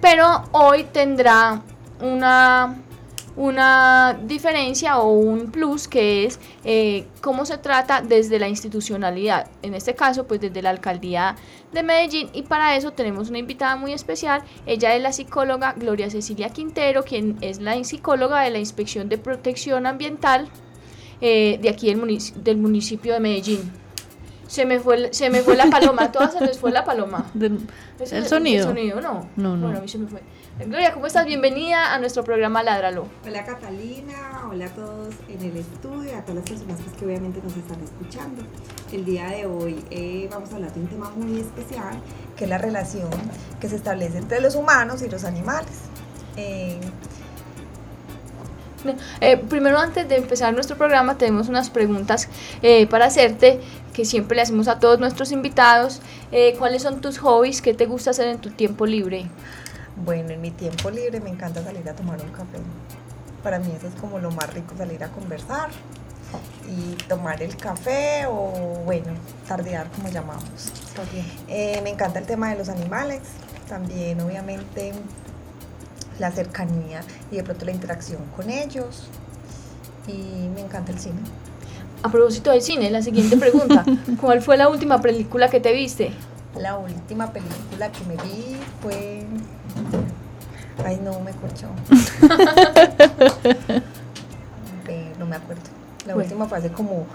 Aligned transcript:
pero 0.00 0.44
hoy 0.52 0.84
tendrá 0.84 1.62
una, 2.00 2.76
una 3.36 4.18
diferencia 4.24 4.98
o 4.98 5.12
un 5.12 5.50
plus 5.50 5.88
que 5.88 6.24
es 6.24 6.38
eh, 6.64 7.06
cómo 7.20 7.46
se 7.46 7.58
trata 7.58 8.00
desde 8.00 8.38
la 8.38 8.48
institucionalidad, 8.48 9.50
en 9.62 9.74
este 9.74 9.94
caso 9.94 10.26
pues 10.26 10.40
desde 10.40 10.62
la 10.62 10.70
alcaldía 10.70 11.36
de 11.72 11.82
Medellín. 11.82 12.30
Y 12.32 12.42
para 12.42 12.76
eso 12.76 12.92
tenemos 12.92 13.28
una 13.28 13.38
invitada 13.38 13.76
muy 13.76 13.92
especial, 13.92 14.42
ella 14.66 14.94
es 14.94 15.02
la 15.02 15.12
psicóloga 15.12 15.74
Gloria 15.74 16.10
Cecilia 16.10 16.50
Quintero, 16.50 17.04
quien 17.04 17.36
es 17.40 17.60
la 17.60 17.82
psicóloga 17.84 18.42
de 18.42 18.50
la 18.50 18.58
Inspección 18.58 19.08
de 19.08 19.18
Protección 19.18 19.86
Ambiental 19.86 20.48
eh, 21.20 21.58
de 21.62 21.68
aquí 21.68 21.92
del, 21.92 22.20
del 22.42 22.56
municipio 22.58 23.14
de 23.14 23.20
Medellín. 23.20 23.85
Se 24.48 24.64
me 24.64 24.78
fue, 24.78 25.12
se 25.12 25.28
me 25.30 25.40
fue 25.42 25.56
la 25.56 25.66
paloma, 25.66 26.12
todas 26.12 26.32
se 26.32 26.40
les 26.40 26.58
fue 26.58 26.70
la 26.70 26.84
paloma. 26.84 27.26
el, 27.40 28.26
sonido. 28.26 28.62
El 28.62 28.76
sonido, 28.76 29.00
no. 29.00 29.28
No, 29.36 29.56
no. 29.56 29.66
Bueno, 29.66 29.78
a 29.78 29.80
mí 29.80 29.88
se 29.88 29.98
me 29.98 30.06
fue. 30.06 30.22
Gloria, 30.64 30.92
¿cómo 30.94 31.06
estás? 31.06 31.26
Bienvenida 31.26 31.92
a 31.92 31.98
nuestro 31.98 32.24
programa 32.24 32.62
Ládralo. 32.62 33.06
Hola 33.26 33.44
Catalina, 33.44 34.48
hola 34.50 34.66
a 34.66 34.70
todos 34.70 35.14
en 35.28 35.42
el 35.42 35.56
estudio, 35.58 36.16
a 36.16 36.22
todas 36.22 36.36
las 36.36 36.44
personas 36.44 36.80
pues, 36.82 36.96
que 36.96 37.04
obviamente 37.04 37.40
nos 37.42 37.56
están 37.56 37.78
escuchando. 37.82 38.42
El 38.90 39.04
día 39.04 39.26
de 39.26 39.46
hoy 39.46 39.84
eh, 39.90 40.28
vamos 40.30 40.50
a 40.52 40.54
hablar 40.54 40.72
de 40.72 40.80
un 40.80 40.86
tema 40.86 41.10
muy 41.10 41.40
especial, 41.40 42.00
que 42.36 42.44
es 42.44 42.50
la 42.50 42.58
relación 42.58 43.10
que 43.60 43.68
se 43.68 43.76
establece 43.76 44.18
entre 44.18 44.40
los 44.40 44.54
humanos 44.54 45.02
y 45.02 45.10
los 45.10 45.24
animales. 45.24 45.74
Eh, 46.36 46.80
eh, 49.20 49.36
primero, 49.36 49.78
antes 49.78 50.08
de 50.08 50.16
empezar 50.16 50.52
nuestro 50.54 50.76
programa, 50.76 51.18
tenemos 51.18 51.48
unas 51.48 51.70
preguntas 51.70 52.28
eh, 52.62 52.86
para 52.86 53.06
hacerte 53.06 53.60
que 53.96 54.04
siempre 54.04 54.36
le 54.36 54.42
hacemos 54.42 54.68
a 54.68 54.78
todos 54.78 55.00
nuestros 55.00 55.32
invitados. 55.32 56.02
Eh, 56.30 56.54
¿Cuáles 56.58 56.82
son 56.82 57.00
tus 57.00 57.16
hobbies? 57.16 57.62
¿Qué 57.62 57.72
te 57.72 57.86
gusta 57.86 58.10
hacer 58.10 58.28
en 58.28 58.38
tu 58.38 58.50
tiempo 58.50 58.84
libre? 58.84 59.24
Bueno, 60.04 60.32
en 60.32 60.42
mi 60.42 60.50
tiempo 60.50 60.90
libre 60.90 61.18
me 61.18 61.30
encanta 61.30 61.64
salir 61.64 61.88
a 61.88 61.96
tomar 61.96 62.20
un 62.20 62.28
café. 62.28 62.58
Para 63.42 63.58
mí 63.58 63.72
eso 63.74 63.88
es 63.88 63.94
como 63.94 64.18
lo 64.18 64.30
más 64.30 64.52
rico, 64.52 64.74
salir 64.76 65.02
a 65.02 65.08
conversar 65.08 65.70
y 66.68 66.94
tomar 67.04 67.42
el 67.42 67.56
café 67.56 68.26
o, 68.28 68.82
bueno, 68.84 69.14
tardear 69.48 69.90
como 69.92 70.08
llamamos. 70.08 70.44
me 71.48 71.88
encanta 71.88 72.18
el 72.18 72.26
tema 72.26 72.50
de 72.50 72.58
los 72.58 72.68
animales, 72.68 73.22
también 73.66 74.20
obviamente 74.20 74.92
la 76.18 76.30
cercanía 76.32 77.00
y 77.30 77.36
de 77.36 77.44
pronto 77.44 77.64
la 77.64 77.72
interacción 77.72 78.20
con 78.36 78.50
ellos. 78.50 79.08
Y 80.06 80.50
me 80.54 80.60
encanta 80.60 80.92
el 80.92 80.98
cine. 80.98 81.20
A 82.06 82.08
propósito 82.08 82.52
del 82.52 82.62
cine, 82.62 82.88
la 82.88 83.02
siguiente 83.02 83.36
pregunta. 83.36 83.84
¿Cuál 84.20 84.40
fue 84.40 84.56
la 84.56 84.68
última 84.68 85.00
película 85.00 85.50
que 85.50 85.58
te 85.58 85.72
viste? 85.72 86.12
La 86.56 86.78
última 86.78 87.32
película 87.32 87.90
que 87.90 88.04
me 88.04 88.14
vi 88.14 88.56
fue... 88.80 89.24
Ay, 90.84 91.00
no, 91.02 91.18
me 91.18 91.32
corchó. 91.32 91.66
no 95.18 95.26
me 95.26 95.34
acuerdo. 95.34 95.62
La 96.06 96.14
última 96.14 96.46
fue 96.46 96.58
hace 96.58 96.70
como 96.70 97.06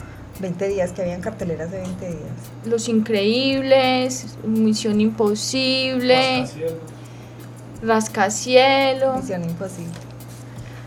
20 0.41 0.67
días, 0.67 0.91
que 0.91 1.03
habían 1.03 1.21
carteleras 1.21 1.71
de 1.71 1.79
20 1.79 2.09
días. 2.09 2.19
Los 2.65 2.89
Increíbles, 2.89 4.35
Misión 4.43 4.99
Imposible. 4.99 6.45
Rascacielos. 7.81 9.21
Misión 9.21 9.45
imposible. 9.45 9.93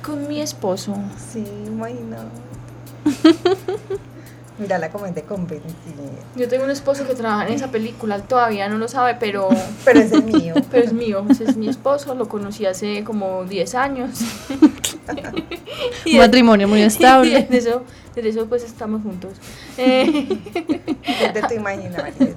Con 0.03 0.29
mi 0.29 0.43
esposo. 0.43 0.95
Sí, 1.33 1.43
imagino. 1.67 2.44
Mira, 4.57 4.79
la 4.79 4.89
comenté 4.91 5.23
con 5.23 5.49
Yo 6.37 6.49
tengo 6.49 6.63
un 6.63 6.71
esposo 6.71 7.05
que 7.09 7.15
trabaja 7.15 7.49
en 7.49 7.55
esa 7.55 7.73
película, 7.73 8.21
todavía 8.21 8.69
no 8.69 8.79
lo 8.79 8.87
sabe, 8.87 9.17
pero... 9.19 9.49
Pero 9.85 10.01
es 10.01 10.13
el 10.13 10.23
mío. 10.23 10.55
Pero 10.71 10.85
es 10.85 10.93
mío, 10.93 11.27
es 11.29 11.57
mi 11.57 11.69
esposo, 11.69 12.15
lo 12.15 12.29
conocí 12.29 12.65
hace 12.65 13.03
como 13.03 13.45
10 13.45 13.75
años. 13.75 14.21
Matrimonio 16.17 16.69
muy 16.69 16.83
estable. 16.83 17.43
desde 17.43 17.59
eso, 17.59 17.83
desde 18.15 18.29
eso 18.29 18.47
pues 18.47 18.63
estamos 18.63 19.03
juntos. 19.03 19.33
Eh, 19.77 20.29
desde 21.05 21.49
tu 21.49 21.55
imaginación. 21.55 22.35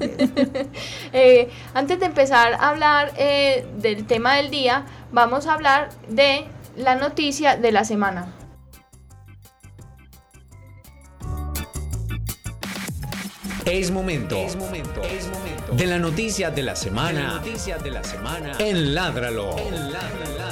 Eh, 1.13 1.49
antes 1.75 1.99
de 1.99 2.07
empezar 2.07 2.53
a 2.53 2.69
hablar 2.69 3.13
eh, 3.17 3.65
del 3.79 4.05
tema 4.05 4.35
del 4.35 4.49
día, 4.49 4.85
vamos 5.11 5.45
a 5.45 5.53
hablar 5.53 5.89
de 6.09 6.45
la 6.75 6.95
noticia 6.95 7.57
de 7.57 7.71
la 7.71 7.85
semana. 7.85 8.33
Es 13.69 13.91
momento, 13.91 14.37
es 14.37 14.55
momento, 14.55 15.01
es 15.01 15.27
momento 15.27 15.73
de 15.73 15.85
la 15.87 15.99
noticia 15.99 16.51
de 16.51 16.63
la 16.63 16.73
semana. 16.73 17.41
De 17.43 17.83
de 17.83 17.91
la 17.91 18.01
semana 18.01 18.53
en 18.59 18.95
Ládralo. 18.95 19.57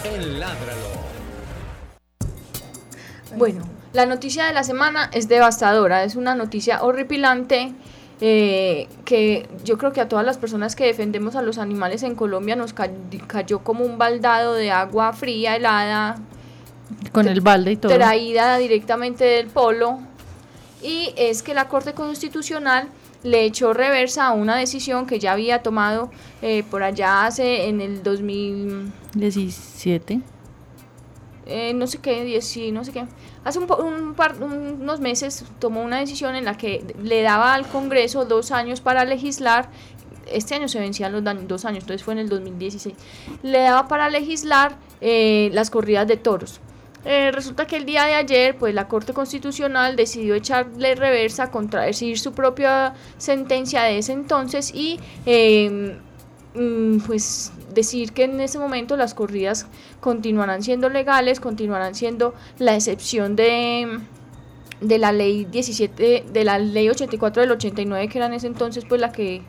En 0.03 0.37
Ládralo. 0.37 0.89
Bueno, 3.37 3.63
la 3.93 4.05
noticia 4.05 4.43
de 4.47 4.53
la 4.53 4.65
semana 4.65 5.09
es 5.13 5.29
devastadora, 5.29 6.03
es 6.03 6.17
una 6.17 6.35
noticia 6.35 6.83
horripilante. 6.83 7.73
Eh, 8.19 8.89
que 9.05 9.47
yo 9.63 9.77
creo 9.77 9.93
que 9.93 10.01
a 10.01 10.09
todas 10.09 10.25
las 10.25 10.37
personas 10.37 10.75
que 10.75 10.85
defendemos 10.85 11.37
a 11.37 11.41
los 11.41 11.57
animales 11.57 12.03
en 12.03 12.15
Colombia 12.15 12.57
nos 12.57 12.73
cayó 12.73 13.59
como 13.59 13.85
un 13.85 13.97
baldado 13.97 14.55
de 14.55 14.71
agua 14.71 15.13
fría, 15.13 15.55
helada. 15.55 16.17
Con 17.13 17.29
el 17.29 17.39
balde 17.39 17.71
y 17.71 17.75
todo. 17.77 17.93
Traída 17.93 18.57
directamente 18.57 19.23
del 19.23 19.47
polo. 19.47 19.99
Y 20.83 21.13
es 21.15 21.41
que 21.43 21.53
la 21.53 21.69
Corte 21.69 21.93
Constitucional 21.93 22.89
le 23.25 23.43
echó 23.43 23.73
reversa 23.73 24.27
a 24.27 24.33
una 24.33 24.55
decisión 24.55 25.07
que 25.07 25.19
ya 25.19 25.33
había 25.33 25.61
tomado 25.63 26.11
eh, 26.41 26.63
por 26.69 26.83
allá 26.83 27.25
hace 27.25 27.67
en 27.67 27.81
el 27.81 28.01
2017. 28.03 30.21
Eh, 31.47 31.73
no 31.73 31.87
sé 31.87 31.97
qué, 31.97 32.23
10, 32.23 32.71
no 32.71 32.83
sé 32.83 32.91
qué. 32.91 33.07
Hace 33.43 33.57
un, 33.59 33.67
un 33.71 34.13
par, 34.13 34.35
unos 34.41 34.99
meses 34.99 35.43
tomó 35.59 35.81
una 35.83 35.97
decisión 35.99 36.35
en 36.35 36.45
la 36.45 36.55
que 36.55 36.85
le 37.01 37.23
daba 37.23 37.55
al 37.55 37.67
Congreso 37.67 38.25
dos 38.25 38.51
años 38.51 38.79
para 38.79 39.05
legislar. 39.05 39.69
Este 40.31 40.53
año 40.55 40.67
se 40.67 40.79
vencían 40.79 41.11
los 41.11 41.23
dos 41.47 41.65
años, 41.65 41.83
entonces 41.83 42.03
fue 42.03 42.13
en 42.13 42.19
el 42.19 42.29
2016. 42.29 42.95
Le 43.43 43.59
daba 43.59 43.87
para 43.87 44.09
legislar 44.09 44.77
eh, 45.01 45.49
las 45.53 45.71
corridas 45.71 46.07
de 46.07 46.17
toros. 46.17 46.61
Eh, 47.05 47.31
resulta 47.31 47.67
que 47.67 47.77
el 47.77 47.85
día 47.85 48.05
de 48.05 48.15
ayer, 48.15 48.57
pues 48.57 48.73
la 48.73 48.87
Corte 48.87 49.13
Constitucional 49.13 49.95
decidió 49.95 50.33
echarle 50.35 50.95
reversa, 50.95 51.51
contradecir 51.51 52.17
su 52.17 52.33
propia 52.33 52.95
sentencia 53.17 53.83
de 53.83 53.99
ese 53.99 54.13
entonces 54.13 54.73
y 54.73 54.99
mm, 56.55 56.99
pues 57.05 57.51
decir 57.73 58.11
que 58.13 58.23
en 58.23 58.39
ese 58.41 58.57
momento 58.57 58.97
las 58.97 59.13
corridas 59.13 59.67
continuarán 59.99 60.63
siendo 60.63 60.89
legales, 60.89 61.39
continuarán 61.39 61.93
siendo 61.93 62.33
la 62.57 62.75
excepción 62.75 63.35
de 63.35 63.99
de 64.81 64.97
la 64.97 65.11
ley 65.11 65.45
17 65.45 66.25
de 66.31 66.43
la 66.43 66.59
ley 66.59 66.89
84 66.89 67.41
del 67.41 67.51
89 67.51 68.09
que 68.09 68.17
era 68.17 68.27
en 68.27 68.33
ese 68.33 68.47
entonces 68.47 68.83
pues 68.85 68.99
la 68.99 69.11
que 69.11 69.41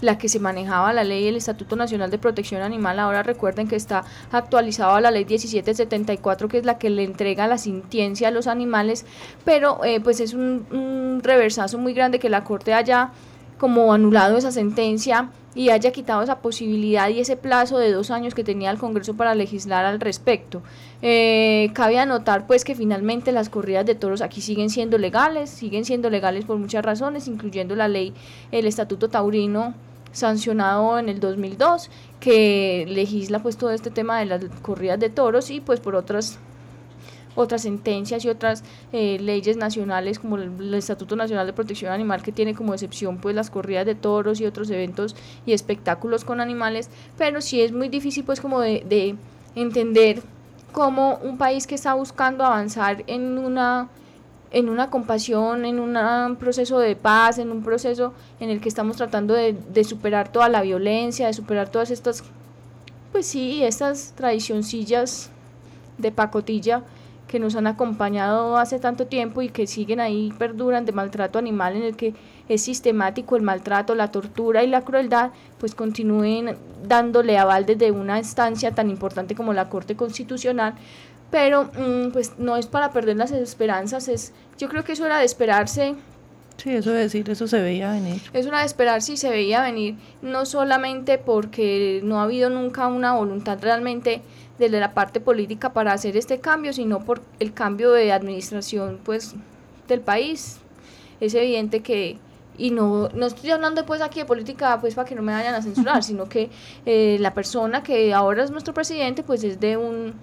la 0.00 0.18
que 0.18 0.28
se 0.28 0.40
manejaba 0.40 0.92
la 0.92 1.04
ley 1.04 1.24
del 1.24 1.36
Estatuto 1.36 1.76
Nacional 1.76 2.10
de 2.10 2.18
Protección 2.18 2.62
Animal, 2.62 2.98
ahora 2.98 3.22
recuerden 3.22 3.68
que 3.68 3.76
está 3.76 4.04
actualizado 4.30 4.94
a 4.94 5.00
la 5.00 5.10
ley 5.10 5.24
1774, 5.24 6.48
que 6.48 6.58
es 6.58 6.64
la 6.64 6.78
que 6.78 6.90
le 6.90 7.04
entrega 7.04 7.46
la 7.46 7.58
sintiencia 7.58 8.28
a 8.28 8.30
los 8.30 8.46
animales, 8.46 9.06
pero 9.44 9.84
eh, 9.84 10.00
pues 10.00 10.20
es 10.20 10.34
un, 10.34 10.66
un 10.70 11.20
reversazo 11.22 11.78
muy 11.78 11.94
grande 11.94 12.18
que 12.18 12.28
la 12.28 12.44
Corte 12.44 12.74
haya 12.74 13.10
como 13.58 13.92
anulado 13.92 14.36
esa 14.36 14.52
sentencia 14.52 15.30
y 15.54 15.70
haya 15.70 15.90
quitado 15.90 16.22
esa 16.22 16.40
posibilidad 16.40 17.08
y 17.08 17.20
ese 17.20 17.36
plazo 17.36 17.78
de 17.78 17.90
dos 17.90 18.10
años 18.10 18.34
que 18.34 18.44
tenía 18.44 18.70
el 18.70 18.76
Congreso 18.76 19.14
para 19.14 19.34
legislar 19.34 19.86
al 19.86 20.00
respecto. 20.00 20.62
Eh, 21.00 21.70
cabe 21.72 21.98
anotar 21.98 22.46
pues 22.46 22.62
que 22.62 22.74
finalmente 22.74 23.32
las 23.32 23.48
corridas 23.48 23.86
de 23.86 23.94
toros 23.94 24.20
aquí 24.20 24.42
siguen 24.42 24.68
siendo 24.68 24.98
legales, 24.98 25.48
siguen 25.48 25.86
siendo 25.86 26.10
legales 26.10 26.44
por 26.44 26.58
muchas 26.58 26.84
razones, 26.84 27.26
incluyendo 27.26 27.74
la 27.74 27.88
ley, 27.88 28.12
el 28.52 28.66
Estatuto 28.66 29.08
Taurino 29.08 29.74
sancionado 30.12 30.98
en 30.98 31.08
el 31.08 31.20
2002 31.20 31.90
que 32.20 32.86
legisla 32.88 33.40
pues 33.40 33.56
todo 33.56 33.70
este 33.70 33.90
tema 33.90 34.18
de 34.18 34.26
las 34.26 34.44
corridas 34.62 34.98
de 34.98 35.10
toros 35.10 35.50
y 35.50 35.60
pues 35.60 35.80
por 35.80 35.94
otras 35.94 36.38
otras 37.36 37.62
sentencias 37.62 38.24
y 38.24 38.28
otras 38.28 38.64
eh, 38.92 39.18
leyes 39.20 39.56
nacionales 39.56 40.18
como 40.18 40.36
el, 40.36 40.74
Estatuto 40.74 41.14
Nacional 41.14 41.46
de 41.46 41.52
Protección 41.52 41.92
Animal 41.92 42.22
que 42.22 42.32
tiene 42.32 42.54
como 42.54 42.74
excepción 42.74 43.18
pues 43.18 43.36
las 43.36 43.50
corridas 43.50 43.86
de 43.86 43.94
toros 43.94 44.40
y 44.40 44.46
otros 44.46 44.70
eventos 44.70 45.14
y 45.44 45.52
espectáculos 45.52 46.24
con 46.24 46.40
animales, 46.40 46.90
pero 47.16 47.40
sí 47.40 47.60
es 47.60 47.72
muy 47.72 47.88
difícil 47.88 48.24
pues 48.24 48.40
como 48.40 48.60
de, 48.60 49.14
entender 49.54 50.22
cómo 50.72 51.18
un 51.22 51.38
país 51.38 51.66
que 51.66 51.74
está 51.74 51.94
buscando 51.94 52.44
avanzar 52.44 53.04
en 53.06 53.38
una 53.38 53.88
en 54.52 54.68
una 54.68 54.90
compasión, 54.90 55.64
en 55.64 55.80
un 55.80 56.36
proceso 56.36 56.78
de 56.78 56.94
paz, 56.94 57.38
en 57.38 57.50
un 57.50 57.62
proceso 57.62 58.14
en 58.38 58.48
el 58.48 58.60
que 58.60 58.68
estamos 58.68 58.96
tratando 58.96 59.34
de, 59.34 59.52
de 59.52 59.84
superar 59.84 60.30
toda 60.30 60.48
la 60.48 60.62
violencia, 60.62 61.26
de 61.26 61.32
superar 61.32 61.68
todas 61.68 61.90
estas, 61.90 62.22
pues 63.12 63.26
sí, 63.26 63.64
estas 63.64 64.12
tradicioncillas 64.16 65.30
de 65.98 66.12
pacotilla 66.12 66.84
que 67.26 67.40
nos 67.40 67.56
han 67.56 67.66
acompañado 67.66 68.56
hace 68.56 68.78
tanto 68.78 69.06
tiempo 69.06 69.42
y 69.42 69.48
que 69.48 69.66
siguen 69.66 70.00
ahí, 70.00 70.32
perduran 70.38 70.84
de 70.84 70.92
maltrato 70.92 71.38
animal 71.38 71.76
en 71.76 71.82
el 71.82 71.96
que 71.96 72.14
es 72.48 72.62
sistemático 72.62 73.36
el 73.36 73.42
maltrato, 73.42 73.94
la 73.94 74.10
tortura 74.10 74.62
y 74.62 74.68
la 74.68 74.82
crueldad, 74.82 75.30
pues 75.58 75.74
continúen 75.74 76.56
dándole 76.86 77.36
aval 77.38 77.66
desde 77.66 77.90
una 77.90 78.18
instancia 78.18 78.72
tan 78.72 78.90
importante 78.90 79.34
como 79.34 79.52
la 79.52 79.68
Corte 79.68 79.96
Constitucional, 79.96 80.74
pero 81.30 81.64
mm, 81.64 82.12
pues 82.12 82.38
no 82.38 82.56
es 82.56 82.66
para 82.66 82.92
perder 82.92 83.16
las 83.16 83.32
esperanzas, 83.32 84.08
es 84.08 84.32
yo 84.58 84.68
creo 84.68 84.84
que 84.84 84.92
eso 84.92 85.06
era 85.06 85.18
de 85.18 85.24
esperarse. 85.24 85.96
Sí, 86.56 86.70
eso 86.70 86.90
de 86.92 87.00
decir, 87.00 87.28
eso 87.28 87.46
se 87.46 87.60
veía 87.60 87.90
venir. 87.90 88.22
Es 88.32 88.46
una 88.46 88.60
de 88.60 88.66
esperarse 88.66 89.12
y 89.12 89.16
se 89.18 89.28
veía 89.28 89.60
venir, 89.60 89.96
no 90.22 90.46
solamente 90.46 91.18
porque 91.18 92.00
no 92.02 92.20
ha 92.20 92.22
habido 92.22 92.48
nunca 92.48 92.86
una 92.86 93.12
voluntad 93.12 93.58
realmente 93.60 94.22
desde 94.58 94.80
la 94.80 94.94
parte 94.94 95.20
política 95.20 95.72
para 95.72 95.92
hacer 95.92 96.16
este 96.16 96.40
cambio, 96.40 96.72
sino 96.72 97.00
por 97.04 97.22
el 97.40 97.52
cambio 97.52 97.92
de 97.92 98.12
administración 98.12 98.98
pues 99.04 99.34
del 99.88 100.00
país. 100.00 100.58
Es 101.20 101.34
evidente 101.34 101.82
que 101.82 102.18
y 102.58 102.70
no, 102.70 103.08
no 103.10 103.26
estoy 103.26 103.50
hablando 103.50 103.84
pues 103.84 104.00
aquí 104.00 104.20
de 104.20 104.24
política 104.24 104.80
pues 104.80 104.94
para 104.94 105.08
que 105.08 105.14
no 105.14 105.22
me 105.22 105.32
vayan 105.32 105.54
a 105.54 105.62
censurar, 105.62 106.02
sino 106.04 106.28
que 106.28 106.50
eh, 106.86 107.18
la 107.20 107.34
persona 107.34 107.82
que 107.82 108.14
ahora 108.14 108.44
es 108.44 108.50
nuestro 108.50 108.74
presidente 108.74 109.22
pues 109.22 109.44
es 109.44 109.60
de 109.60 109.76
un 109.76 110.14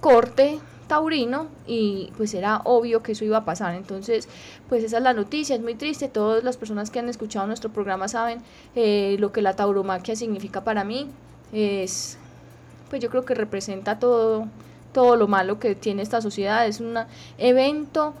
corte 0.00 0.58
taurino 0.88 1.46
y 1.66 2.12
pues 2.16 2.34
era 2.34 2.60
obvio 2.64 3.02
que 3.02 3.12
eso 3.12 3.24
iba 3.24 3.38
a 3.38 3.44
pasar. 3.44 3.74
Entonces, 3.74 4.28
pues 4.68 4.84
esa 4.84 4.98
es 4.98 5.02
la 5.02 5.14
noticia, 5.14 5.56
es 5.56 5.62
muy 5.62 5.74
triste. 5.74 6.08
Todas 6.08 6.44
las 6.44 6.56
personas 6.56 6.90
que 6.90 6.98
han 6.98 7.08
escuchado 7.08 7.46
nuestro 7.46 7.70
programa 7.70 8.08
saben 8.08 8.42
eh, 8.74 9.16
lo 9.18 9.32
que 9.32 9.42
la 9.42 9.54
tauromaquia 9.56 10.16
significa 10.16 10.64
para 10.64 10.84
mí. 10.84 11.08
Es, 11.52 12.18
pues 12.92 13.00
yo 13.00 13.08
creo 13.08 13.24
que 13.24 13.34
representa 13.34 13.98
todo, 13.98 14.48
todo 14.92 15.16
lo 15.16 15.26
malo 15.26 15.58
que 15.58 15.74
tiene 15.74 16.02
esta 16.02 16.20
sociedad. 16.20 16.66
Es 16.66 16.78
un 16.78 16.98
evento 17.38 18.12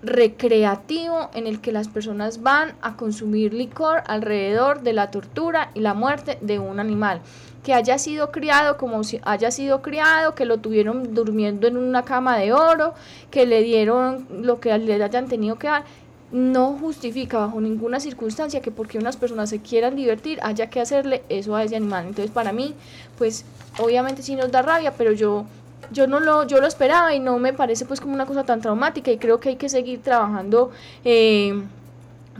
recreativo 0.00 1.28
en 1.34 1.48
el 1.48 1.60
que 1.60 1.72
las 1.72 1.88
personas 1.88 2.44
van 2.44 2.74
a 2.82 2.96
consumir 2.96 3.52
licor 3.52 4.04
alrededor 4.06 4.82
de 4.82 4.92
la 4.92 5.10
tortura 5.10 5.72
y 5.74 5.80
la 5.80 5.92
muerte 5.92 6.38
de 6.40 6.60
un 6.60 6.78
animal 6.78 7.20
que 7.64 7.74
haya 7.74 7.98
sido 7.98 8.30
criado 8.30 8.76
como 8.76 9.02
si 9.02 9.20
haya 9.24 9.50
sido 9.50 9.82
criado, 9.82 10.36
que 10.36 10.44
lo 10.44 10.58
tuvieron 10.58 11.12
durmiendo 11.12 11.66
en 11.66 11.76
una 11.76 12.04
cama 12.04 12.38
de 12.38 12.52
oro, 12.52 12.94
que 13.32 13.44
le 13.44 13.62
dieron 13.62 14.26
lo 14.30 14.60
que 14.60 14.76
le 14.78 15.02
hayan 15.02 15.26
tenido 15.26 15.56
que 15.56 15.66
dar, 15.66 15.84
no 16.32 16.78
justifica 16.78 17.38
bajo 17.38 17.60
ninguna 17.60 18.00
circunstancia 18.00 18.60
que 18.60 18.70
porque 18.70 18.98
unas 18.98 19.16
personas 19.16 19.50
se 19.50 19.60
quieran 19.60 19.96
divertir 19.96 20.38
haya 20.42 20.70
que 20.70 20.80
hacerle 20.80 21.22
eso 21.28 21.54
a 21.54 21.62
ese 21.62 21.76
animal. 21.76 22.06
Entonces 22.06 22.30
para 22.30 22.52
mí, 22.52 22.74
pues 23.18 23.44
obviamente 23.78 24.22
sí 24.22 24.34
nos 24.34 24.50
da 24.50 24.62
rabia, 24.62 24.94
pero 24.96 25.12
yo 25.12 25.44
yo 25.92 26.06
no 26.06 26.20
lo 26.20 26.46
yo 26.46 26.60
lo 26.60 26.66
esperaba 26.66 27.14
y 27.14 27.20
no 27.20 27.38
me 27.38 27.52
parece 27.52 27.84
pues 27.84 28.00
como 28.00 28.14
una 28.14 28.24
cosa 28.24 28.44
tan 28.44 28.62
traumática 28.62 29.10
y 29.10 29.18
creo 29.18 29.40
que 29.40 29.50
hay 29.50 29.56
que 29.56 29.68
seguir 29.68 30.00
trabajando 30.00 30.70
eh, 31.04 31.62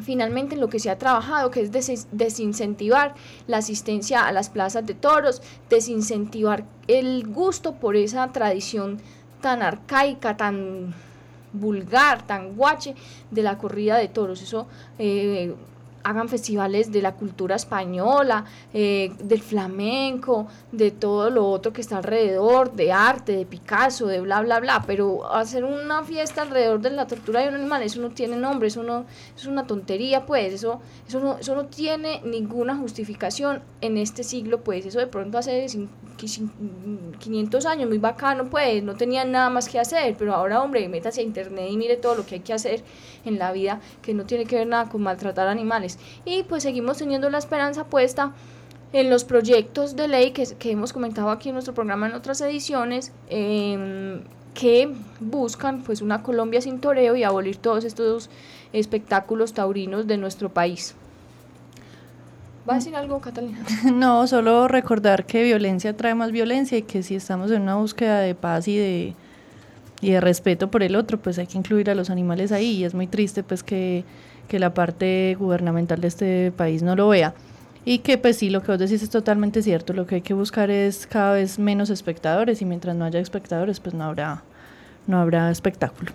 finalmente 0.01 0.57
lo 0.57 0.69
que 0.69 0.79
se 0.79 0.91
ha 0.91 0.99
trabajado, 0.99 1.51
que 1.51 1.61
es 1.61 1.71
desincentivar 2.13 3.15
la 3.47 3.59
asistencia 3.59 4.27
a 4.27 4.33
las 4.33 4.49
plazas 4.49 4.87
de 4.87 4.95
toros, 4.95 5.43
desincentivar 5.69 6.65
el 6.89 7.27
gusto 7.27 7.75
por 7.75 7.97
esa 7.97 8.27
tradición 8.33 9.01
tan 9.41 9.63
arcaica, 9.63 10.37
tan 10.37 10.95
vulgar, 11.53 12.27
tan 12.27 12.57
guache 12.57 12.95
de 13.31 13.43
la 13.43 13.59
corrida 13.59 13.99
de 13.99 14.09
toros. 14.09 14.43
Eso 14.43 14.67
eh, 14.99 15.55
hagan 16.05 16.29
festivales 16.29 16.93
de 16.93 17.03
la 17.03 17.15
cultura 17.15 17.57
española, 17.57 18.45
eh, 18.73 19.13
del 19.23 19.43
flamenco, 19.43 20.47
de 20.71 20.91
todo 20.91 21.31
lo 21.31 21.49
otro 21.49 21.73
que 21.73 21.81
está 21.81 21.99
alrededor, 21.99 22.73
de 22.73 22.93
arte, 22.93 23.33
de 23.37 23.47
Picasso, 23.47 24.07
de 24.07 24.21
bla, 24.21 24.41
bla, 24.43 24.61
bla, 24.61 24.85
pero 24.87 25.33
hacer 25.33 25.65
una 25.65 26.03
fiesta 26.05 26.43
alrededor 26.43 26.81
de 26.81 26.91
la 26.91 27.07
tortura 27.07 27.41
de 27.41 27.49
un 27.49 27.55
animal, 27.55 27.83
eso 27.83 28.01
no 28.01 28.11
tiene 28.11 28.37
nombre, 28.37 28.69
eso 28.69 28.83
no 28.83 29.05
es 29.37 29.47
una 29.47 29.67
tontería, 29.67 30.27
pues, 30.27 30.53
eso, 30.53 30.81
eso, 31.07 31.21
no, 31.21 31.39
eso 31.39 31.55
no 31.55 31.67
tiene 31.67 32.21
ninguna 32.25 32.77
justificación 32.77 33.63
en 33.81 33.97
este 33.97 34.25
siglo, 34.25 34.63
pues, 34.63 34.87
eso 34.87 34.99
de 34.99 35.07
pronto 35.07 35.39
hace 35.39 35.67
500 36.17 37.67
años, 37.67 37.89
muy 37.89 37.99
bacano, 37.99 38.49
pues, 38.51 38.83
no 38.83 38.95
tenían 38.95 39.33
nada 39.33 39.51
más 39.51 39.69
que 39.69 39.79
hacer, 39.79 40.17
pero 40.19 40.35
ahora, 40.35 40.63
hombre, 40.63 40.89
métase 40.89 41.21
a 41.21 41.25
internet 41.25 41.69
y 41.71 41.77
mire 41.77 41.97
todo 41.97 42.15
lo 42.15 42.27
que 42.27 42.37
hay 42.37 42.41
que 42.41 42.53
hacer 42.53 42.83
en 43.25 43.39
la 43.39 43.53
vida 43.53 43.81
que 44.03 44.15
no 44.15 44.25
tiene 44.25 44.47
que 44.47 44.57
ver 44.57 44.67
nada 44.67 44.89
con 44.89 45.03
maltratar 45.03 45.49
animales. 45.49 45.99
Y 46.25 46.43
pues 46.45 46.63
seguimos 46.63 46.99
teniendo 46.99 47.31
la 47.31 47.39
esperanza 47.39 47.85
puesta 47.85 48.33
en 48.93 49.09
los 49.09 49.25
proyectos 49.25 49.97
de 49.97 50.09
ley 50.09 50.33
que, 50.33 50.71
hemos 50.71 50.93
comentado 50.93 51.31
aquí 51.31 51.49
en 51.49 51.55
nuestro 51.55 51.75
programa 51.75 52.07
en 52.07 52.15
otras 52.15 52.41
ediciones, 52.41 53.13
em, 53.29 54.23
que 54.55 54.93
buscan 55.19 55.83
pues 55.83 56.03
una 56.03 56.23
Colombia 56.23 56.61
sin 56.61 56.79
toreo 56.79 57.17
y 57.17 57.25
abolir 57.25 57.57
todos 57.57 57.85
estos 57.85 58.29
espectáculos 58.73 59.55
taurinos 59.55 60.07
de 60.07 60.19
nuestro 60.19 60.51
país. 60.51 60.95
¿Va 62.69 62.75
a 62.75 62.77
decir 62.77 62.95
algo, 62.95 63.21
Catalina? 63.21 63.59
No, 63.93 64.27
solo 64.27 64.69
recordar 64.69 65.27
que 65.27 65.43
violencia 65.43 65.97
trae 65.97 66.15
más 66.15 66.31
violencia 66.31 66.79
y 66.79 66.83
que 66.83 67.03
si 67.03 67.17
estamos 67.17 67.51
en 67.51 67.63
una 67.63 67.77
búsqueda 67.77 68.21
de 68.21 68.35
paz 68.35 68.69
y 68.69 68.77
de, 68.77 69.15
y 70.03 70.11
de 70.11 70.21
respeto 70.21 70.71
por 70.71 70.83
el 70.83 70.97
otro, 70.97 71.19
pues 71.19 71.39
hay 71.39 71.47
que 71.47 71.57
incluir 71.57 71.89
a 71.89 71.95
los 71.95 72.11
animales 72.11 72.51
ahí 72.51 72.73
y 72.73 72.85
es 72.85 72.93
muy 72.93 73.07
triste 73.07 73.45
pues 73.45 73.63
que, 73.63 74.05
que 74.49 74.59
la 74.59 74.75
parte 74.75 75.37
gubernamental 75.39 76.01
de 76.01 76.09
este 76.09 76.53
país 76.53 76.83
no 76.83 76.97
lo 76.97 77.09
vea. 77.09 77.35
Y 77.85 77.99
que 77.99 78.19
pues 78.19 78.37
sí, 78.37 78.51
lo 78.51 78.63
que 78.63 78.73
vos 78.73 78.81
decís 78.81 79.03
es 79.03 79.11
totalmente 79.11 79.63
cierto, 79.63 79.93
lo 79.93 80.07
que 80.07 80.17
hay 80.17 80.21
que 80.21 80.35
buscar 80.35 80.71
es 80.71 81.07
cada 81.07 81.35
vez 81.35 81.59
menos 81.59 81.89
espectadores 81.89 82.61
y 82.61 82.65
mientras 82.65 82.97
no 82.97 83.05
haya 83.05 83.21
espectadores 83.21 83.79
pues 83.79 83.95
no 83.95 84.05
habrá, 84.05 84.43
no 85.07 85.19
habrá 85.19 85.51
espectáculo. 85.51 86.11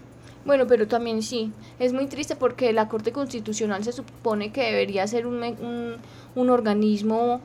Bueno, 0.45 0.68
pero 0.68 0.88
también 0.88 1.24
sí, 1.24 1.51
es 1.80 1.94
muy 1.94 2.07
triste 2.07 2.36
porque 2.36 2.74
la 2.74 2.89
Corte 2.89 3.13
Constitucional 3.13 3.86
se 3.86 3.94
supone 3.94 4.51
que 4.51 4.63
debería 4.63 5.07
ser 5.07 5.28
un, 5.28 5.42
un, 5.44 5.95
un 6.36 6.50
organismo 6.50 7.39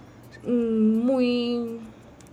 mm, 0.44 1.04
muy 1.04 1.80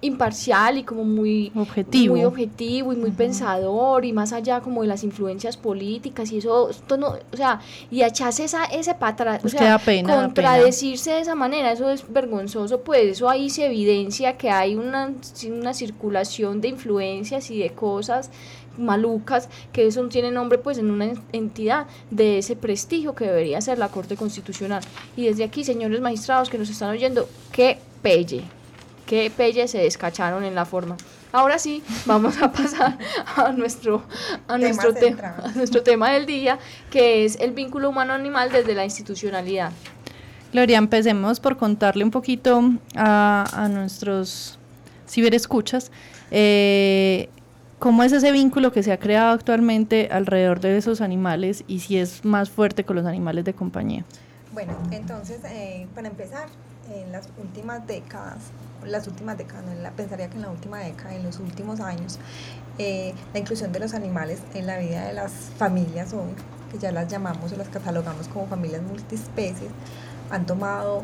imparcial 0.01 0.77
y 0.77 0.83
como 0.83 1.03
muy 1.03 1.51
objetivo, 1.55 2.15
muy 2.15 2.23
objetivo 2.23 2.93
y 2.93 2.95
muy 2.95 3.11
pensador 3.11 4.05
y 4.05 4.13
más 4.13 4.31
allá 4.31 4.61
como 4.61 4.81
de 4.81 4.87
las 4.87 5.03
influencias 5.03 5.57
políticas 5.57 6.31
y 6.31 6.37
eso, 6.37 6.69
esto 6.69 6.97
no, 6.97 7.15
o 7.31 7.37
sea, 7.37 7.59
y 7.91 8.03
echarse 8.03 8.45
esa, 8.45 8.65
ese 8.65 8.93
para 8.93 9.39
o 9.43 9.49
sea, 9.49 9.79
contradecirse 10.05 11.11
de 11.11 11.19
esa 11.19 11.35
manera, 11.35 11.71
eso 11.71 11.89
es 11.89 12.11
vergonzoso, 12.11 12.81
pues 12.81 13.05
eso 13.05 13.29
ahí 13.29 13.49
se 13.49 13.65
evidencia 13.65 14.37
que 14.37 14.49
hay 14.49 14.75
una, 14.75 15.13
una 15.49 15.73
circulación 15.73 16.61
de 16.61 16.69
influencias 16.69 17.51
y 17.51 17.59
de 17.59 17.71
cosas 17.71 18.29
malucas, 18.77 19.49
que 19.73 19.85
eso 19.87 20.07
tiene 20.07 20.31
nombre 20.31 20.57
pues 20.57 20.77
en 20.77 20.89
una 20.89 21.11
entidad 21.33 21.87
de 22.11 22.37
ese 22.37 22.55
prestigio 22.55 23.13
que 23.13 23.25
debería 23.25 23.59
ser 23.59 23.77
la 23.77 23.89
Corte 23.89 24.15
Constitucional. 24.15 24.81
Y 25.17 25.25
desde 25.25 25.43
aquí, 25.43 25.65
señores 25.65 25.99
magistrados 25.99 26.49
que 26.49 26.57
nos 26.57 26.69
están 26.69 26.91
oyendo, 26.91 27.27
qué 27.51 27.77
pelle 28.01 28.43
qué 29.09 29.31
pelle 29.35 29.67
se 29.67 29.79
descacharon 29.79 30.43
en 30.43 30.53
la 30.53 30.65
forma. 30.65 30.95
Ahora 31.31 31.57
sí, 31.57 31.81
vamos 32.05 32.39
a 32.39 32.51
pasar 32.53 32.95
a 33.35 33.51
nuestro, 33.51 34.03
a 34.47 34.57
nuestro, 34.59 34.93
tema, 34.93 35.35
a 35.43 35.51
nuestro 35.55 35.81
tema 35.81 36.11
del 36.11 36.27
día, 36.27 36.59
que 36.91 37.25
es 37.25 37.35
el 37.39 37.51
vínculo 37.51 37.89
humano-animal 37.89 38.51
desde 38.51 38.75
la 38.75 38.85
institucionalidad. 38.85 39.71
Gloria, 40.53 40.77
empecemos 40.77 41.39
por 41.39 41.57
contarle 41.57 42.03
un 42.03 42.11
poquito 42.11 42.61
a, 42.95 43.45
a 43.51 43.67
nuestros 43.67 44.59
ciberescuchas 45.07 45.91
eh, 46.29 47.29
cómo 47.79 48.03
es 48.03 48.11
ese 48.11 48.31
vínculo 48.31 48.71
que 48.71 48.83
se 48.83 48.91
ha 48.91 48.99
creado 48.99 49.31
actualmente 49.31 50.09
alrededor 50.11 50.59
de 50.59 50.77
esos 50.77 51.01
animales 51.01 51.63
y 51.67 51.79
si 51.79 51.97
es 51.97 52.23
más 52.25 52.51
fuerte 52.51 52.83
con 52.83 52.95
los 52.95 53.07
animales 53.07 53.43
de 53.43 53.55
compañía. 53.55 54.05
Bueno, 54.53 54.77
entonces, 54.91 55.39
eh, 55.45 55.87
para 55.95 56.09
empezar, 56.09 56.47
en 56.89 57.11
las 57.11 57.29
últimas 57.37 57.85
décadas 57.87 58.51
las 58.85 59.07
últimas 59.07 59.37
décadas, 59.37 59.65
no, 59.65 59.91
pensaría 59.91 60.29
que 60.29 60.35
en 60.35 60.43
la 60.43 60.49
última 60.49 60.79
década, 60.79 61.15
en 61.15 61.23
los 61.23 61.39
últimos 61.39 61.79
años, 61.79 62.19
eh, 62.77 63.13
la 63.33 63.39
inclusión 63.39 63.71
de 63.71 63.79
los 63.79 63.93
animales 63.93 64.39
en 64.53 64.67
la 64.67 64.77
vida 64.77 65.05
de 65.05 65.13
las 65.13 65.31
familias 65.57 66.13
hoy, 66.13 66.33
que 66.71 66.77
ya 66.77 66.91
las 66.91 67.07
llamamos 67.07 67.51
o 67.51 67.55
las 67.57 67.69
catalogamos 67.69 68.27
como 68.27 68.47
familias 68.47 68.81
multispecies, 68.81 69.69
han 70.29 70.45
tomado 70.45 71.03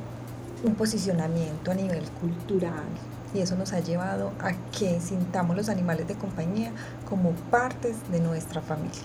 un 0.64 0.76
posicionamiento 0.76 1.72
a 1.72 1.74
nivel 1.74 2.04
cultural 2.22 2.86
y 3.34 3.42
eso 3.42 3.56
nos 3.56 3.74
ha 3.74 3.82
llevado 3.82 4.32
a 4.40 4.54
que 4.72 5.02
sintamos 5.02 5.56
los 5.58 5.68
animales 5.68 6.08
de 6.08 6.16
compañía 6.16 6.72
como 7.10 7.32
partes 7.52 8.10
de 8.10 8.20
nuestra 8.20 8.62
familia. 8.62 9.02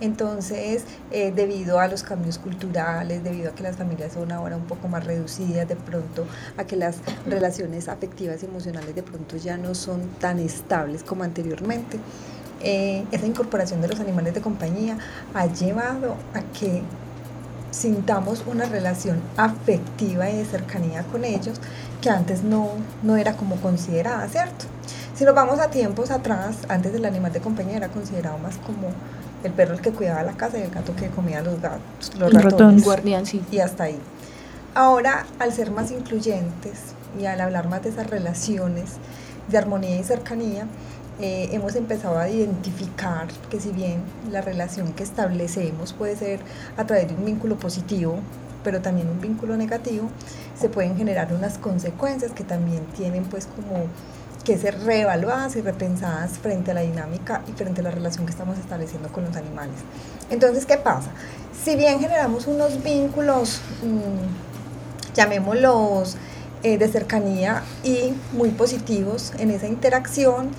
Entonces, 0.00 0.84
eh, 1.10 1.32
debido 1.34 1.78
a 1.78 1.88
los 1.88 2.02
cambios 2.02 2.38
culturales, 2.38 3.24
debido 3.24 3.50
a 3.50 3.54
que 3.54 3.62
las 3.62 3.76
familias 3.76 4.12
son 4.12 4.30
ahora 4.30 4.56
un 4.56 4.64
poco 4.64 4.88
más 4.88 5.04
reducidas, 5.04 5.66
de 5.68 5.76
pronto 5.76 6.26
a 6.58 6.64
que 6.64 6.76
las 6.76 6.98
relaciones 7.26 7.88
afectivas 7.88 8.42
y 8.42 8.46
emocionales 8.46 8.94
de 8.94 9.02
pronto 9.02 9.36
ya 9.38 9.56
no 9.56 9.74
son 9.74 10.02
tan 10.20 10.38
estables 10.38 11.02
como 11.02 11.24
anteriormente, 11.24 11.98
eh, 12.62 13.04
esa 13.10 13.26
incorporación 13.26 13.80
de 13.80 13.88
los 13.88 14.00
animales 14.00 14.34
de 14.34 14.40
compañía 14.40 14.98
ha 15.34 15.46
llevado 15.46 16.16
a 16.34 16.40
que 16.58 16.82
sintamos 17.70 18.44
una 18.46 18.66
relación 18.66 19.20
afectiva 19.36 20.30
y 20.30 20.38
de 20.38 20.44
cercanía 20.44 21.02
con 21.04 21.24
ellos 21.24 21.60
que 22.00 22.10
antes 22.10 22.42
no, 22.42 22.70
no 23.02 23.16
era 23.16 23.36
como 23.36 23.56
considerada, 23.56 24.28
¿cierto? 24.28 24.66
Si 25.14 25.24
nos 25.24 25.34
vamos 25.34 25.60
a 25.60 25.70
tiempos 25.70 26.10
atrás, 26.10 26.56
antes 26.68 26.94
el 26.94 27.04
animal 27.04 27.32
de 27.32 27.40
compañía 27.40 27.76
era 27.76 27.88
considerado 27.88 28.38
más 28.38 28.56
como 28.58 28.88
el 29.44 29.52
perro 29.52 29.74
el 29.74 29.80
que 29.80 29.90
cuidaba 29.90 30.22
la 30.22 30.32
casa 30.32 30.58
y 30.58 30.62
el 30.62 30.70
gato 30.70 30.94
que 30.96 31.08
comía 31.08 31.42
los 31.42 31.60
gatos, 31.60 32.14
los 32.18 32.32
ratones. 32.32 32.84
Guardián, 32.84 33.26
sí. 33.26 33.42
Y 33.50 33.58
hasta 33.58 33.84
ahí. 33.84 33.98
Ahora, 34.74 35.26
al 35.38 35.52
ser 35.52 35.70
más 35.70 35.90
incluyentes 35.90 36.94
y 37.18 37.26
al 37.26 37.40
hablar 37.40 37.68
más 37.68 37.82
de 37.82 37.90
esas 37.90 38.08
relaciones 38.08 38.92
de 39.48 39.58
armonía 39.58 39.96
y 39.98 40.04
cercanía, 40.04 40.66
eh, 41.18 41.48
hemos 41.52 41.76
empezado 41.76 42.18
a 42.18 42.28
identificar 42.28 43.28
que 43.48 43.58
si 43.58 43.70
bien 43.70 44.02
la 44.30 44.42
relación 44.42 44.92
que 44.92 45.02
establecemos 45.02 45.94
puede 45.94 46.14
ser 46.14 46.40
a 46.76 46.84
través 46.84 47.08
de 47.08 47.14
un 47.14 47.24
vínculo 47.24 47.56
positivo, 47.56 48.18
pero 48.62 48.82
también 48.82 49.08
un 49.08 49.20
vínculo 49.20 49.56
negativo, 49.56 50.10
se 50.58 50.68
pueden 50.68 50.96
generar 50.96 51.32
unas 51.32 51.56
consecuencias 51.56 52.32
que 52.32 52.44
también 52.44 52.84
tienen 52.96 53.24
pues 53.24 53.46
como 53.46 53.86
que 54.46 54.56
ser 54.56 54.78
reevaluadas 54.84 55.56
y 55.56 55.60
repensadas 55.60 56.38
frente 56.38 56.70
a 56.70 56.74
la 56.74 56.82
dinámica 56.82 57.42
y 57.48 57.52
frente 57.52 57.80
a 57.80 57.84
la 57.84 57.90
relación 57.90 58.26
que 58.26 58.30
estamos 58.30 58.56
estableciendo 58.58 59.08
con 59.08 59.24
los 59.24 59.36
animales. 59.36 59.74
Entonces, 60.30 60.64
¿qué 60.64 60.76
pasa? 60.76 61.10
Si 61.64 61.74
bien 61.74 61.98
generamos 61.98 62.46
unos 62.46 62.80
vínculos, 62.84 63.60
mmm, 63.82 65.14
llamémoslos 65.14 66.16
eh, 66.62 66.78
de 66.78 66.86
cercanía 66.86 67.64
y 67.82 68.14
muy 68.32 68.50
positivos 68.50 69.32
en 69.38 69.50
esa 69.50 69.66
interacción, 69.66 70.50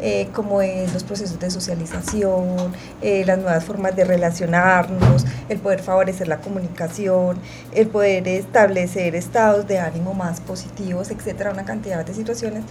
eh, 0.00 0.28
como 0.34 0.60
es 0.60 0.92
los 0.92 1.04
procesos 1.04 1.38
de 1.38 1.50
socialización, 1.50 2.72
eh, 3.00 3.24
las 3.24 3.38
nuevas 3.38 3.64
formas 3.64 3.96
de 3.96 4.04
relacionarnos, 4.04 5.24
el 5.48 5.58
poder 5.58 5.82
favorecer 5.82 6.28
la 6.28 6.38
comunicación, 6.40 7.38
el 7.72 7.86
poder 7.86 8.28
establecer 8.28 9.14
estados 9.14 9.66
de 9.66 9.78
ánimo 9.78 10.12
más 10.12 10.40
positivos, 10.40 11.10
etcétera, 11.10 11.52
una 11.52 11.64
cantidad 11.64 12.04
de 12.04 12.12
situaciones. 12.12 12.64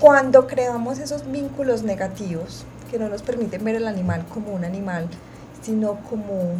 Cuando 0.00 0.46
creamos 0.46 0.98
esos 0.98 1.30
vínculos 1.30 1.82
negativos 1.82 2.64
que 2.90 2.98
no 2.98 3.10
nos 3.10 3.20
permiten 3.20 3.62
ver 3.62 3.74
el 3.74 3.86
animal 3.86 4.24
como 4.32 4.54
un 4.54 4.64
animal, 4.64 5.06
sino 5.60 5.96
como 6.08 6.54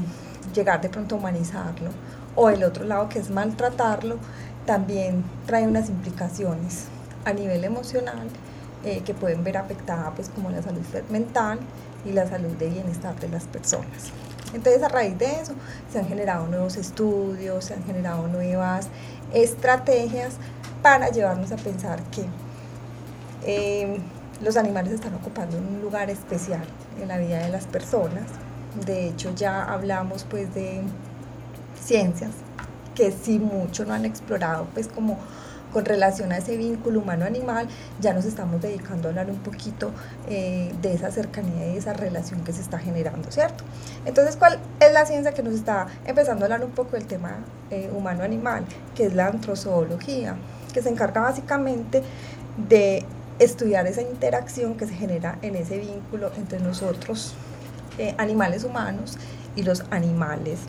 llegar 0.54 0.82
de 0.82 0.90
pronto 0.90 1.14
a 1.14 1.18
humanizarlo, 1.18 1.88
o 2.36 2.50
el 2.50 2.62
otro 2.64 2.84
lado 2.84 3.08
que 3.08 3.18
es 3.18 3.30
maltratarlo, 3.30 4.18
también 4.66 5.24
trae 5.46 5.66
unas 5.66 5.88
implicaciones 5.88 6.84
a 7.24 7.32
nivel 7.32 7.64
emocional 7.64 8.28
eh, 8.84 9.00
que 9.06 9.14
pueden 9.14 9.42
ver 9.42 9.56
afectada 9.56 10.12
pues 10.14 10.28
como 10.28 10.50
la 10.50 10.60
salud 10.60 10.82
mental 11.08 11.60
y 12.04 12.12
la 12.12 12.28
salud 12.28 12.52
de 12.58 12.68
bienestar 12.68 13.18
de 13.20 13.30
las 13.30 13.44
personas. 13.44 14.12
Entonces 14.52 14.82
a 14.82 14.88
raíz 14.88 15.16
de 15.16 15.40
eso 15.40 15.54
se 15.90 15.98
han 15.98 16.06
generado 16.06 16.46
nuevos 16.46 16.76
estudios, 16.76 17.64
se 17.64 17.72
han 17.72 17.84
generado 17.84 18.28
nuevas 18.28 18.88
estrategias 19.32 20.34
para 20.82 21.08
llevarnos 21.08 21.52
a 21.52 21.56
pensar 21.56 22.02
que 22.10 22.26
eh, 23.44 23.98
los 24.42 24.56
animales 24.56 24.92
están 24.92 25.14
ocupando 25.14 25.58
un 25.58 25.80
lugar 25.80 26.10
especial 26.10 26.64
en 27.00 27.08
la 27.08 27.18
vida 27.18 27.38
de 27.38 27.48
las 27.50 27.66
personas. 27.66 28.24
De 28.86 29.08
hecho 29.08 29.34
ya 29.34 29.64
hablamos 29.64 30.24
pues 30.24 30.54
de 30.54 30.82
ciencias 31.80 32.30
que 32.94 33.12
si 33.12 33.38
mucho 33.38 33.84
no 33.84 33.94
han 33.94 34.04
explorado 34.04 34.66
pues 34.74 34.88
como 34.88 35.18
con 35.72 35.84
relación 35.84 36.32
a 36.32 36.38
ese 36.38 36.56
vínculo 36.56 37.00
humano-animal, 37.00 37.68
ya 38.00 38.12
nos 38.12 38.24
estamos 38.24 38.60
dedicando 38.60 39.08
a 39.08 39.10
hablar 39.10 39.30
un 39.30 39.38
poquito 39.38 39.92
eh, 40.28 40.74
de 40.82 40.94
esa 40.94 41.10
cercanía 41.10 41.68
y 41.68 41.72
de 41.72 41.78
esa 41.78 41.92
relación 41.92 42.42
que 42.42 42.52
se 42.52 42.60
está 42.60 42.78
generando, 42.78 43.30
¿cierto? 43.30 43.64
Entonces, 44.04 44.36
¿cuál 44.36 44.58
es 44.80 44.92
la 44.92 45.06
ciencia 45.06 45.32
que 45.32 45.42
nos 45.42 45.54
está 45.54 45.86
empezando 46.04 46.44
a 46.44 46.46
hablar 46.46 46.64
un 46.64 46.72
poco 46.72 46.96
del 46.96 47.06
tema 47.06 47.38
eh, 47.70 47.90
humano-animal? 47.94 48.64
Que 48.94 49.06
es 49.06 49.14
la 49.14 49.28
antrozoología, 49.28 50.36
que 50.72 50.82
se 50.82 50.88
encarga 50.88 51.20
básicamente 51.20 52.02
de 52.68 53.04
estudiar 53.40 53.86
esa 53.88 54.02
interacción 54.02 54.76
que 54.76 54.86
se 54.86 54.94
genera 54.94 55.38
en 55.42 55.56
ese 55.56 55.78
vínculo 55.78 56.30
entre 56.36 56.60
nosotros, 56.60 57.34
eh, 57.98 58.14
animales 58.18 58.62
humanos, 58.62 59.18
y 59.56 59.62
los 59.62 59.82
animales 59.90 60.60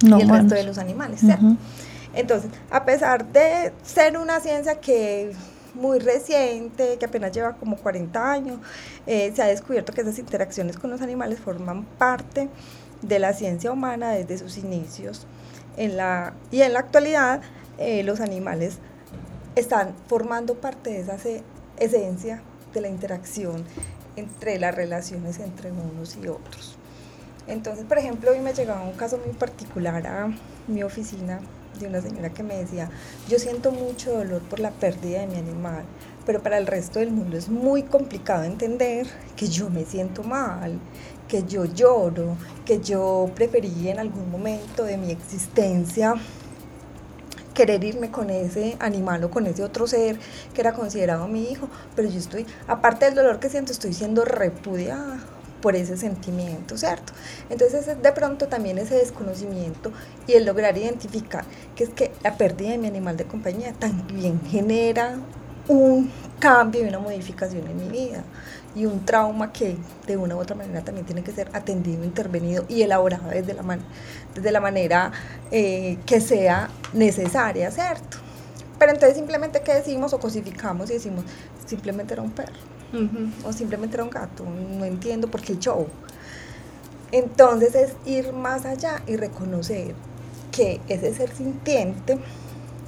y 0.00 0.12
el 0.12 0.28
resto 0.28 0.54
de 0.54 0.64
los 0.64 0.78
animales. 0.78 1.22
Entonces, 2.14 2.50
a 2.70 2.84
pesar 2.84 3.26
de 3.26 3.72
ser 3.82 4.16
una 4.16 4.40
ciencia 4.40 4.80
que 4.80 5.32
muy 5.74 5.98
reciente, 5.98 6.96
que 6.98 7.04
apenas 7.04 7.32
lleva 7.32 7.52
como 7.52 7.76
40 7.76 8.32
años, 8.32 8.58
eh, 9.06 9.32
se 9.34 9.42
ha 9.42 9.46
descubierto 9.46 9.92
que 9.92 10.00
esas 10.00 10.18
interacciones 10.18 10.76
con 10.76 10.90
los 10.90 11.02
animales 11.02 11.38
forman 11.38 11.84
parte 11.84 12.48
de 13.02 13.18
la 13.18 13.32
ciencia 13.32 13.70
humana 13.70 14.10
desde 14.10 14.38
sus 14.38 14.58
inicios. 14.58 15.26
En 15.76 15.96
la, 15.96 16.32
y 16.50 16.62
en 16.62 16.72
la 16.72 16.80
actualidad, 16.80 17.42
eh, 17.78 18.02
los 18.02 18.20
animales 18.20 18.78
están 19.54 19.94
formando 20.08 20.54
parte 20.54 20.90
de 20.90 21.00
esa 21.00 21.18
esencia 21.80 22.42
de 22.72 22.80
la 22.80 22.88
interacción 22.88 23.64
entre 24.16 24.58
las 24.58 24.74
relaciones 24.74 25.38
entre 25.38 25.70
unos 25.72 26.16
y 26.16 26.28
otros. 26.28 26.76
Entonces, 27.46 27.84
por 27.86 27.98
ejemplo, 27.98 28.30
hoy 28.30 28.40
me 28.40 28.52
llegaba 28.52 28.82
un 28.82 28.92
caso 28.92 29.18
muy 29.24 29.34
particular 29.34 30.06
a 30.06 30.30
mi 30.66 30.82
oficina 30.82 31.40
de 31.80 31.86
una 31.86 32.02
señora 32.02 32.30
que 32.30 32.42
me 32.42 32.56
decía, 32.56 32.90
yo 33.28 33.38
siento 33.38 33.70
mucho 33.70 34.12
dolor 34.12 34.42
por 34.42 34.60
la 34.60 34.70
pérdida 34.70 35.20
de 35.20 35.28
mi 35.28 35.36
animal, 35.36 35.84
pero 36.26 36.42
para 36.42 36.58
el 36.58 36.66
resto 36.66 36.98
del 36.98 37.10
mundo 37.10 37.38
es 37.38 37.48
muy 37.48 37.84
complicado 37.84 38.44
entender 38.44 39.06
que 39.36 39.48
yo 39.48 39.70
me 39.70 39.84
siento 39.84 40.22
mal, 40.22 40.78
que 41.26 41.44
yo 41.44 41.64
lloro, 41.64 42.36
que 42.66 42.80
yo 42.80 43.30
preferí 43.34 43.88
en 43.88 43.98
algún 43.98 44.30
momento 44.30 44.84
de 44.84 44.96
mi 44.96 45.10
existencia 45.10 46.14
querer 47.58 47.82
irme 47.82 48.12
con 48.12 48.30
ese 48.30 48.76
animal 48.78 49.24
o 49.24 49.30
con 49.32 49.48
ese 49.48 49.64
otro 49.64 49.88
ser 49.88 50.16
que 50.54 50.60
era 50.60 50.74
considerado 50.74 51.26
mi 51.26 51.50
hijo, 51.50 51.68
pero 51.96 52.08
yo 52.08 52.16
estoy, 52.16 52.46
aparte 52.68 53.06
del 53.06 53.16
dolor 53.16 53.40
que 53.40 53.50
siento, 53.50 53.72
estoy 53.72 53.92
siendo 53.94 54.24
repudiada 54.24 55.18
por 55.60 55.74
ese 55.74 55.96
sentimiento, 55.96 56.78
¿cierto? 56.78 57.12
Entonces 57.50 58.00
de 58.00 58.12
pronto 58.12 58.46
también 58.46 58.78
ese 58.78 58.94
desconocimiento 58.94 59.90
y 60.28 60.34
el 60.34 60.44
lograr 60.44 60.78
identificar 60.78 61.44
que 61.74 61.82
es 61.82 61.90
que 61.90 62.12
la 62.22 62.36
pérdida 62.36 62.70
de 62.70 62.78
mi 62.78 62.86
animal 62.86 63.16
de 63.16 63.24
compañía 63.24 63.72
también 63.72 64.40
genera 64.48 65.18
un 65.66 66.12
cambio 66.38 66.84
y 66.84 66.88
una 66.88 67.00
modificación 67.00 67.66
en 67.66 67.76
mi 67.76 67.88
vida 67.88 68.22
y 68.74 68.86
un 68.86 69.04
trauma 69.04 69.52
que 69.52 69.76
de 70.06 70.16
una 70.16 70.36
u 70.36 70.40
otra 70.40 70.54
manera 70.54 70.82
también 70.82 71.06
tiene 71.06 71.22
que 71.22 71.32
ser 71.32 71.50
atendido, 71.52 72.04
intervenido 72.04 72.64
y 72.68 72.82
elaborado 72.82 73.30
desde 73.30 73.54
la, 73.54 73.62
man 73.62 73.80
desde 74.34 74.52
la 74.52 74.60
manera 74.60 75.12
eh, 75.50 75.98
que 76.06 76.20
sea 76.20 76.68
necesaria, 76.92 77.70
¿cierto? 77.70 78.18
Pero 78.78 78.92
entonces 78.92 79.16
simplemente 79.16 79.62
¿qué 79.62 79.74
decimos 79.74 80.12
o 80.12 80.20
cosificamos 80.20 80.90
y 80.90 80.94
decimos 80.94 81.24
simplemente 81.66 82.14
era 82.14 82.22
un 82.22 82.30
perro 82.30 82.78
o 83.44 83.52
simplemente 83.52 83.96
era 83.96 84.04
un 84.04 84.10
gato, 84.10 84.44
no 84.44 84.84
entiendo 84.84 85.28
por 85.28 85.42
qué 85.42 85.52
el 85.52 85.58
show. 85.58 85.86
Entonces 87.12 87.74
es 87.74 87.92
ir 88.06 88.32
más 88.32 88.64
allá 88.64 89.02
y 89.06 89.16
reconocer 89.16 89.94
que 90.50 90.80
ese 90.88 91.14
ser 91.14 91.34
sintiente, 91.34 92.18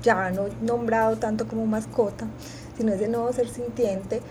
ya 0.03 0.31
no 0.31 0.45
nombrado 0.63 1.17
tanto 1.17 1.47
como 1.47 1.67
mascota, 1.67 2.27
sino 2.77 2.93
ese 2.93 3.09
nuevo 3.09 3.33
ser 3.33 3.49
sintiente, 3.49 4.23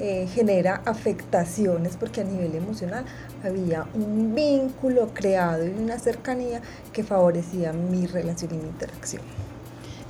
eh, 0.00 0.26
genera 0.32 0.82
afectaciones 0.86 1.96
porque 1.98 2.22
a 2.22 2.24
nivel 2.24 2.54
emocional 2.54 3.04
había 3.44 3.86
un 3.94 4.34
vínculo 4.34 5.10
creado 5.12 5.66
y 5.66 5.70
una 5.70 5.98
cercanía 5.98 6.62
que 6.92 7.04
favorecía 7.04 7.72
mi 7.72 8.06
relación 8.06 8.54
y 8.54 8.58
mi 8.58 8.68
interacción. 8.68 9.22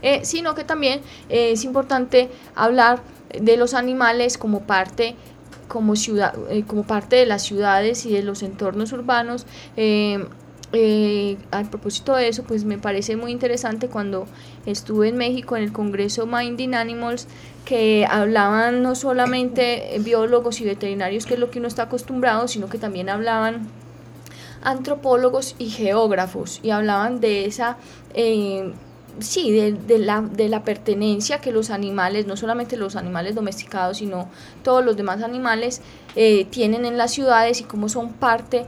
Eh, 0.00 0.24
sino 0.24 0.54
que 0.54 0.62
también 0.62 1.00
eh, 1.28 1.50
es 1.50 1.64
importante 1.64 2.30
hablar 2.54 3.00
de 3.36 3.56
los 3.56 3.74
animales 3.74 4.38
como 4.38 4.60
parte 4.60 5.16
como 5.66 5.96
ciudad 5.96 6.36
eh, 6.50 6.62
como 6.66 6.84
parte 6.84 7.16
de 7.16 7.26
las 7.26 7.42
ciudades 7.42 8.06
y 8.06 8.12
de 8.12 8.22
los 8.22 8.44
entornos 8.44 8.92
urbanos 8.92 9.44
eh, 10.72 11.18
eh, 11.30 11.38
a 11.50 11.62
propósito 11.64 12.14
de 12.14 12.28
eso, 12.28 12.44
pues 12.44 12.64
me 12.64 12.78
parece 12.78 13.16
muy 13.16 13.32
interesante 13.32 13.88
cuando 13.88 14.26
estuve 14.66 15.08
en 15.08 15.16
México 15.16 15.56
en 15.56 15.62
el 15.64 15.72
Congreso 15.72 16.26
Minding 16.26 16.74
Animals, 16.74 17.26
que 17.64 18.06
hablaban 18.08 18.82
no 18.82 18.94
solamente 18.94 19.98
biólogos 20.00 20.60
y 20.60 20.64
veterinarios, 20.64 21.26
que 21.26 21.34
es 21.34 21.40
lo 21.40 21.50
que 21.50 21.58
uno 21.58 21.68
está 21.68 21.84
acostumbrado, 21.84 22.48
sino 22.48 22.68
que 22.68 22.78
también 22.78 23.08
hablaban 23.08 23.68
antropólogos 24.62 25.54
y 25.58 25.70
geógrafos 25.70 26.60
y 26.62 26.70
hablaban 26.70 27.20
de 27.20 27.44
esa 27.44 27.76
eh, 28.14 28.72
sí, 29.20 29.50
de, 29.50 29.98
la, 29.98 30.22
de 30.22 30.48
la 30.48 30.64
pertenencia 30.64 31.40
que 31.40 31.52
los 31.52 31.70
animales, 31.70 32.26
no 32.26 32.36
solamente 32.36 32.76
los 32.76 32.96
animales 32.96 33.34
domesticados, 33.34 33.98
sino 33.98 34.28
todos 34.62 34.84
los 34.84 34.96
demás 34.96 35.22
animales 35.22 35.80
eh, 36.16 36.46
tienen 36.46 36.84
en 36.84 36.96
las 36.96 37.12
ciudades 37.12 37.60
y 37.60 37.64
cómo 37.64 37.88
son 37.88 38.12
parte 38.12 38.66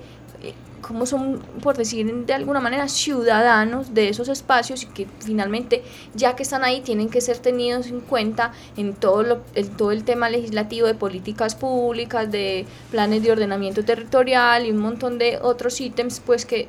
cómo 0.81 1.07
son, 1.07 1.41
por 1.63 1.77
decir 1.77 2.27
de 2.27 2.33
alguna 2.33 2.61
manera, 2.61 2.89
ciudadanos 2.89 3.95
de 3.95 4.09
esos 4.09 4.29
espacios 4.29 4.83
y 4.83 4.87
que 4.87 5.07
finalmente, 5.21 5.83
ya 6.15 6.37
que 6.37 6.43
están 6.43 6.65
ahí, 6.65 6.81
tienen 6.81 7.09
que 7.09 7.21
ser 7.21 7.39
tenidos 7.39 7.89
en 7.89 8.01
cuenta 8.01 8.53
en 8.77 8.95
todo, 8.95 9.23
lo, 9.23 9.41
en 9.55 9.69
todo 9.77 9.93
el 9.93 10.05
tema 10.05 10.29
legislativo 10.31 10.87
de 10.87 10.95
políticas 10.95 11.55
públicas, 11.55 12.31
de 12.31 12.67
planes 12.91 13.23
de 13.23 13.33
ordenamiento 13.33 13.85
territorial 13.85 14.67
y 14.67 14.71
un 14.71 14.79
montón 14.79 15.19
de 15.19 15.39
otros 15.41 15.81
ítems, 15.81 16.21
pues 16.21 16.47
que 16.47 16.69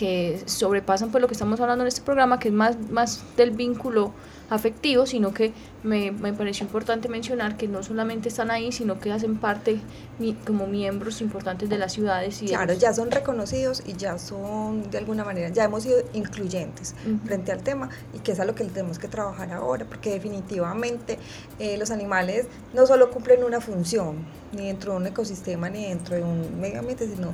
que 0.00 0.40
sobrepasan 0.46 1.10
pues 1.10 1.20
lo 1.20 1.28
que 1.28 1.34
estamos 1.34 1.60
hablando 1.60 1.84
en 1.84 1.88
este 1.88 2.00
programa, 2.00 2.38
que 2.38 2.48
es 2.48 2.54
más, 2.54 2.78
más 2.90 3.22
del 3.36 3.50
vínculo 3.50 4.14
afectivo, 4.50 5.06
sino 5.06 5.32
que 5.32 5.52
me, 5.82 6.10
me 6.10 6.32
pareció 6.32 6.66
importante 6.66 7.08
mencionar 7.08 7.56
que 7.56 7.68
no 7.68 7.82
solamente 7.82 8.28
están 8.28 8.50
ahí, 8.50 8.72
sino 8.72 8.98
que 8.98 9.12
hacen 9.12 9.38
parte 9.38 9.80
como 10.46 10.66
miembros 10.66 11.20
importantes 11.22 11.68
de 11.68 11.78
las 11.78 11.92
ciudades. 11.92 12.42
Y 12.42 12.46
claro, 12.46 12.74
ya 12.74 12.92
son 12.92 13.10
reconocidos 13.10 13.82
y 13.86 13.94
ya 13.94 14.18
son 14.18 14.90
de 14.90 14.98
alguna 14.98 15.24
manera, 15.24 15.48
ya 15.48 15.64
hemos 15.64 15.84
sido 15.84 15.98
incluyentes 16.12 16.94
frente 17.24 17.52
al 17.52 17.62
tema 17.62 17.88
y 18.12 18.18
que 18.18 18.32
es 18.32 18.40
a 18.40 18.44
lo 18.44 18.54
que 18.54 18.64
tenemos 18.64 18.98
que 18.98 19.08
trabajar 19.08 19.52
ahora, 19.52 19.86
porque 19.86 20.10
definitivamente 20.10 21.18
eh, 21.58 21.78
los 21.78 21.90
animales 21.90 22.46
no 22.74 22.86
solo 22.86 23.10
cumplen 23.10 23.44
una 23.44 23.60
función, 23.60 24.16
ni 24.52 24.66
dentro 24.66 24.92
de 24.92 24.98
un 24.98 25.06
ecosistema, 25.06 25.70
ni 25.70 25.86
dentro 25.86 26.16
de 26.16 26.22
un 26.22 26.60
medio 26.60 26.80
ambiente, 26.80 27.06
sino 27.06 27.32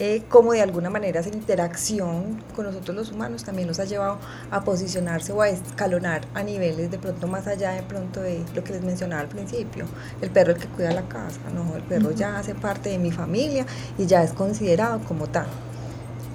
eh, 0.00 0.24
como 0.28 0.52
de 0.52 0.60
alguna 0.60 0.90
manera 0.90 1.20
esa 1.20 1.28
interacción 1.28 2.42
con 2.56 2.66
nosotros 2.66 2.96
los 2.96 3.12
humanos 3.12 3.44
también 3.44 3.68
nos 3.68 3.78
ha 3.78 3.84
llevado 3.84 4.18
a 4.50 4.64
posicionarse 4.64 5.32
o 5.32 5.40
a 5.40 5.48
escalonar 5.48 6.22
a 6.34 6.42
niveles 6.42 6.90
de 6.90 6.98
pronto 6.98 7.28
más 7.28 7.46
allá 7.46 7.70
de 7.70 7.82
pronto 7.82 8.20
de 8.20 8.42
lo 8.56 8.64
que 8.64 8.72
les 8.72 8.82
mencionaba 8.82 9.22
al 9.22 9.28
principio, 9.28 9.86
el 10.20 10.30
perro 10.30 10.52
el 10.52 10.58
que 10.58 10.66
cuida 10.66 10.90
la 10.90 11.02
casa, 11.02 11.38
no, 11.54 11.76
el 11.76 11.82
perro 11.82 12.10
ya 12.10 12.38
hace 12.38 12.56
parte 12.56 12.90
de 12.90 12.98
mi 12.98 13.12
familia 13.12 13.66
y 13.96 14.06
ya 14.06 14.24
es 14.24 14.32
considerado 14.32 14.98
como 15.06 15.28
tal. 15.28 15.46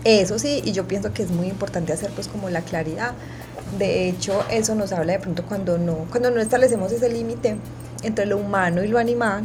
Eso 0.06 0.40
sí, 0.40 0.62
y 0.64 0.72
yo 0.72 0.88
pienso 0.88 1.12
que 1.12 1.24
es 1.24 1.30
muy 1.30 1.48
importante 1.48 1.92
hacer 1.92 2.12
pues 2.12 2.30
como 2.30 2.50
la 2.50 2.62
claridad. 2.62 3.14
De 3.78 4.08
hecho, 4.08 4.46
eso 4.50 4.74
nos 4.74 4.94
habla 4.94 5.14
de 5.14 5.20
pronto 5.20 5.44
cuando 5.44 5.78
no, 5.78 6.06
cuando 6.10 6.32
no 6.32 6.40
establecemos 6.40 6.94
ese 6.94 7.10
límite 7.10 7.58
entre 8.04 8.26
lo 8.26 8.38
humano 8.38 8.82
y 8.84 8.88
lo 8.88 8.98
animal, 8.98 9.44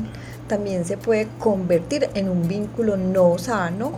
también 0.48 0.84
se 0.84 0.96
puede 0.96 1.28
convertir 1.38 2.08
en 2.14 2.28
un 2.28 2.46
vínculo 2.46 2.96
no 2.96 3.38
sano 3.38 3.92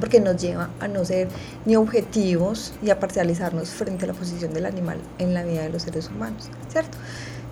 porque 0.00 0.20
nos 0.20 0.40
lleva 0.40 0.70
a 0.80 0.88
no 0.88 1.04
ser 1.04 1.28
ni 1.64 1.76
objetivos 1.76 2.72
y 2.82 2.90
a 2.90 3.00
parcializarnos 3.00 3.70
frente 3.70 4.04
a 4.04 4.08
la 4.08 4.14
posición 4.14 4.52
del 4.52 4.66
animal 4.66 4.98
en 5.18 5.34
la 5.34 5.42
vida 5.42 5.62
de 5.62 5.70
los 5.70 5.82
seres 5.82 6.08
humanos, 6.08 6.48
¿cierto? 6.68 6.96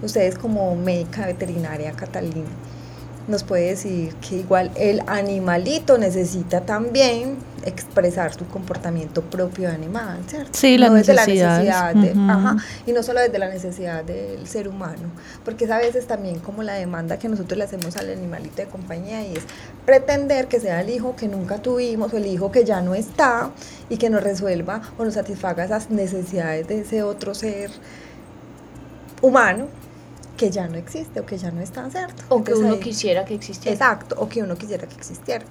Ustedes 0.03 0.39
como 0.39 0.77
médica 0.77 1.27
veterinaria 1.27 1.93
Catalina, 1.93 2.47
nos 3.29 3.43
puede 3.43 3.71
decir 3.71 4.15
que 4.17 4.37
igual 4.37 4.71
el 4.77 5.03
animalito 5.07 5.99
necesita 5.99 6.61
también 6.61 7.37
expresar 7.65 8.33
su 8.33 8.47
comportamiento 8.47 9.23
propio 9.23 9.69
de 9.69 9.75
animal, 9.75 10.21
¿cierto? 10.29 10.51
Sí, 10.53 10.79
la 10.79 10.89
necesidad 10.89 11.95
de, 11.95 12.11
ajá, 12.11 12.57
y 12.87 12.93
no 12.93 13.03
solo 13.03 13.21
desde 13.21 13.39
la 13.39 13.49
necesidad 13.49 14.05
del 14.05 14.47
ser 14.47 14.69
humano, 14.69 15.11
porque 15.45 15.65
es 15.65 15.71
a 15.73 15.79
veces 15.79 16.07
también 16.07 16.39
como 16.39 16.63
la 16.63 16.75
demanda 16.75 17.19
que 17.19 17.29
nosotros 17.29 17.59
le 17.59 17.65
hacemos 17.65 17.97
al 17.97 18.11
animalito 18.11 18.57
de 18.57 18.67
compañía 18.67 19.27
y 19.27 19.33
es 19.35 19.43
pretender 19.85 20.47
que 20.47 20.61
sea 20.61 20.81
el 20.81 20.91
hijo 20.91 21.17
que 21.17 21.27
nunca 21.27 21.59
tuvimos 21.59 22.13
o 22.13 22.17
el 22.17 22.27
hijo 22.27 22.53
que 22.53 22.65
ya 22.65 22.81
no 22.81 22.95
está 22.95 23.51
y 23.89 23.97
que 23.97 24.11
nos 24.11 24.23
resuelva 24.23 24.83
o 24.99 25.05
nos 25.05 25.15
satisfaga 25.15 25.65
esas 25.65 25.91
necesidades 25.91 26.69
de 26.69 26.81
ese 26.81 27.03
otro 27.03 27.35
ser 27.35 27.71
humano 29.23 29.67
que 30.37 30.51
ya 30.51 30.69
no 30.69 30.77
existe 30.77 31.21
o 31.21 31.27
que 31.27 31.39
ya 31.39 31.51
no 31.51 31.61
está, 31.61 31.89
¿cierto? 31.91 32.23
O 32.29 32.45
que 32.45 32.55
uno 32.55 32.79
quisiera 32.79 33.25
que 33.25 33.35
existiera. 33.35 33.73
Exacto, 33.73 34.17
o 34.19 34.29
que 34.29 34.43
uno 34.43 34.57
quisiera 34.57 34.87
que 34.87 34.95
existiera. 34.95 35.45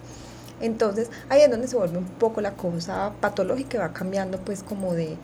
Entonces, 0.61 1.09
ahí 1.29 1.41
es 1.41 1.51
donde 1.51 1.67
se 1.67 1.75
vuelve 1.75 1.97
un 1.97 2.05
poco 2.05 2.41
la 2.41 2.51
cosa 2.51 3.11
patológica 3.19 3.77
y 3.77 3.79
va 3.81 3.91
cambiando 3.91 4.37
pues 4.39 4.63
como 4.63 4.93
de 4.93 5.17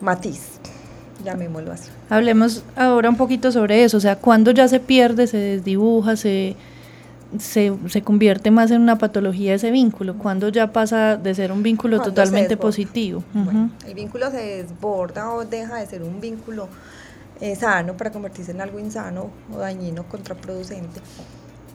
matiz, 0.00 0.42
llamémoslo 1.24 1.72
así. 1.72 1.90
Hablemos 2.08 2.62
ahora 2.76 3.08
un 3.08 3.16
poquito 3.16 3.50
sobre 3.50 3.84
eso, 3.84 3.96
o 3.96 4.00
sea, 4.00 4.16
cuando 4.16 4.52
ya 4.52 4.68
se 4.68 4.78
pierde, 4.80 5.26
se 5.26 5.38
desdibuja, 5.38 6.16
se, 6.16 6.54
se, 7.38 7.72
se 7.88 8.02
convierte 8.02 8.50
más 8.50 8.70
en 8.70 8.80
una 8.80 8.98
patología 8.98 9.54
ese 9.54 9.70
vínculo, 9.70 10.16
cuando 10.18 10.48
ya 10.50 10.72
pasa 10.72 11.16
de 11.16 11.34
ser 11.34 11.50
un 11.50 11.62
vínculo 11.62 12.00
totalmente 12.00 12.56
positivo. 12.56 13.24
el 13.86 13.94
vínculo 13.94 14.30
se 14.30 14.62
desborda 14.62 15.32
o 15.32 15.44
deja 15.44 15.76
de 15.76 15.86
ser 15.86 16.02
un 16.02 16.20
vínculo 16.20 16.68
eh, 17.42 17.56
sano 17.56 17.96
para 17.96 18.12
convertirse 18.12 18.52
en 18.52 18.60
algo 18.60 18.78
insano 18.78 19.28
o 19.52 19.58
dañino, 19.58 20.08
contraproducente. 20.08 21.00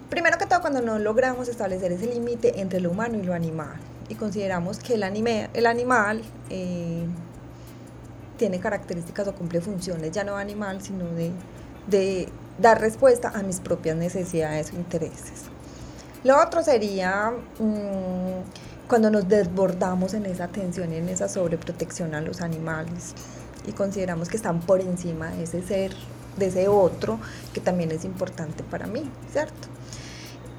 Primero 0.09 0.37
que 0.37 0.45
todo, 0.45 0.61
cuando 0.61 0.81
no 0.81 0.97
logramos 0.97 1.49
establecer 1.49 1.91
ese 1.91 2.07
límite 2.07 2.61
entre 2.61 2.79
lo 2.79 2.89
humano 2.89 3.17
y 3.17 3.23
lo 3.23 3.33
animal 3.33 3.75
y 4.07 4.15
consideramos 4.15 4.79
que 4.79 4.93
el, 4.93 5.03
anime, 5.03 5.49
el 5.53 5.65
animal 5.65 6.21
eh, 6.49 7.05
tiene 8.37 8.61
características 8.61 9.27
o 9.27 9.35
cumple 9.35 9.59
funciones 9.59 10.11
ya 10.11 10.23
no 10.23 10.37
animal, 10.37 10.81
sino 10.81 11.03
de, 11.03 11.33
de 11.87 12.29
dar 12.57 12.79
respuesta 12.79 13.33
a 13.35 13.43
mis 13.43 13.59
propias 13.59 13.97
necesidades 13.97 14.71
o 14.71 14.77
intereses. 14.77 15.43
Lo 16.23 16.41
otro 16.41 16.63
sería 16.63 17.33
mm, 17.59 18.87
cuando 18.87 19.11
nos 19.11 19.27
desbordamos 19.27 20.13
en 20.13 20.27
esa 20.27 20.45
atención 20.45 20.93
y 20.93 20.95
en 20.95 21.09
esa 21.09 21.27
sobreprotección 21.27 22.15
a 22.15 22.21
los 22.21 22.39
animales 22.39 23.13
y 23.67 23.73
consideramos 23.73 24.29
que 24.29 24.37
están 24.37 24.61
por 24.61 24.81
encima 24.81 25.27
de 25.27 25.43
ese 25.43 25.61
ser, 25.61 25.91
de 26.37 26.47
ese 26.47 26.67
otro, 26.67 27.19
que 27.53 27.61
también 27.61 27.91
es 27.91 28.05
importante 28.05 28.63
para 28.63 28.87
mí, 28.87 29.03
¿cierto? 29.31 29.67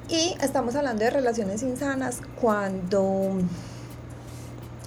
Y 0.09 0.37
estamos 0.41 0.75
hablando 0.75 1.05
de 1.05 1.11
relaciones 1.11 1.63
insanas 1.63 2.21
cuando 2.41 3.33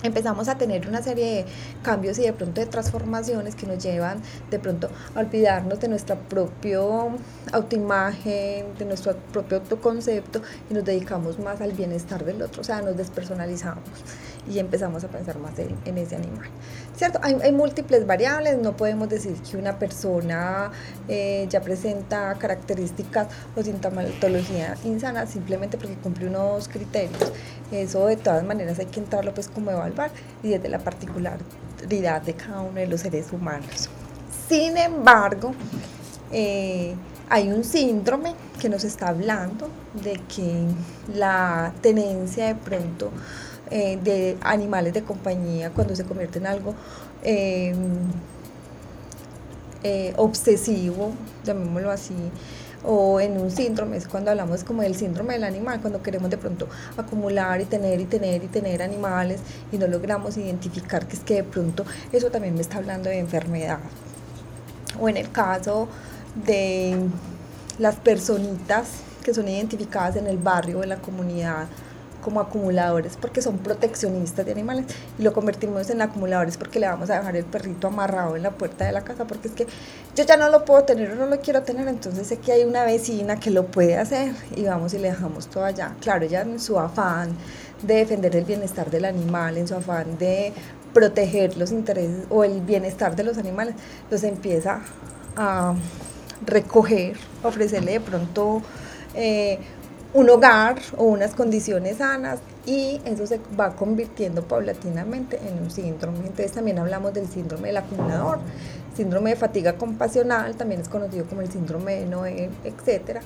empezamos 0.04 0.48
a 0.48 0.58
tener 0.58 0.88
una 0.88 1.02
serie 1.02 1.26
de 1.26 1.46
cambios 1.84 2.18
y 2.20 2.24
de 2.24 2.34
pronto 2.34 2.62
de 2.62 2.68
transformaciones 2.68 3.56
que 3.56 3.68
nos 3.68 3.84
llevan 3.84 4.22
de 4.50 4.60
pronto 4.60 4.90
a 5.16 5.20
olvidarnos 5.20 5.80
de 5.80 5.88
nuestra 5.88 6.16
propia 6.16 6.80
autoimagen, 7.52 8.78
de 8.78 8.86
nuestro 8.86 9.16
propio 9.32 9.58
autoconcepto 9.58 10.42
y 10.70 10.74
nos 10.74 10.86
dedicamos 10.86 11.40
más 11.40 11.62
al 11.62 11.74
bienestar 11.74 12.24
del 12.24 12.42
otro, 12.42 12.62
o 12.62 12.64
sea, 12.64 12.82
nos 12.82 12.98
despersonalizamos 12.98 13.84
y 14.50 14.60
empezamos 14.60 15.04
a 15.04 15.08
pensar 15.08 15.38
más 15.38 15.54
en, 15.60 15.98
ese 15.98 16.16
animal. 16.16 16.50
¿Cierto? 16.96 17.20
Hay, 17.22 17.52
múltiples 17.52 18.08
variables, 18.08 18.58
no 18.58 18.76
podemos 18.76 19.10
decir 19.10 19.36
que 19.42 19.58
una 19.58 19.78
persona 19.78 20.72
eh, 21.08 21.46
ya 21.50 21.62
presenta 21.62 22.34
características 22.36 23.28
o 23.56 23.62
sintomatología 23.62 24.76
insana 24.84 25.26
simplemente 25.26 25.78
porque 25.78 25.96
cumple 25.96 26.28
unos 26.28 26.68
criterios. 26.68 27.32
Eso 27.72 28.08
de 28.08 28.18
todas 28.18 28.44
maneras 28.44 28.80
hay 28.80 28.88
que 28.88 29.00
entrarlo 29.00 29.34
pues 29.34 29.48
como 29.48 29.72
evaluar 29.92 30.12
y 30.44 30.50
desde 30.50 30.70
la 30.70 30.80
particularidad 30.80 32.22
de 32.22 32.34
cada 32.34 32.62
uno 32.62 32.80
de 32.80 32.88
los 32.88 33.02
seres 33.02 33.32
humanos. 33.32 33.90
Sin 34.48 34.78
embargo, 34.78 35.54
eh, 36.32 36.96
hay 37.30 37.50
un 37.52 37.64
síndrome 37.64 38.34
que 38.60 38.70
nos 38.70 38.84
está 38.84 39.10
hablando 39.10 39.70
de 40.04 40.20
que 40.34 40.66
la 41.14 41.74
tenencia 41.82 42.48
de 42.48 42.56
pronto 42.56 43.12
eh, 43.70 43.98
de 44.04 44.38
animales 44.42 44.94
de 44.94 45.04
compañía 45.04 45.70
cuando 45.72 45.96
se 45.96 46.04
convierte 46.04 46.40
en 46.40 46.48
algo 46.48 46.76
eh, 47.24 47.74
obsesivo, 50.18 51.14
llamémoslo 51.44 51.92
así, 51.92 52.14
o 52.84 53.20
en 53.20 53.40
un 53.40 53.52
síndrome, 53.52 53.98
es 53.98 54.08
cuando 54.08 54.32
hablamos 54.32 54.64
como 54.64 54.82
del 54.82 54.96
síndrome 54.96 55.34
del 55.34 55.44
animal, 55.44 55.82
cuando 55.82 56.02
queremos 56.02 56.30
de 56.30 56.38
pronto 56.38 56.68
acumular 56.98 57.62
y 57.62 57.66
tener 57.66 58.00
y 58.00 58.06
tener 58.06 58.44
y 58.44 58.48
tener 58.48 58.82
animales 58.82 59.42
y 59.72 59.78
no 59.78 59.88
logramos 59.88 60.38
identificar 60.38 61.08
que 61.08 61.16
es 61.16 61.24
que 61.24 61.36
de 61.36 61.44
pronto 61.44 61.86
eso 62.12 62.30
también 62.30 62.56
me 62.56 62.62
está 62.62 62.78
hablando 62.78 63.10
de 63.10 63.20
enfermedad. 63.20 63.80
O 65.00 65.10
en 65.10 65.18
el 65.18 65.32
caso 65.32 65.88
de 66.46 66.96
las 67.78 67.96
personitas 67.96 68.88
que 69.24 69.34
son 69.34 69.48
identificadas 69.48 70.16
en 70.16 70.28
el 70.28 70.38
barrio, 70.38 70.84
en 70.84 70.90
la 70.90 70.98
comunidad, 70.98 71.68
como 72.22 72.40
acumuladores 72.40 73.18
porque 73.18 73.42
son 73.42 73.58
proteccionistas 73.58 74.46
de 74.46 74.52
animales 74.52 74.86
y 75.18 75.24
lo 75.24 75.34
convertimos 75.34 75.90
en 75.90 76.02
acumuladores 76.02 76.58
porque 76.58 76.80
le 76.80 76.88
vamos 76.88 77.10
a 77.10 77.18
dejar 77.18 77.36
el 77.36 77.46
perrito 77.46 77.88
amarrado 77.88 78.36
en 78.36 78.44
la 78.44 78.52
puerta 78.52 78.86
de 78.86 78.92
la 78.92 79.02
casa 79.02 79.26
porque 79.26 79.48
es 79.50 79.54
que 79.54 79.68
yo 80.16 80.24
ya 80.24 80.38
no 80.38 80.50
lo 80.50 80.66
puedo 80.66 80.84
tener 80.84 81.12
o 81.12 81.16
no 81.16 81.26
lo 81.26 81.40
quiero 81.42 81.64
tener, 81.64 81.88
entonces 81.88 82.28
sé 82.28 82.38
que 82.38 82.52
hay 82.52 82.64
una 82.64 82.84
vecina 82.84 83.40
que 83.40 83.50
lo 83.50 83.68
puede 83.68 83.98
hacer 83.98 84.34
y 84.56 84.64
vamos 84.64 84.94
y 84.94 85.00
le 85.00 85.10
dejamos 85.10 85.48
todo 85.48 85.66
allá. 85.66 85.96
Claro, 86.02 86.26
ella 86.26 86.42
en 86.42 86.60
su 86.60 86.80
afán 86.80 87.36
de 87.82 87.96
defender 87.96 88.36
el 88.36 88.46
bienestar 88.46 88.90
del 88.92 89.06
animal, 89.06 89.58
en 89.58 89.68
su 89.68 89.76
afán 89.76 90.18
de 90.18 90.54
proteger 90.94 91.58
los 91.58 91.72
intereses 91.72 92.26
o 92.30 92.44
el 92.44 92.62
bienestar 92.62 93.16
de 93.16 93.24
los 93.24 93.38
animales, 93.38 93.76
los 94.10 94.24
empieza 94.24 94.82
a 95.36 95.74
recoger, 96.46 97.18
ofrecerle 97.44 97.94
de 97.94 98.00
pronto 98.00 98.62
eh, 99.16 99.60
un 100.14 100.30
hogar 100.30 100.78
o 100.98 101.06
unas 101.06 101.34
condiciones 101.36 101.98
sanas 101.98 102.40
y 102.66 103.00
eso 103.06 103.26
se 103.26 103.40
va 103.60 103.76
convirtiendo 103.76 104.44
paulatinamente 104.44 105.40
en 105.48 105.64
un 105.64 105.72
síndrome. 105.72 106.20
Entonces 106.20 106.52
también 106.52 106.80
hablamos 106.80 107.14
del 107.14 107.28
síndrome 107.28 107.70
del 107.70 107.78
acumulador, 107.78 108.40
síndrome 108.96 109.32
de 109.32 109.36
fatiga 109.38 109.78
compasional, 109.78 110.56
también 110.56 110.82
es 110.82 110.90
conocido 110.90 111.26
como 111.26 111.42
el 111.42 111.52
síndrome 111.52 111.96
de 111.96 112.06
Noé, 112.06 112.50
etcétera. 112.64 113.22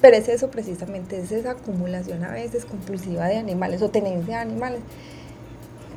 Pero 0.00 0.16
es 0.16 0.28
eso 0.28 0.50
precisamente, 0.50 1.18
es 1.18 1.32
esa 1.32 1.52
acumulación 1.52 2.24
a 2.24 2.32
veces 2.32 2.64
compulsiva 2.64 3.26
de 3.26 3.38
animales 3.38 3.82
o 3.82 3.90
tenencia 3.90 4.36
de 4.36 4.42
animales 4.42 4.80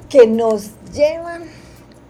que 0.09 0.27
nos 0.27 0.71
llevan 0.93 1.43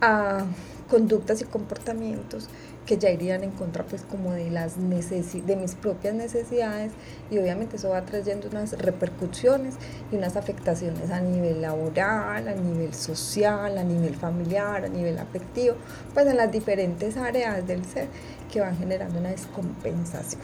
a 0.02 0.46
conductas 0.90 1.42
y 1.42 1.46
comportamientos 1.46 2.48
que 2.90 2.98
ya 2.98 3.12
irían 3.12 3.44
en 3.44 3.52
contra 3.52 3.84
pues 3.84 4.02
como 4.02 4.32
de 4.32 4.50
las 4.50 4.78
de 4.78 5.56
mis 5.56 5.76
propias 5.76 6.16
necesidades 6.16 6.92
y 7.30 7.38
obviamente 7.38 7.76
eso 7.76 7.90
va 7.90 8.02
trayendo 8.02 8.50
unas 8.50 8.72
repercusiones 8.80 9.76
y 10.12 10.16
unas 10.16 10.36
afectaciones 10.36 11.12
a 11.12 11.22
nivel 11.22 11.62
laboral, 11.62 12.48
a 12.48 12.56
nivel 12.56 12.96
social, 12.96 13.78
a 13.78 13.84
nivel 13.84 14.16
familiar, 14.16 14.86
a 14.86 14.88
nivel 14.88 15.20
afectivo, 15.20 15.76
pues 16.16 16.26
en 16.26 16.38
las 16.38 16.52
diferentes 16.52 17.16
áreas 17.16 17.68
del 17.68 17.86
ser 17.86 18.08
que 18.52 18.60
van 18.60 18.76
generando 18.76 19.20
una 19.20 19.30
descompensación. 19.30 20.42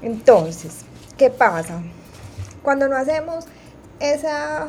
Entonces, 0.00 0.76
¿qué 1.18 1.28
pasa? 1.28 1.82
Cuando 2.62 2.88
no 2.88 2.96
hacemos 2.96 3.44
esa 4.00 4.68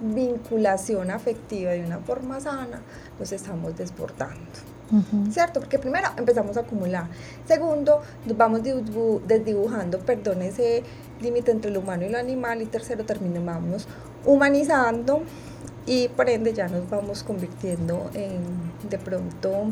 vinculación 0.00 1.10
afectiva 1.10 1.72
de 1.72 1.84
una 1.84 1.98
forma 1.98 2.40
sana, 2.40 2.80
nos 3.18 3.30
estamos 3.30 3.76
desbordando. 3.76 4.73
¿Cierto? 5.30 5.60
Porque 5.60 5.78
primero 5.78 6.08
empezamos 6.16 6.56
a 6.56 6.60
acumular. 6.60 7.06
Segundo, 7.46 8.00
nos 8.26 8.36
vamos 8.36 8.60
desdibujando, 8.62 9.98
perdón, 10.00 10.42
ese 10.42 10.82
límite 11.20 11.50
entre 11.50 11.70
lo 11.70 11.80
humano 11.80 12.04
y 12.04 12.08
lo 12.08 12.18
animal. 12.18 12.62
Y 12.62 12.66
tercero, 12.66 13.04
terminamos 13.04 13.86
humanizando 14.24 15.22
y 15.86 16.08
por 16.08 16.30
ende 16.30 16.52
ya 16.52 16.68
nos 16.68 16.88
vamos 16.88 17.22
convirtiendo 17.22 18.10
en 18.14 18.64
de 18.88 18.98
pronto 18.98 19.66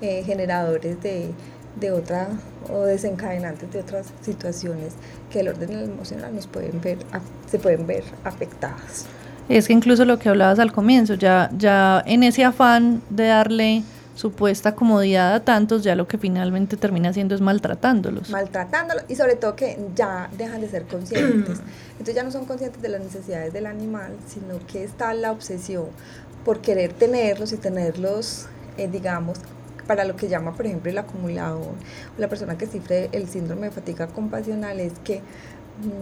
eh, 0.00 0.22
generadores 0.24 1.00
de, 1.02 1.30
de 1.78 1.92
otra 1.92 2.28
o 2.72 2.80
desencadenantes 2.82 3.70
de 3.72 3.80
otras 3.80 4.06
situaciones 4.22 4.94
que 5.30 5.40
el 5.40 5.48
orden 5.48 5.72
emocional 5.72 6.34
nos 6.34 6.46
pueden 6.46 6.80
ver, 6.80 6.98
se 7.50 7.58
pueden 7.58 7.86
ver 7.86 8.04
afectadas. 8.24 9.06
Es 9.48 9.68
que 9.68 9.72
incluso 9.72 10.04
lo 10.04 10.18
que 10.18 10.28
hablabas 10.28 10.58
al 10.58 10.72
comienzo, 10.72 11.14
ya, 11.14 11.50
ya 11.56 12.02
en 12.06 12.24
ese 12.24 12.44
afán 12.44 13.00
de 13.10 13.26
darle 13.26 13.84
supuesta 14.16 14.74
comodidad 14.74 15.34
a 15.34 15.44
tantos, 15.44 15.84
ya 15.84 15.94
lo 15.94 16.08
que 16.08 16.18
finalmente 16.18 16.76
termina 16.76 17.10
haciendo 17.10 17.34
es 17.34 17.40
maltratándolos. 17.40 18.30
Maltratándolos 18.30 19.04
y 19.08 19.14
sobre 19.14 19.36
todo 19.36 19.54
que 19.54 19.78
ya 19.94 20.28
dejan 20.36 20.62
de 20.62 20.68
ser 20.68 20.86
conscientes. 20.86 21.60
Entonces 21.92 22.14
ya 22.14 22.22
no 22.22 22.32
son 22.32 22.46
conscientes 22.46 22.82
de 22.82 22.88
las 22.88 23.02
necesidades 23.02 23.52
del 23.52 23.66
animal, 23.66 24.16
sino 24.26 24.58
que 24.66 24.82
está 24.84 25.12
la 25.14 25.30
obsesión 25.30 25.86
por 26.44 26.60
querer 26.60 26.92
tenerlos 26.92 27.52
y 27.52 27.58
tenerlos, 27.58 28.46
eh, 28.78 28.88
digamos, 28.88 29.38
para 29.86 30.04
lo 30.04 30.16
que 30.16 30.28
llama, 30.28 30.54
por 30.54 30.66
ejemplo, 30.66 30.90
el 30.90 30.98
acumulador, 30.98 31.74
la 32.18 32.28
persona 32.28 32.58
que 32.58 32.66
sufre 32.66 33.08
el 33.12 33.28
síndrome 33.28 33.66
de 33.66 33.70
fatiga 33.70 34.08
compasional, 34.08 34.80
es 34.80 34.94
que 35.04 35.20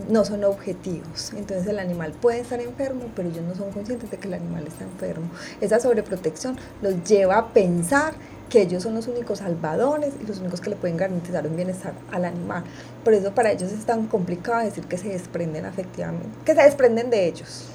no 0.08 0.24
son 0.24 0.44
objetivos. 0.44 1.32
Entonces 1.36 1.66
el 1.66 1.78
animal 1.78 2.12
puede 2.12 2.40
estar 2.40 2.60
enfermo, 2.60 3.04
pero 3.14 3.28
ellos 3.28 3.42
no 3.42 3.54
son 3.54 3.70
conscientes 3.72 4.10
de 4.10 4.18
que 4.18 4.28
el 4.28 4.34
animal 4.34 4.66
está 4.66 4.84
enfermo. 4.84 5.28
Esa 5.60 5.80
sobreprotección 5.80 6.56
los 6.82 7.02
lleva 7.04 7.38
a 7.38 7.52
pensar 7.52 8.14
que 8.48 8.62
ellos 8.62 8.82
son 8.82 8.94
los 8.94 9.08
únicos 9.08 9.38
salvadores 9.38 10.12
y 10.22 10.26
los 10.26 10.38
únicos 10.38 10.60
que 10.60 10.70
le 10.70 10.76
pueden 10.76 10.96
garantizar 10.96 11.46
un 11.46 11.56
bienestar 11.56 11.94
al 12.12 12.24
animal. 12.24 12.62
Por 13.02 13.14
eso 13.14 13.34
para 13.34 13.50
ellos 13.50 13.72
es 13.72 13.84
tan 13.84 14.06
complicado 14.06 14.64
decir 14.64 14.84
que 14.84 14.96
se 14.96 15.08
desprenden 15.08 15.64
afectivamente, 15.64 16.28
que 16.44 16.54
se 16.54 16.62
desprenden 16.62 17.10
de 17.10 17.26
ellos. 17.26 17.68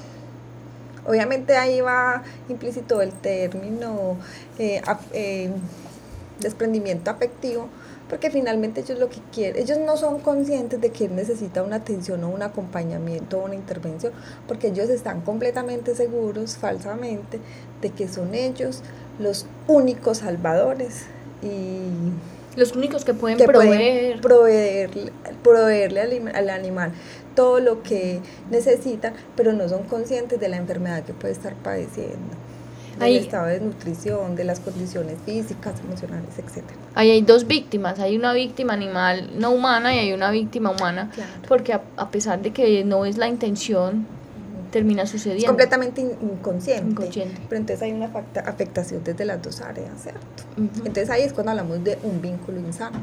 Obviamente 1.06 1.56
ahí 1.56 1.80
va 1.80 2.22
implícito 2.48 3.00
el 3.02 3.12
término 3.12 4.16
eh, 4.58 4.80
eh, 5.12 5.50
desprendimiento 6.40 7.10
afectivo, 7.10 7.68
porque 8.10 8.28
finalmente 8.30 8.80
ellos 8.80 8.98
lo 8.98 9.08
que 9.08 9.20
quieren, 9.32 9.62
ellos 9.62 9.78
no 9.78 9.96
son 9.96 10.18
conscientes 10.18 10.80
de 10.80 10.90
que 10.90 11.04
él 11.04 11.14
necesita 11.14 11.62
una 11.62 11.76
atención 11.76 12.24
o 12.24 12.28
un 12.28 12.42
acompañamiento 12.42 13.38
o 13.38 13.44
una 13.44 13.54
intervención, 13.54 14.12
porque 14.48 14.68
ellos 14.68 14.90
están 14.90 15.20
completamente 15.20 15.94
seguros, 15.94 16.56
falsamente, 16.56 17.38
de 17.80 17.90
que 17.90 18.08
son 18.08 18.34
ellos 18.34 18.82
los 19.20 19.46
únicos 19.68 20.18
salvadores 20.18 21.04
y 21.40 22.58
los 22.58 22.74
únicos 22.74 23.04
que 23.04 23.14
pueden 23.14 23.38
proveer. 23.38 24.20
proveerle 25.42 26.00
al, 26.34 26.50
animal 26.50 26.92
todo 27.36 27.60
lo 27.60 27.84
que 27.84 28.20
necesitan, 28.50 29.14
pero 29.36 29.52
no 29.52 29.68
son 29.68 29.84
conscientes 29.84 30.40
de 30.40 30.48
la 30.48 30.56
enfermedad 30.56 31.04
que 31.04 31.12
puede 31.12 31.32
estar 31.32 31.54
padeciendo 31.54 32.34
del 33.06 33.16
estado 33.16 33.46
de 33.46 33.60
nutrición, 33.60 34.36
de 34.36 34.44
las 34.44 34.60
condiciones 34.60 35.16
físicas, 35.24 35.80
emocionales, 35.80 36.38
etc. 36.38 36.64
Ahí 36.94 37.10
hay 37.10 37.22
dos 37.22 37.46
víctimas, 37.46 37.98
hay 37.98 38.16
una 38.16 38.32
víctima 38.32 38.74
animal 38.74 39.30
no 39.38 39.50
humana 39.50 39.94
y 39.94 39.98
hay 39.98 40.12
una 40.12 40.30
víctima 40.30 40.70
humana, 40.70 41.10
porque 41.48 41.72
a, 41.72 42.10
pesar 42.10 42.42
de 42.42 42.52
que 42.52 42.84
no 42.84 43.04
es 43.04 43.16
la 43.18 43.28
intención, 43.28 44.06
termina 44.70 45.06
sucediendo. 45.06 45.46
Es 45.46 45.48
completamente 45.48 46.00
inconsciente, 46.00 46.90
inconsciente, 46.90 47.40
Pero 47.48 47.60
entonces 47.60 47.82
hay 47.82 47.92
una 47.92 48.06
afectación 48.46 49.02
desde 49.02 49.24
las 49.24 49.42
dos 49.42 49.60
áreas, 49.60 49.90
¿cierto? 50.00 50.44
Entonces 50.56 51.10
ahí 51.10 51.22
es 51.22 51.32
cuando 51.32 51.50
hablamos 51.50 51.82
de 51.82 51.98
un 52.02 52.20
vínculo 52.20 52.60
insano. 52.60 53.00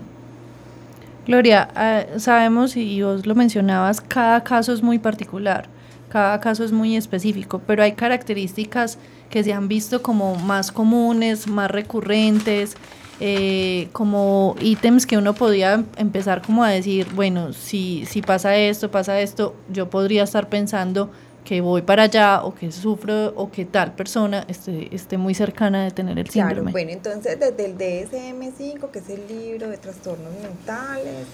Gloria, 1.25 1.67
uh, 1.75 2.19
sabemos 2.19 2.77
y 2.77 3.01
vos 3.01 3.25
lo 3.25 3.35
mencionabas, 3.35 3.99
cada 3.99 4.45
caso 4.45 4.71
es 4.71 4.81
muy 4.81 4.97
particular, 4.97 5.67
cada 6.09 6.39
caso 6.39 6.63
es 6.63 6.71
muy 6.71 6.95
específico, 6.95 7.61
pero 7.67 7.83
hay 7.83 7.91
características 7.91 8.97
que 9.29 9.43
se 9.43 9.53
han 9.53 9.67
visto 9.67 10.01
como 10.01 10.35
más 10.35 10.71
comunes, 10.71 11.47
más 11.47 11.69
recurrentes, 11.69 12.75
eh, 13.19 13.89
como 13.93 14.55
ítems 14.61 15.05
que 15.07 15.17
uno 15.17 15.33
podía 15.33 15.83
empezar 15.97 16.41
como 16.41 16.63
a 16.63 16.69
decir, 16.69 17.07
bueno, 17.15 17.51
si, 17.51 18.05
si 18.05 18.21
pasa 18.21 18.55
esto, 18.55 18.91
pasa 18.91 19.19
esto, 19.19 19.55
yo 19.69 19.89
podría 19.89 20.23
estar 20.23 20.49
pensando 20.49 21.09
que 21.43 21.61
voy 21.61 21.81
para 21.81 22.03
allá 22.03 22.43
o 22.43 22.53
que 22.53 22.71
sufro 22.73 23.33
o 23.35 23.49
que 23.49 23.63
tal 23.63 23.93
persona 23.93 24.45
esté, 24.49 24.93
esté 24.93 25.17
muy 25.17 25.33
cercana 25.33 25.85
de 25.85 25.91
tener 25.91 26.19
el 26.19 26.29
síndrome. 26.29 26.55
Claro, 26.55 26.71
bueno, 26.71 26.91
entonces 26.91 27.39
desde 27.39 27.65
el 27.65 27.77
DSM-5, 27.77 28.91
que 28.91 28.99
es 28.99 29.09
el 29.09 29.27
libro 29.27 29.69
de 29.69 29.77
trastornos 29.77 30.33
mentales, 30.43 31.25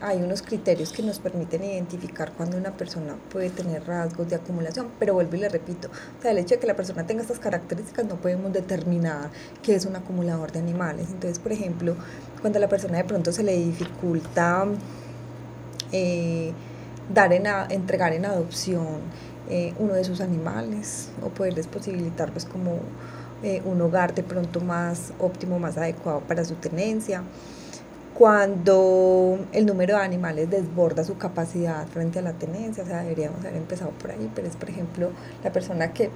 hay 0.00 0.22
unos 0.22 0.42
criterios 0.42 0.92
que 0.92 1.02
nos 1.02 1.18
permiten 1.20 1.62
identificar 1.62 2.32
cuando 2.32 2.56
una 2.56 2.72
persona 2.72 3.16
puede 3.30 3.50
tener 3.50 3.86
rasgos 3.86 4.28
de 4.28 4.36
acumulación, 4.36 4.88
pero 4.98 5.14
vuelvo 5.14 5.36
y 5.36 5.40
le 5.40 5.48
repito, 5.48 5.88
o 6.18 6.22
sea, 6.22 6.32
el 6.32 6.38
hecho 6.38 6.56
de 6.56 6.60
que 6.60 6.66
la 6.66 6.74
persona 6.74 7.06
tenga 7.06 7.22
estas 7.22 7.38
características 7.38 8.06
no 8.06 8.16
podemos 8.16 8.52
determinar 8.52 9.30
que 9.62 9.74
es 9.74 9.86
un 9.86 9.94
acumulador 9.94 10.50
de 10.50 10.58
animales. 10.58 11.08
Entonces, 11.10 11.38
por 11.38 11.52
ejemplo, 11.52 11.94
cuando 12.40 12.58
a 12.58 12.60
la 12.60 12.68
persona 12.68 12.98
de 12.98 13.04
pronto 13.04 13.30
se 13.30 13.44
le 13.44 13.56
dificulta 13.56 14.66
eh, 15.92 16.52
dar 17.12 17.32
en 17.32 17.46
entregar 17.70 18.12
en 18.12 18.24
adopción 18.24 19.00
eh, 19.48 19.74
uno 19.78 19.94
de 19.94 20.04
sus 20.04 20.20
animales 20.20 21.10
o 21.22 21.28
poderles 21.28 21.66
posibilitar 21.66 22.32
pues 22.32 22.44
como 22.44 22.78
eh, 23.42 23.60
un 23.64 23.80
hogar 23.80 24.14
de 24.14 24.22
pronto 24.22 24.60
más 24.60 25.12
óptimo, 25.18 25.58
más 25.58 25.76
adecuado 25.76 26.20
para 26.20 26.44
su 26.44 26.54
tenencia 26.54 27.22
cuando 28.14 29.38
el 29.52 29.66
número 29.66 29.96
de 29.96 30.02
animales 30.02 30.50
desborda 30.50 31.04
su 31.04 31.16
capacidad 31.16 31.86
frente 31.86 32.18
a 32.18 32.22
la 32.22 32.32
tenencia, 32.32 32.84
o 32.84 32.86
sea, 32.86 33.02
deberíamos 33.02 33.40
haber 33.40 33.56
empezado 33.56 33.90
por 33.90 34.10
ahí, 34.10 34.30
pero 34.34 34.48
es, 34.48 34.56
por 34.56 34.70
ejemplo, 34.70 35.10
la 35.42 35.52
persona 35.52 35.92
que 35.92 36.10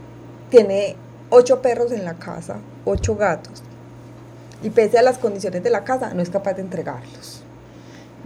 tiene 0.51 0.97
ocho 1.31 1.63
perros 1.63 1.93
en 1.93 2.05
la 2.05 2.15
casa, 2.15 2.59
ocho 2.85 3.17
gatos, 3.17 3.63
y 4.63 4.71
pese 4.71 4.99
a 4.99 5.03
las 5.03 5.19
condiciones 5.19 5.63
de 5.63 5.71
la 5.71 5.85
casa, 5.85 6.13
no 6.15 6.23
es 6.23 6.31
capaz 6.31 6.55
de 6.55 6.63
entregarlos. 6.63 7.43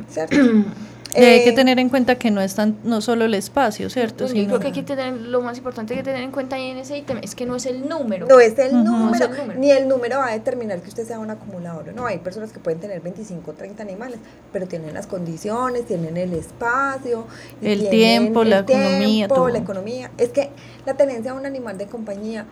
¿Cierto? 0.09 0.37
Y 1.15 1.25
hay 1.25 1.43
que 1.45 1.51
Eh, 1.51 1.53
tener 1.53 1.79
en 1.79 1.89
cuenta 1.89 2.15
que 2.15 2.31
no 2.31 2.41
es 2.41 2.55
tan, 2.55 2.77
no 2.85 3.01
solo 3.01 3.25
el 3.25 3.35
espacio, 3.35 3.91
¿cierto? 3.91 4.27
Yo 4.27 4.47
creo 4.47 4.61
que 4.61 4.69
hay 4.69 4.73
que 4.73 4.83
tener, 4.83 5.13
lo 5.15 5.41
más 5.43 5.59
importante 5.59 5.95
que 5.95 6.03
tener 6.03 6.23
en 6.23 6.31
cuenta 6.31 6.57
ahí 6.57 6.71
en 6.71 6.79
ese 6.79 6.99
ítem 6.99 7.19
es 7.23 7.35
que 7.35 7.47
no 7.47 7.57
es 7.57 7.67
el 7.67 7.89
número. 7.89 8.27
No 8.27 8.39
es 8.39 8.59
el 8.59 8.73
número, 8.85 8.99
No 9.09 9.15
es 9.15 9.21
el 9.21 9.37
número. 9.37 9.61
ni 9.61 9.71
el 9.73 9.89
número 9.89 10.19
va 10.19 10.29
a 10.29 10.33
determinar 10.33 10.81
que 10.81 10.89
usted 10.89 11.07
sea 11.07 11.19
un 11.19 11.31
acumulador 11.31 11.93
no. 11.95 12.07
Hay 12.07 12.19
personas 12.19 12.53
que 12.53 12.59
pueden 12.59 12.81
tener 12.81 13.01
25 13.01 13.51
o 13.51 13.55
30 13.55 13.83
animales, 13.83 14.19
pero 14.53 14.67
tienen 14.67 14.95
las 14.95 15.07
condiciones, 15.07 15.87
tienen 15.87 16.17
el 16.17 16.33
espacio, 16.35 17.27
El 17.63 17.89
tiempo, 17.91 18.45
la 18.45 18.61
economía, 18.61 19.29
todo. 19.29 19.49
la 19.49 19.59
economía. 19.59 20.11
Es 20.19 20.29
que 20.31 20.51
la 20.87 20.95
tenencia 20.95 21.33
a 21.33 21.35
un 21.35 21.47
animal 21.47 21.79
de 21.79 21.87
compañía, 21.87 22.47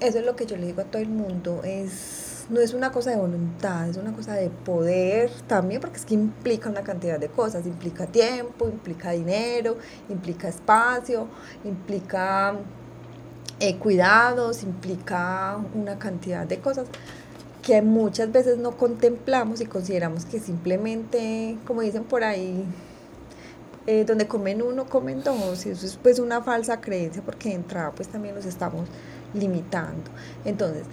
eso 0.00 0.18
es 0.18 0.24
lo 0.24 0.34
que 0.36 0.46
yo 0.46 0.56
le 0.56 0.66
digo 0.66 0.80
a 0.82 0.84
todo 0.84 1.02
el 1.02 1.08
mundo, 1.08 1.60
es 1.64 2.21
no 2.52 2.60
es 2.60 2.74
una 2.74 2.92
cosa 2.92 3.10
de 3.10 3.16
voluntad, 3.16 3.88
es 3.88 3.96
una 3.96 4.12
cosa 4.12 4.34
de 4.34 4.50
poder 4.50 5.30
también, 5.46 5.80
porque 5.80 5.96
es 5.96 6.04
que 6.04 6.14
implica 6.14 6.68
una 6.68 6.82
cantidad 6.82 7.18
de 7.18 7.28
cosas, 7.28 7.66
implica 7.66 8.06
tiempo, 8.06 8.68
implica 8.68 9.12
dinero, 9.12 9.78
implica 10.10 10.48
espacio, 10.48 11.28
implica 11.64 12.54
eh, 13.58 13.78
cuidados, 13.78 14.62
implica 14.64 15.58
una 15.74 15.98
cantidad 15.98 16.46
de 16.46 16.58
cosas 16.58 16.88
que 17.62 17.80
muchas 17.80 18.30
veces 18.30 18.58
no 18.58 18.76
contemplamos 18.76 19.62
y 19.62 19.66
consideramos 19.66 20.26
que 20.26 20.38
simplemente, 20.38 21.56
como 21.66 21.80
dicen 21.80 22.04
por 22.04 22.22
ahí, 22.22 22.66
eh, 23.86 24.04
donde 24.04 24.28
comen 24.28 24.60
uno, 24.60 24.84
comen 24.86 25.22
dos, 25.24 25.64
y 25.64 25.70
eso 25.70 25.86
es 25.86 25.96
pues 25.96 26.18
una 26.18 26.42
falsa 26.42 26.82
creencia 26.82 27.22
porque 27.22 27.48
de 27.48 27.54
entrada 27.54 27.92
pues 27.92 28.08
también 28.08 28.34
nos 28.34 28.44
estamos 28.44 28.88
limitando. 29.32 30.10
Entonces, 30.44 30.84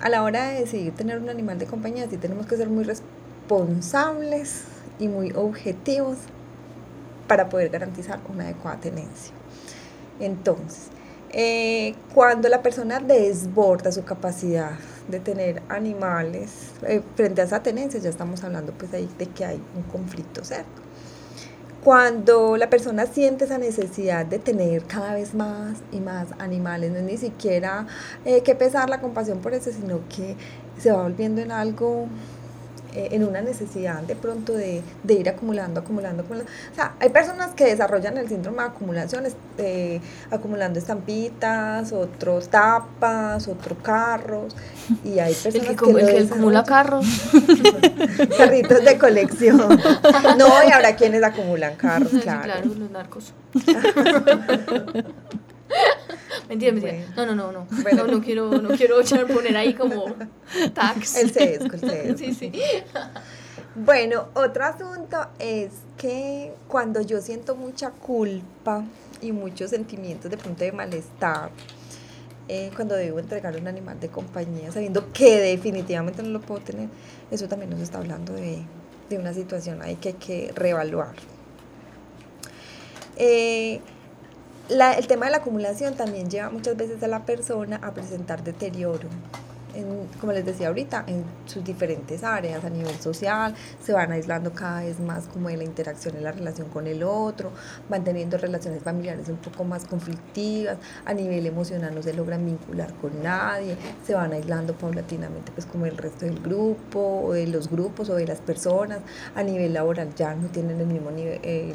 a 0.00 0.08
la 0.08 0.22
hora 0.22 0.50
de 0.50 0.60
decidir 0.60 0.94
tener 0.94 1.18
un 1.18 1.28
animal 1.28 1.58
de 1.58 1.66
compañía, 1.66 2.06
sí 2.08 2.16
tenemos 2.16 2.46
que 2.46 2.56
ser 2.56 2.68
muy 2.68 2.84
responsables 2.84 4.64
y 4.98 5.08
muy 5.08 5.32
objetivos 5.32 6.18
para 7.26 7.48
poder 7.48 7.68
garantizar 7.70 8.20
una 8.28 8.44
adecuada 8.44 8.78
tenencia. 8.80 9.32
Entonces, 10.20 10.88
eh, 11.30 11.94
cuando 12.14 12.48
la 12.48 12.62
persona 12.62 13.00
desborda 13.00 13.92
su 13.92 14.04
capacidad 14.04 14.72
de 15.08 15.20
tener 15.20 15.62
animales 15.68 16.70
eh, 16.86 17.02
frente 17.16 17.42
a 17.42 17.44
esa 17.44 17.62
tenencia, 17.62 18.00
ya 18.00 18.08
estamos 18.08 18.42
hablando 18.44 18.72
pues 18.72 18.92
ahí 18.94 19.08
de 19.18 19.26
que 19.26 19.44
hay 19.44 19.62
un 19.76 19.82
conflicto, 19.84 20.44
¿cierto? 20.44 20.87
Cuando 21.84 22.56
la 22.56 22.68
persona 22.68 23.06
siente 23.06 23.44
esa 23.44 23.56
necesidad 23.56 24.26
de 24.26 24.40
tener 24.40 24.82
cada 24.84 25.14
vez 25.14 25.34
más 25.34 25.78
y 25.92 26.00
más 26.00 26.28
animales, 26.38 26.90
no 26.90 26.98
es 26.98 27.04
ni 27.04 27.16
siquiera 27.16 27.86
eh, 28.24 28.42
que 28.42 28.56
pesar 28.56 28.90
la 28.90 29.00
compasión 29.00 29.38
por 29.38 29.54
eso, 29.54 29.70
sino 29.70 30.00
que 30.08 30.36
se 30.78 30.90
va 30.90 31.02
volviendo 31.02 31.40
en 31.40 31.52
algo 31.52 32.08
eh, 32.98 33.08
en 33.12 33.22
una 33.24 33.40
necesidad 33.40 34.02
de 34.02 34.16
pronto 34.16 34.52
de, 34.52 34.82
de 35.04 35.14
ir 35.14 35.28
acumulando, 35.28 35.80
acumulando, 35.80 36.22
acumulando. 36.22 36.50
O 36.72 36.74
sea, 36.74 36.94
hay 37.00 37.10
personas 37.10 37.54
que 37.54 37.64
desarrollan 37.64 38.18
el 38.18 38.28
síndrome 38.28 38.58
de 38.62 38.68
acumulación, 38.68 39.24
eh, 39.58 40.00
acumulando 40.30 40.78
estampitas, 40.78 41.92
otros 41.92 42.48
tapas, 42.48 43.46
otros 43.48 43.78
carros, 43.82 44.56
y 45.04 45.18
hay 45.20 45.32
personas 45.34 45.68
que, 45.68 45.72
que, 45.72 45.76
como- 45.76 45.92
lo 45.98 45.98
el 46.08 46.28
que 46.28 46.34
acumula 46.34 46.64
carros. 46.64 47.06
carritos 48.36 48.84
de 48.84 48.98
colección. 48.98 49.58
No, 50.36 50.48
y 50.68 50.72
habrá 50.72 50.96
quienes 50.96 51.22
acumulan 51.22 51.76
carros, 51.76 52.10
Sí, 52.10 52.18
claro. 52.20 52.42
claro, 52.42 52.66
los 52.74 52.90
narcos. 52.90 53.32
mentira, 56.48 56.72
mentira. 56.72 56.92
Bueno. 57.14 57.14
No, 57.16 57.26
no, 57.26 57.34
no, 57.34 57.52
no. 57.52 57.82
Bueno. 57.82 57.98
No, 58.06 58.12
no 58.12 58.20
quiero, 58.20 58.50
no 58.62 58.68
quiero 58.70 58.96
poner 59.26 59.56
ahí 59.56 59.74
como 59.74 60.06
tax. 60.74 61.16
El 61.22 61.30
sesgo, 61.32 61.72
el 61.72 61.80
sesgo. 61.80 62.18
Sí, 62.18 62.34
sí. 62.34 62.52
Bueno, 63.74 64.28
otro 64.34 64.64
asunto 64.64 65.26
es 65.38 65.70
que 65.96 66.52
cuando 66.68 67.00
yo 67.00 67.20
siento 67.20 67.54
mucha 67.54 67.90
culpa 67.90 68.84
y 69.20 69.32
muchos 69.32 69.70
sentimientos 69.70 70.30
de 70.30 70.36
pronto 70.36 70.64
de 70.64 70.72
malestar, 70.72 71.50
eh, 72.48 72.70
cuando 72.74 72.94
debo 72.94 73.18
entregar 73.18 73.56
un 73.56 73.68
animal 73.68 74.00
de 74.00 74.08
compañía, 74.08 74.72
sabiendo 74.72 75.12
que 75.12 75.38
definitivamente 75.38 76.22
no 76.22 76.30
lo 76.30 76.40
puedo 76.40 76.60
tener, 76.60 76.88
eso 77.30 77.46
también 77.46 77.70
nos 77.70 77.80
está 77.80 77.98
hablando 77.98 78.32
de, 78.32 78.58
de 79.10 79.18
una 79.18 79.34
situación 79.34 79.82
ahí 79.82 79.96
que 79.96 80.08
hay 80.08 80.14
que 80.14 80.52
reevaluar. 80.54 81.14
Eh, 83.16 83.80
la- 84.68 84.94
el 84.94 85.06
tema 85.06 85.26
de 85.26 85.32
la 85.32 85.38
acumulación 85.38 85.94
también 85.94 86.28
lleva 86.30 86.50
muchas 86.50 86.76
veces 86.76 87.02
a 87.02 87.08
la 87.08 87.24
persona 87.24 87.78
a 87.82 87.92
presentar 87.92 88.42
deterioro. 88.44 89.08
En, 89.74 90.08
como 90.20 90.32
les 90.32 90.44
decía 90.44 90.68
ahorita, 90.68 91.04
en 91.06 91.22
sus 91.46 91.62
diferentes 91.62 92.24
áreas, 92.24 92.64
a 92.64 92.70
nivel 92.70 92.98
social, 93.00 93.54
se 93.80 93.92
van 93.92 94.10
aislando 94.10 94.52
cada 94.52 94.80
vez 94.80 94.98
más 94.98 95.26
como 95.28 95.50
de 95.50 95.56
la 95.58 95.62
interacción 95.64 96.16
en 96.16 96.24
la 96.24 96.32
relación 96.32 96.68
con 96.68 96.86
el 96.86 97.02
otro, 97.04 97.52
van 97.88 98.02
teniendo 98.02 98.38
relaciones 98.38 98.82
familiares 98.82 99.28
un 99.28 99.36
poco 99.36 99.64
más 99.64 99.84
conflictivas, 99.84 100.78
a 101.04 101.14
nivel 101.14 101.46
emocional 101.46 101.94
no 101.94 102.02
se 102.02 102.12
logran 102.12 102.44
vincular 102.44 102.92
con 102.94 103.22
nadie, 103.22 103.76
se 104.04 104.14
van 104.14 104.32
aislando 104.32 104.72
paulatinamente 104.74 105.52
pues 105.52 105.66
como 105.66 105.86
el 105.86 105.96
resto 105.96 106.24
del 106.24 106.40
grupo, 106.40 107.22
o 107.26 107.32
de 107.34 107.46
los 107.46 107.70
grupos 107.70 108.08
o 108.08 108.16
de 108.16 108.26
las 108.26 108.40
personas, 108.40 109.00
a 109.36 109.42
nivel 109.44 109.74
laboral 109.74 110.12
ya 110.16 110.34
no 110.34 110.48
tienen 110.48 110.80
el 110.80 110.86
mismo 110.86 111.10
nivel, 111.12 111.38
el 111.44 111.74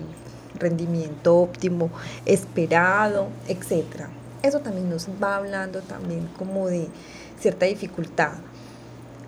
rendimiento 0.60 1.38
óptimo 1.38 1.90
esperado, 2.26 3.28
etcétera. 3.48 4.10
Eso 4.42 4.60
también 4.60 4.90
nos 4.90 5.08
va 5.22 5.38
hablando 5.38 5.82
también 5.82 6.28
como 6.38 6.68
de 6.68 6.88
cierta 7.40 7.66
dificultad. 7.66 8.34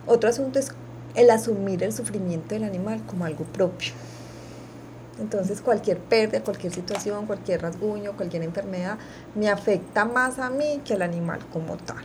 Otro 0.06 0.30
asunto 0.30 0.60
es 0.60 0.72
el 1.16 1.30
asumir 1.30 1.84
el 1.84 1.94
sufrimiento 1.94 2.56
del 2.56 2.66
animal 2.66 3.02
como 3.08 3.26
algo 3.26 3.46
propio. 3.46 3.94
Entonces 5.20 5.62
cualquier 5.62 5.98
pérdida, 6.00 6.42
cualquier 6.42 6.74
situación, 6.74 7.26
cualquier 7.26 7.62
rasguño, 7.62 8.18
cualquier 8.18 8.44
enfermedad 8.44 8.98
me 9.34 9.50
afecta 9.50 10.04
más 10.04 10.40
a 10.40 10.50
mí 10.50 10.82
que 10.84 10.94
al 10.94 11.02
animal 11.02 11.40
como 11.54 11.78
tal. 11.78 12.04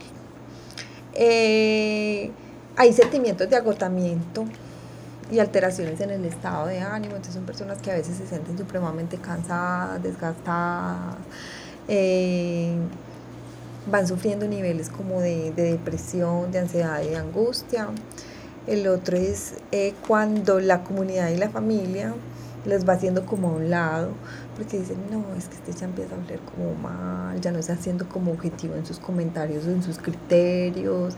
Eh, 1.13 2.31
hay 2.77 2.93
sentimientos 2.93 3.49
de 3.49 3.57
agotamiento 3.57 4.45
y 5.31 5.39
alteraciones 5.39 5.99
en 6.01 6.11
el 6.11 6.25
estado 6.25 6.67
de 6.67 6.79
ánimo, 6.79 7.15
entonces 7.15 7.35
son 7.35 7.45
personas 7.45 7.81
que 7.81 7.91
a 7.91 7.95
veces 7.95 8.17
se 8.17 8.27
sienten 8.27 8.57
supremamente 8.57 9.17
cansadas, 9.17 10.03
desgastadas, 10.03 11.15
eh, 11.87 12.75
van 13.89 14.07
sufriendo 14.07 14.47
niveles 14.47 14.89
como 14.89 15.21
de, 15.21 15.51
de 15.53 15.71
depresión, 15.71 16.51
de 16.51 16.59
ansiedad 16.59 17.01
y 17.01 17.09
de 17.09 17.17
angustia. 17.17 17.87
El 18.67 18.87
otro 18.87 19.17
es 19.17 19.55
eh, 19.71 19.93
cuando 20.07 20.59
la 20.59 20.83
comunidad 20.83 21.29
y 21.29 21.37
la 21.37 21.49
familia 21.49 22.13
les 22.65 22.87
va 22.87 22.93
haciendo 22.93 23.25
como 23.25 23.49
a 23.49 23.51
un 23.53 23.69
lado, 23.69 24.09
porque 24.55 24.79
dicen, 24.79 24.97
no, 25.09 25.23
es 25.35 25.47
que 25.47 25.55
este 25.55 25.73
ya 25.73 25.85
empieza 25.85 26.13
a 26.13 26.17
hablar 26.19 26.39
como 26.41 26.75
mal, 26.75 27.41
ya 27.41 27.51
no 27.51 27.59
está 27.59 27.75
siendo 27.77 28.07
como 28.07 28.31
objetivo 28.31 28.75
en 28.75 28.85
sus 28.85 28.99
comentarios 28.99 29.65
o 29.65 29.71
en 29.71 29.81
sus 29.81 29.97
criterios, 29.97 31.15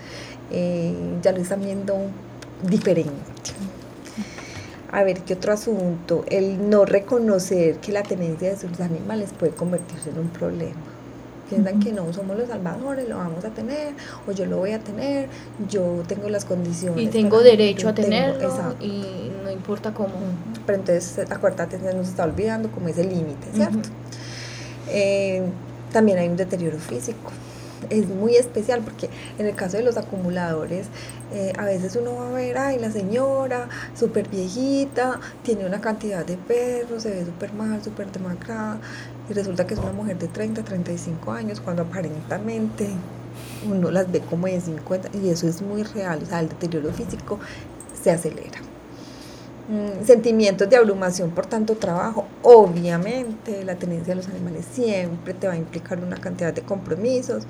eh, 0.51 1.17
ya 1.21 1.31
lo 1.31 1.39
están 1.39 1.61
viendo 1.61 1.97
diferente. 2.61 3.11
A 4.93 5.03
ver, 5.03 5.21
¿qué 5.21 5.33
otro 5.33 5.51
asunto? 5.51 6.23
El 6.29 6.69
no 6.69 6.85
reconocer 6.85 7.77
que 7.77 7.91
la 7.91 8.03
tenencia 8.03 8.51
de 8.51 8.57
sus 8.57 8.79
animales 8.79 9.31
puede 9.37 9.51
convertirse 9.51 10.11
en 10.11 10.19
un 10.19 10.29
problema. 10.29 10.79
Piensan 11.49 11.79
que 11.79 11.91
no 11.91 12.13
somos 12.13 12.37
los 12.37 12.47
salvadores, 12.47 13.09
lo 13.09 13.17
vamos 13.17 13.43
a 13.43 13.49
tener, 13.49 13.93
o 14.27 14.31
yo 14.31 14.45
lo 14.45 14.57
voy 14.57 14.71
a 14.71 14.79
tener, 14.79 15.29
yo 15.67 16.03
tengo 16.07 16.29
las 16.29 16.45
condiciones. 16.45 17.05
Y 17.05 17.07
tengo 17.07 17.41
derecho 17.41 17.89
a 17.89 17.95
tenerlo 17.95 18.35
exacto. 18.35 18.85
y 18.85 19.31
no 19.43 19.49
importa 19.49 19.95
cómo. 19.95 20.13
Pero 20.67 20.77
entonces, 20.77 21.27
acuérdate, 21.31 21.79
nos 21.79 22.09
está 22.09 22.25
olvidando 22.25 22.69
como 22.69 22.87
ese 22.87 23.03
límite, 23.03 23.47
¿cierto? 23.51 23.89
Eh, 24.89 25.41
también 25.91 26.19
hay 26.19 26.29
un 26.29 26.37
deterioro 26.37 26.77
físico. 26.77 27.31
Es 27.89 28.07
muy 28.07 28.35
especial 28.35 28.81
porque 28.83 29.09
en 29.37 29.45
el 29.45 29.55
caso 29.55 29.77
de 29.77 29.83
los 29.83 29.97
acumuladores, 29.97 30.87
eh, 31.33 31.53
a 31.57 31.65
veces 31.65 31.95
uno 31.95 32.15
va 32.15 32.29
a 32.29 32.31
ver, 32.31 32.57
ay, 32.57 32.79
la 32.79 32.91
señora, 32.91 33.69
súper 33.95 34.29
viejita, 34.29 35.19
tiene 35.43 35.65
una 35.65 35.81
cantidad 35.81 36.25
de 36.25 36.37
perros, 36.37 37.03
se 37.03 37.11
ve 37.11 37.25
súper 37.25 37.53
mal, 37.53 37.83
súper 37.83 38.11
demacrada, 38.11 38.79
y 39.29 39.33
resulta 39.33 39.65
que 39.65 39.73
es 39.73 39.79
una 39.79 39.93
mujer 39.93 40.17
de 40.17 40.27
30, 40.27 40.63
35 40.63 41.31
años, 41.31 41.59
cuando 41.59 41.83
aparentemente 41.83 42.89
uno 43.69 43.91
las 43.91 44.11
ve 44.11 44.21
como 44.21 44.47
de 44.47 44.61
50, 44.61 45.09
y 45.17 45.29
eso 45.29 45.47
es 45.47 45.61
muy 45.61 45.83
real, 45.83 46.19
o 46.23 46.25
sea, 46.25 46.39
el 46.39 46.49
deterioro 46.49 46.91
físico 46.91 47.39
se 48.01 48.11
acelera. 48.11 48.72
Mm, 49.69 50.05
sentimientos 50.05 50.69
de 50.69 50.75
abrumación 50.75 51.31
por 51.31 51.45
tanto 51.45 51.75
trabajo. 51.75 52.25
Obviamente, 52.41 53.63
la 53.63 53.75
tenencia 53.75 54.13
de 54.13 54.15
los 54.15 54.27
animales 54.27 54.65
siempre 54.69 55.33
te 55.33 55.47
va 55.47 55.53
a 55.53 55.57
implicar 55.57 55.99
una 55.99 56.17
cantidad 56.17 56.53
de 56.53 56.61
compromisos. 56.63 57.43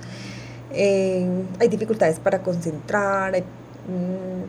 Eh, 0.71 1.28
hay 1.60 1.67
dificultades 1.69 2.19
para 2.19 2.43
concentrar, 2.43 3.34
hay, 3.34 3.41
mm, 3.41 4.43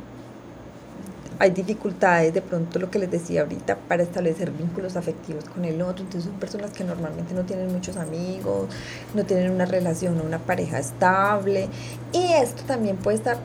hay 1.39 1.51
dificultades 1.51 2.35
de 2.35 2.43
pronto, 2.43 2.79
lo 2.79 2.91
que 2.91 2.99
les 2.99 3.11
decía 3.11 3.43
ahorita, 3.43 3.77
para 3.89 4.03
establecer 4.03 4.51
vínculos 4.51 4.97
afectivos 4.97 5.45
con 5.47 5.65
el 5.65 5.81
otro. 5.81 6.05
Entonces, 6.05 6.25
son 6.31 6.39
personas 6.39 6.71
que 6.73 6.85
normalmente 6.85 7.35
no 7.35 7.45
tienen 7.45 7.73
muchos 7.73 7.97
amigos, 7.97 8.69
no 9.15 9.25
tienen 9.25 9.51
una 9.51 9.65
relación 9.65 10.21
o 10.21 10.25
una 10.25 10.39
pareja 10.39 10.79
estable. 10.79 11.69
Y 12.13 12.33
esto 12.35 12.63
también 12.67 12.97
puede 12.97 13.17
estar 13.17 13.39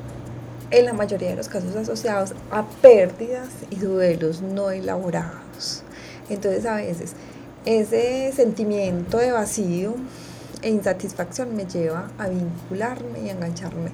en 0.71 0.85
la 0.85 0.93
mayoría 0.93 1.29
de 1.29 1.35
los 1.35 1.47
casos 1.47 1.75
asociados 1.75 2.33
a 2.51 2.65
pérdidas 2.81 3.49
y 3.69 3.77
duelos 3.77 4.41
no 4.41 4.71
elaborados. 4.71 5.83
Entonces 6.29 6.65
a 6.65 6.75
veces 6.75 7.13
ese 7.65 8.31
sentimiento 8.31 9.17
de 9.17 9.31
vacío 9.31 9.95
e 10.61 10.69
insatisfacción 10.69 11.55
me 11.55 11.65
lleva 11.65 12.11
a 12.17 12.27
vincularme 12.27 13.21
y 13.21 13.29
a 13.29 13.33
engancharme 13.33 13.91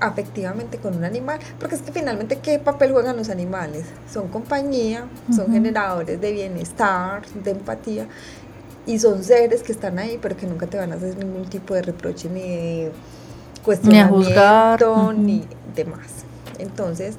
afectivamente 0.00 0.78
con 0.78 0.96
un 0.96 1.04
animal, 1.04 1.38
porque 1.58 1.74
es 1.74 1.82
que 1.82 1.92
finalmente, 1.92 2.38
¿qué 2.38 2.58
papel 2.58 2.92
juegan 2.92 3.18
los 3.18 3.28
animales? 3.28 3.84
Son 4.10 4.28
compañía, 4.28 5.06
son 5.34 5.52
generadores 5.52 6.18
de 6.20 6.32
bienestar, 6.32 7.26
de 7.28 7.50
empatía, 7.50 8.08
y 8.86 8.98
son 8.98 9.22
seres 9.22 9.62
que 9.62 9.72
están 9.72 9.98
ahí, 9.98 10.18
pero 10.20 10.36
que 10.36 10.46
nunca 10.46 10.66
te 10.66 10.78
van 10.78 10.92
a 10.92 10.94
hacer 10.94 11.16
ningún 11.16 11.44
tipo 11.44 11.74
de 11.74 11.82
reproche 11.82 12.30
ni 12.30 12.40
de 12.40 12.92
cuestionamiento, 13.64 15.12
ni, 15.12 15.44
demás. 15.74 16.24
Entonces, 16.58 17.16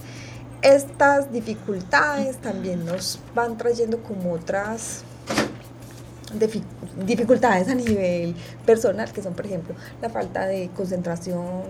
estas 0.61 1.31
dificultades 1.31 2.37
también 2.37 2.85
nos 2.85 3.19
van 3.33 3.57
trayendo 3.57 4.03
como 4.03 4.33
otras 4.33 5.03
dificultades 7.05 7.67
a 7.67 7.75
nivel 7.75 8.35
personal, 8.65 9.11
que 9.11 9.21
son, 9.21 9.33
por 9.33 9.45
ejemplo, 9.45 9.75
la 10.01 10.09
falta 10.09 10.45
de 10.45 10.69
concentración, 10.75 11.63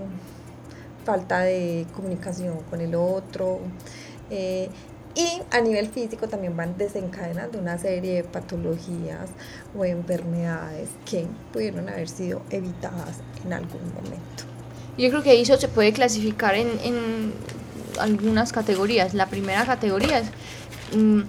falta 1.06 1.40
de 1.40 1.88
comunicación 1.96 2.60
con 2.70 2.82
el 2.82 2.96
otro. 2.96 3.60
Eh, 4.30 4.70
y 5.14 5.42
a 5.52 5.60
nivel 5.60 5.88
físico 5.88 6.28
también 6.30 6.56
van 6.56 6.78
desencadenando 6.78 7.60
una 7.60 7.78
serie 7.78 8.16
de 8.16 8.24
patologías 8.24 9.30
o 9.78 9.84
enfermedades 9.84 10.90
que 11.06 11.28
pudieron 11.52 11.90
haber 11.90 12.08
sido 12.08 12.42
evitadas 12.50 13.18
en 13.44 13.52
algún 13.52 13.94
momento. 13.94 14.51
Yo 14.98 15.10
creo 15.10 15.24
que 15.24 15.42
eso 15.42 15.58
se 15.58 15.68
puede 15.68 15.94
clasificar 15.94 16.56
en, 16.56 16.68
en 16.84 17.34
algunas 18.00 18.52
categorías. 18.52 19.14
La 19.14 19.28
primera 19.28 19.66
categoría 19.66 20.20
es... 20.20 20.28
Mm, 20.96 21.22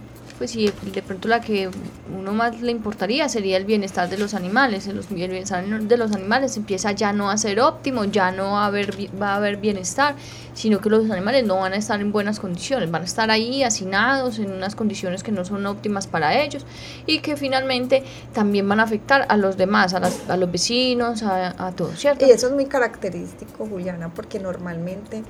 pues 0.43 0.51
sí, 0.51 0.73
de 0.93 1.03
pronto 1.03 1.29
la 1.29 1.41
que 1.41 1.71
uno 2.13 2.33
más 2.33 2.61
le 2.61 2.73
importaría 2.73 3.29
sería 3.29 3.57
el 3.57 3.65
bienestar 3.65 4.11
de 4.11 4.19
los 4.19 4.35
animales. 4.35 4.89
El, 4.89 4.99
bienestar 5.09 5.65
de 5.65 5.97
los 5.97 6.11
animales 6.11 6.57
empieza 6.57 6.91
ya 6.91 7.13
no 7.13 7.31
a 7.31 7.37
ser 7.37 7.61
óptimo, 7.61 8.07
ya 8.07 8.33
no 8.33 8.55
va 8.55 8.65
a, 8.65 8.67
haber, 8.67 8.93
va 9.23 9.35
a 9.35 9.37
haber 9.37 9.59
bienestar, 9.59 10.17
sino 10.53 10.81
que 10.81 10.91
los 10.91 11.09
animales 11.13 11.47
no 11.47 11.59
van 11.59 11.75
a 11.75 11.77
estar 11.77 12.01
en 12.01 12.11
buenas 12.11 12.41
condiciones, 12.41 12.91
van 12.91 13.03
a 13.03 13.05
estar 13.05 13.31
ahí 13.31 13.63
hacinados 13.63 14.41
en 14.41 14.51
unas 14.51 14.75
condiciones 14.75 15.23
que 15.23 15.31
no 15.31 15.45
son 15.45 15.65
óptimas 15.65 16.09
para 16.09 16.43
ellos 16.43 16.67
y 17.07 17.21
que 17.21 17.37
finalmente 17.37 18.03
también 18.33 18.69
van 18.69 18.81
a 18.81 18.83
afectar 18.83 19.27
a 19.29 19.37
los 19.37 19.57
demás, 19.57 19.95
a, 19.95 20.01
a 20.29 20.37
los 20.37 20.51
vecinos, 20.51 21.23
a, 21.23 21.51
a 21.51 21.73
¿cierto? 21.95 22.27
Y 22.27 22.33
eso 22.33 22.49
es 22.49 22.53
muy 22.53 22.67
característico, 22.67 23.65
Juliana, 23.65 24.13
porque 24.13 24.41
normalmente 24.41 25.23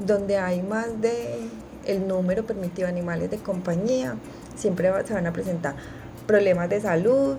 donde 0.00 0.38
hay 0.38 0.60
más 0.60 1.00
de 1.00 1.38
el 1.86 2.06
número 2.06 2.44
permitido 2.44 2.86
de 2.86 2.92
animales 2.92 3.30
de 3.30 3.38
compañía, 3.38 4.16
siempre 4.56 4.90
se 5.06 5.14
van 5.14 5.26
a 5.26 5.32
presentar 5.32 5.74
problemas 6.26 6.68
de 6.68 6.80
salud, 6.80 7.36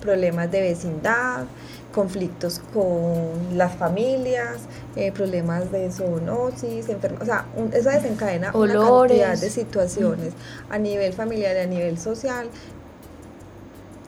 problemas 0.00 0.50
de 0.50 0.60
vecindad, 0.60 1.44
conflictos 1.92 2.60
con 2.72 3.56
las 3.56 3.74
familias, 3.74 4.58
eh, 4.96 5.12
problemas 5.12 5.70
de 5.72 5.90
zoonosis, 5.90 6.88
enfermedades, 6.88 7.22
o 7.22 7.24
sea, 7.24 7.46
eso 7.72 7.90
desencadena 7.90 8.52
una 8.54 8.74
cantidad 8.74 9.38
de 9.38 9.50
situaciones 9.50 10.32
a 10.70 10.78
nivel 10.78 11.12
familiar 11.12 11.56
y 11.56 11.60
a 11.60 11.66
nivel 11.66 11.98
social 11.98 12.48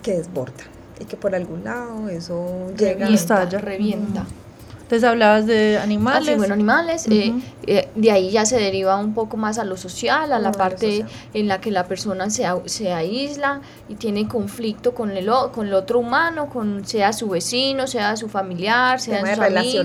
que 0.03 0.15
desbordan 0.15 0.67
y 1.01 1.05
que 1.05 1.17
por 1.17 1.35
algún 1.35 1.65
lado 1.65 2.09
eso 2.09 2.73
llega 2.77 3.09
y 3.09 3.15
estalla, 3.15 3.59
revienta. 3.59 4.27
Entonces 4.93 5.09
hablabas 5.09 5.47
de 5.47 5.79
animales. 5.79 6.35
Ah, 6.35 6.37
bueno, 6.37 6.53
animales. 6.53 7.07
Eh, 7.09 7.33
eh, 7.67 7.89
de 7.95 8.11
ahí 8.11 8.31
ya 8.31 8.45
se 8.45 8.59
deriva 8.59 8.99
un 8.99 9.15
poco 9.15 9.39
más 9.39 9.59
a 9.59 9.65
lo 9.65 9.79
social, 9.79 10.35
a 10.35 10.39
la 10.39 10.53
parte 10.53 11.07
en 11.33 11.49
la 11.49 11.63
que 11.63 11.71
la 11.71 11.87
persona 11.87 12.29
se, 12.29 12.45
se 12.67 12.93
aísla 12.93 13.63
y 13.89 13.95
tiene 13.95 14.29
conflicto 14.29 14.93
con 14.93 15.11
el, 15.13 15.31
con 15.51 15.67
el 15.67 15.73
otro 15.73 15.99
humano, 15.99 16.51
con 16.51 16.85
sea 16.85 17.15
su 17.15 17.31
vecino, 17.31 17.87
sea 17.87 18.17
su 18.17 18.29
familiar, 18.29 19.01
sea 19.01 19.35
su 19.35 19.43
amigo, 19.43 19.83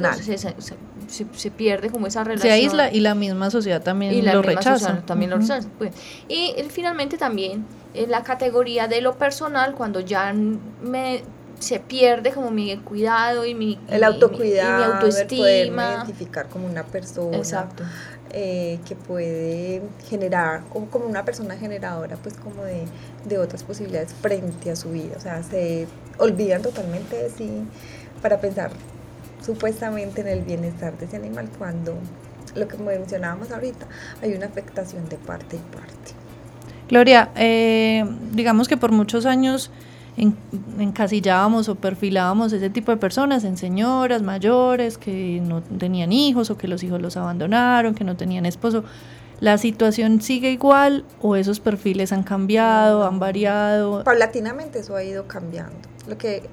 se, 1.07 1.25
se, 1.37 1.51
pierde 1.51 1.89
como 1.89 2.07
esa 2.07 2.25
relación. 2.25 2.51
Se 2.51 2.51
aísla 2.51 2.91
y 2.91 2.99
la 2.99 3.15
misma 3.15 3.49
sociedad 3.49 3.81
también 3.81 4.13
y 4.13 4.21
la 4.21 4.33
lo 4.33 4.41
rechaza. 4.41 5.03
también 5.05 5.31
lo 5.31 5.37
rechaza. 5.37 5.69
Pues. 5.77 5.93
Y 6.27 6.53
finalmente 6.67 7.17
también 7.17 7.65
en 7.93 8.11
la 8.11 8.23
categoría 8.23 8.89
de 8.89 8.99
lo 8.99 9.17
personal, 9.17 9.73
cuando 9.73 10.01
ya 10.01 10.33
me 10.33 11.23
se 11.59 11.79
pierde 11.79 12.31
como 12.31 12.51
mi 12.51 12.75
cuidado 12.77 13.45
y 13.45 13.53
mi, 13.53 13.79
el 13.87 14.03
autocuidado, 14.03 14.85
mi, 14.85 14.93
autoestima. 14.93 15.93
identificar 15.95 16.47
como 16.49 16.67
una 16.67 16.83
persona. 16.83 17.69
Eh, 18.31 18.79
que 18.85 18.93
puede 18.93 19.81
generar, 20.09 20.61
como, 20.67 20.87
como 20.89 21.05
una 21.05 21.23
persona 21.23 21.55
generadora, 21.55 22.17
pues 22.17 22.35
como 22.35 22.61
de, 22.65 22.83
de, 23.23 23.37
otras 23.37 23.63
posibilidades 23.63 24.13
frente 24.13 24.69
a 24.69 24.75
su 24.75 24.89
vida. 24.89 25.15
O 25.15 25.19
sea, 25.21 25.41
se 25.43 25.87
olvidan 26.17 26.61
totalmente 26.61 27.15
de 27.15 27.29
sí 27.29 27.49
para 28.21 28.41
pensar 28.41 28.71
supuestamente 29.47 30.19
en 30.21 30.27
el 30.27 30.41
bienestar 30.41 30.97
de 30.97 31.05
ese 31.05 31.15
animal 31.15 31.49
cuando, 31.57 31.97
lo 32.53 32.67
que 32.67 32.77
mencionábamos 32.77 33.49
ahorita, 33.51 33.87
hay 34.21 34.33
una 34.33 34.47
afectación 34.47 35.07
de 35.07 35.15
parte 35.15 35.55
y 35.55 35.59
parte. 35.75 36.11
Gloria, 36.89 37.31
eh, 37.35 38.05
digamos 38.33 38.67
que 38.67 38.75
por 38.75 38.91
muchos 38.91 39.25
años 39.25 39.71
encasillábamos 40.79 41.69
o 41.69 41.75
perfilábamos 41.75 42.51
ese 42.51 42.69
tipo 42.69 42.91
de 42.91 42.97
personas 42.97 43.43
en 43.43 43.57
señoras 43.57 44.23
mayores 44.23 44.97
que 44.97 45.39
no 45.43 45.61
tenían 45.61 46.11
hijos 46.11 46.49
o 46.49 46.57
que 46.57 46.67
los 46.67 46.83
hijos 46.83 47.01
los 47.01 47.17
abandonaron, 47.17 47.93
que 47.93 48.03
no 48.03 48.17
tenían 48.17 48.45
esposo. 48.45 48.83
¿La 49.39 49.59
situación 49.59 50.19
sigue 50.21 50.51
igual 50.51 51.05
o 51.21 51.35
esos 51.35 51.59
perfiles 51.59 52.11
han 52.11 52.23
cambiado, 52.23 53.05
han 53.05 53.19
variado? 53.19 54.03
Paulatinamente 54.03 54.79
eso 54.79 54.95
ha 54.95 55.03
ido 55.03 55.27
cambiando. 55.27 55.77
Lo 56.07 56.17
que 56.17 56.49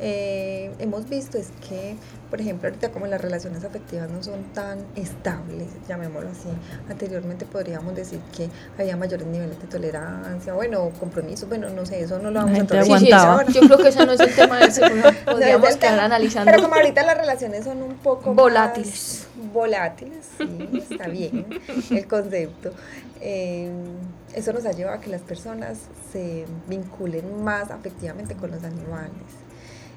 eh, 0.00 0.72
hemos 0.78 1.08
visto 1.08 1.38
es 1.38 1.50
que 1.68 1.96
por 2.30 2.40
ejemplo, 2.40 2.68
ahorita 2.68 2.90
como 2.90 3.06
las 3.06 3.20
relaciones 3.20 3.64
afectivas 3.64 4.10
no 4.10 4.22
son 4.22 4.44
tan 4.52 4.78
estables, 4.96 5.66
llamémoslo 5.88 6.28
así, 6.28 6.48
anteriormente 6.90 7.46
podríamos 7.46 7.94
decir 7.94 8.20
que 8.36 8.50
había 8.78 8.96
mayores 8.96 9.26
niveles 9.26 9.58
de 9.60 9.66
tolerancia, 9.66 10.52
bueno, 10.52 10.90
compromiso, 11.00 11.46
bueno, 11.46 11.70
no 11.70 11.86
sé, 11.86 12.02
eso 12.02 12.18
no 12.18 12.30
lo 12.30 12.40
vamos 12.40 12.60
a 12.60 12.66
tratar. 12.66 13.48
yo 13.50 13.60
creo 13.62 13.78
que 13.78 13.88
eso 13.88 14.04
no 14.04 14.12
es 14.12 14.20
el 14.20 14.34
tema 14.34 14.58
del 14.58 14.72
segundo, 14.72 15.08
podríamos 15.24 15.70
estar 15.70 15.98
analizando. 15.98 16.50
Pero 16.50 16.62
como 16.62 16.74
ahorita 16.74 17.02
las 17.02 17.16
relaciones 17.16 17.64
son 17.64 17.82
un 17.82 17.94
poco 17.94 18.34
volátiles. 18.34 19.26
volátiles, 19.52 20.26
sí, 20.36 20.68
está 20.90 21.08
bien 21.08 21.46
el 21.90 22.06
concepto. 22.06 22.72
Eh, 23.20 23.72
eso 24.34 24.52
nos 24.52 24.66
ha 24.66 24.72
llevado 24.72 24.98
a 24.98 25.00
que 25.00 25.10
las 25.10 25.22
personas 25.22 25.78
se 26.12 26.44
vinculen 26.68 27.42
más 27.42 27.70
afectivamente 27.70 28.34
con 28.34 28.50
los 28.50 28.62
animales 28.62 29.47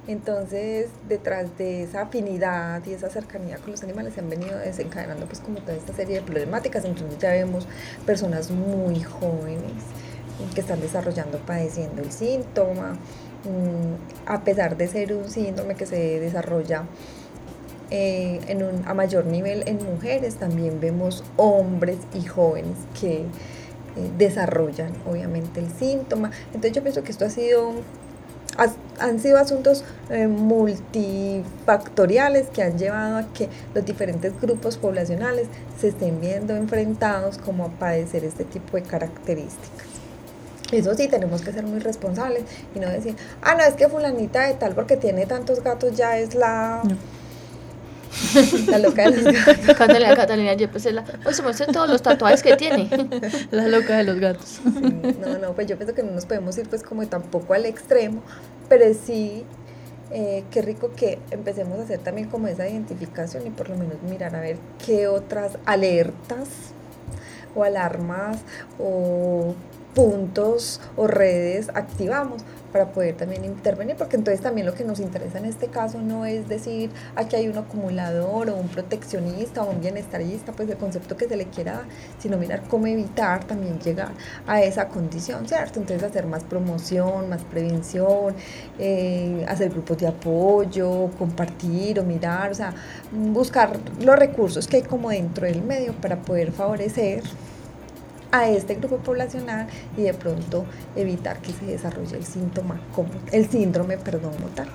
entonces, 0.07 0.87
detrás 1.07 1.57
de 1.57 1.83
esa 1.83 2.01
afinidad 2.03 2.83
y 2.85 2.93
esa 2.93 3.09
cercanía 3.09 3.57
con 3.57 3.71
los 3.71 3.83
animales 3.83 4.15
se 4.15 4.21
han 4.21 4.29
venido 4.29 4.57
desencadenando 4.57 5.27
pues 5.27 5.39
como 5.39 5.59
toda 5.59 5.73
esta 5.73 5.93
serie 5.93 6.15
de 6.15 6.21
problemáticas. 6.21 6.85
Entonces 6.85 7.19
ya 7.19 7.31
vemos 7.31 7.67
personas 8.05 8.49
muy 8.49 9.01
jóvenes 9.01 9.83
que 10.55 10.61
están 10.61 10.81
desarrollando, 10.81 11.37
padeciendo 11.39 12.01
el 12.01 12.11
síntoma, 12.11 12.93
mm, 13.43 14.25
a 14.25 14.43
pesar 14.43 14.75
de 14.75 14.87
ser 14.87 15.13
un 15.13 15.29
síndrome 15.29 15.75
que 15.75 15.85
se 15.85 16.19
desarrolla 16.19 16.85
eh, 17.91 18.39
en 18.47 18.63
un, 18.63 18.87
a 18.87 18.93
mayor 18.95 19.25
nivel 19.25 19.67
en 19.67 19.83
mujeres, 19.83 20.35
también 20.35 20.79
vemos 20.79 21.23
hombres 21.37 21.97
y 22.13 22.25
jóvenes 22.25 22.77
que 22.99 23.17
eh, 23.17 23.25
desarrollan 24.17 24.93
obviamente 25.05 25.59
el 25.59 25.69
síntoma. 25.71 26.31
Entonces 26.47 26.71
yo 26.71 26.81
pienso 26.81 27.03
que 27.03 27.11
esto 27.11 27.25
ha 27.25 27.29
sido 27.29 27.73
han 28.99 29.19
sido 29.19 29.37
asuntos 29.37 29.83
eh, 30.09 30.27
multifactoriales 30.27 32.49
que 32.49 32.63
han 32.63 32.77
llevado 32.77 33.17
a 33.17 33.33
que 33.33 33.49
los 33.73 33.85
diferentes 33.85 34.39
grupos 34.39 34.77
poblacionales 34.77 35.47
se 35.79 35.89
estén 35.89 36.21
viendo 36.21 36.55
enfrentados 36.55 37.37
como 37.37 37.65
a 37.65 37.69
padecer 37.69 38.23
este 38.23 38.43
tipo 38.43 38.77
de 38.77 38.83
características. 38.83 39.87
Eso 40.71 40.95
sí, 40.95 41.07
tenemos 41.07 41.41
que 41.41 41.51
ser 41.51 41.65
muy 41.65 41.79
responsables 41.79 42.43
y 42.73 42.79
no 42.79 42.89
decir, 42.89 43.15
ah, 43.41 43.55
no, 43.55 43.63
es 43.63 43.73
que 43.73 43.89
fulanita 43.89 44.47
de 44.47 44.53
tal 44.53 44.73
porque 44.73 44.95
tiene 44.95 45.25
tantos 45.25 45.61
gatos 45.63 45.97
ya 45.97 46.17
es 46.17 46.33
la... 46.33 46.81
La 48.67 48.77
loca 48.77 49.09
de 49.09 49.21
los 49.21 49.45
gatos. 49.45 49.75
Catalina, 49.77 50.15
Catalina 50.15 50.53
Yepes 50.53 50.85
la. 50.91 51.03
Pues 51.03 51.37
se 51.37 51.43
muestra 51.43 51.67
todos 51.67 51.89
los 51.89 52.01
tatuajes 52.01 52.43
que 52.43 52.55
tiene. 52.55 52.89
La 53.51 53.67
loca 53.67 53.97
de 53.97 54.03
los 54.03 54.19
gatos. 54.19 54.59
no, 54.65 55.37
no, 55.37 55.53
pues 55.53 55.67
yo 55.67 55.77
pienso 55.77 55.95
que 55.95 56.03
no 56.03 56.11
nos 56.11 56.25
podemos 56.25 56.57
ir 56.57 56.67
pues 56.67 56.83
como 56.83 57.05
tampoco 57.07 57.53
al 57.53 57.65
extremo, 57.65 58.21
pero 58.67 58.85
sí, 58.93 59.45
eh, 60.11 60.43
qué 60.51 60.61
rico 60.61 60.91
que 60.95 61.19
empecemos 61.31 61.79
a 61.79 61.83
hacer 61.83 61.99
también 61.99 62.27
como 62.27 62.47
esa 62.47 62.67
identificación 62.67 63.47
y 63.47 63.49
por 63.49 63.69
lo 63.69 63.77
menos 63.77 64.01
mirar 64.03 64.35
a 64.35 64.41
ver 64.41 64.57
qué 64.85 65.07
otras 65.07 65.57
alertas 65.65 66.49
o 67.55 67.63
alarmas 67.63 68.39
o 68.77 69.55
puntos 69.93 70.81
o 70.97 71.07
redes 71.07 71.69
activamos 71.73 72.43
para 72.71 72.91
poder 72.91 73.15
también 73.15 73.45
intervenir, 73.45 73.95
porque 73.95 74.15
entonces 74.15 74.41
también 74.41 74.65
lo 74.65 74.73
que 74.73 74.83
nos 74.83 74.99
interesa 74.99 75.37
en 75.37 75.45
este 75.45 75.67
caso 75.67 75.99
no 76.01 76.25
es 76.25 76.47
decir 76.47 76.89
aquí 77.15 77.35
hay 77.35 77.47
un 77.47 77.57
acumulador 77.57 78.49
o 78.49 78.55
un 78.55 78.67
proteccionista 78.67 79.63
o 79.63 79.71
un 79.71 79.81
bienestarista, 79.81 80.51
pues 80.51 80.69
el 80.69 80.77
concepto 80.77 81.17
que 81.17 81.27
se 81.27 81.35
le 81.35 81.45
quiera 81.45 81.73
dar, 81.73 81.85
sino 82.19 82.37
mirar 82.37 82.63
cómo 82.67 82.87
evitar 82.87 83.43
también 83.43 83.79
llegar 83.79 84.11
a 84.47 84.61
esa 84.61 84.87
condición, 84.87 85.47
¿cierto? 85.47 85.79
Entonces 85.79 86.03
hacer 86.03 86.25
más 86.25 86.43
promoción, 86.43 87.29
más 87.29 87.43
prevención, 87.43 88.35
eh, 88.79 89.45
hacer 89.47 89.69
grupos 89.69 89.97
de 89.97 90.07
apoyo, 90.07 91.09
compartir 91.17 91.99
o 91.99 92.03
mirar, 92.03 92.51
o 92.51 92.55
sea, 92.55 92.73
buscar 93.11 93.77
los 93.99 94.17
recursos 94.17 94.67
que 94.67 94.77
hay 94.77 94.83
como 94.83 95.09
dentro 95.09 95.45
del 95.45 95.61
medio 95.61 95.93
para 95.93 96.17
poder 96.21 96.51
favorecer 96.51 97.23
a 98.31 98.47
este 98.47 98.75
grupo 98.75 98.97
poblacional 98.97 99.67
y 99.97 100.01
de 100.01 100.13
pronto 100.13 100.65
evitar 100.95 101.41
que 101.41 101.51
se 101.51 101.65
desarrolle 101.65 102.17
el 102.17 102.25
síntoma 102.25 102.79
como 102.93 103.09
el 103.31 103.49
síndrome, 103.49 103.97
perdón, 103.97 104.33
tal. 104.55 104.67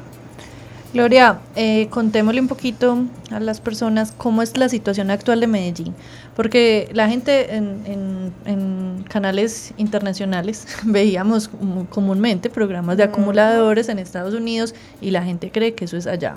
Gloria, 0.97 1.41
eh, 1.57 1.89
contémosle 1.91 2.41
un 2.41 2.49
poquito 2.49 3.05
a 3.31 3.41
las 3.41 3.61
personas 3.61 4.15
cómo 4.17 4.41
es 4.41 4.57
la 4.57 4.69
situación 4.69 5.11
actual 5.11 5.41
de 5.41 5.47
Medellín, 5.47 5.95
porque 6.35 6.89
la 6.95 7.09
gente 7.09 7.55
en, 7.55 8.33
en, 8.47 9.05
canales 9.09 9.75
internacionales 9.77 10.67
veíamos 10.85 11.51
comúnmente 11.91 12.51
programas 12.51 12.97
de 12.97 13.03
acumuladores 13.03 13.89
en 13.89 13.99
Estados 13.99 14.35
Unidos 14.35 14.75
y 15.01 15.11
la 15.11 15.23
gente 15.23 15.51
cree 15.51 15.75
que 15.75 15.85
eso 15.85 15.97
es 15.97 16.07
allá, 16.07 16.37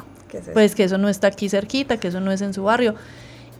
pues 0.53 0.75
que 0.75 0.83
eso 0.83 0.97
no 0.97 1.09
está 1.09 1.27
aquí 1.27 1.47
cerquita, 1.47 1.97
que 1.97 2.09
eso 2.09 2.19
no 2.19 2.31
es 2.31 2.41
en 2.41 2.53
su 2.53 2.63
barrio 2.63 2.95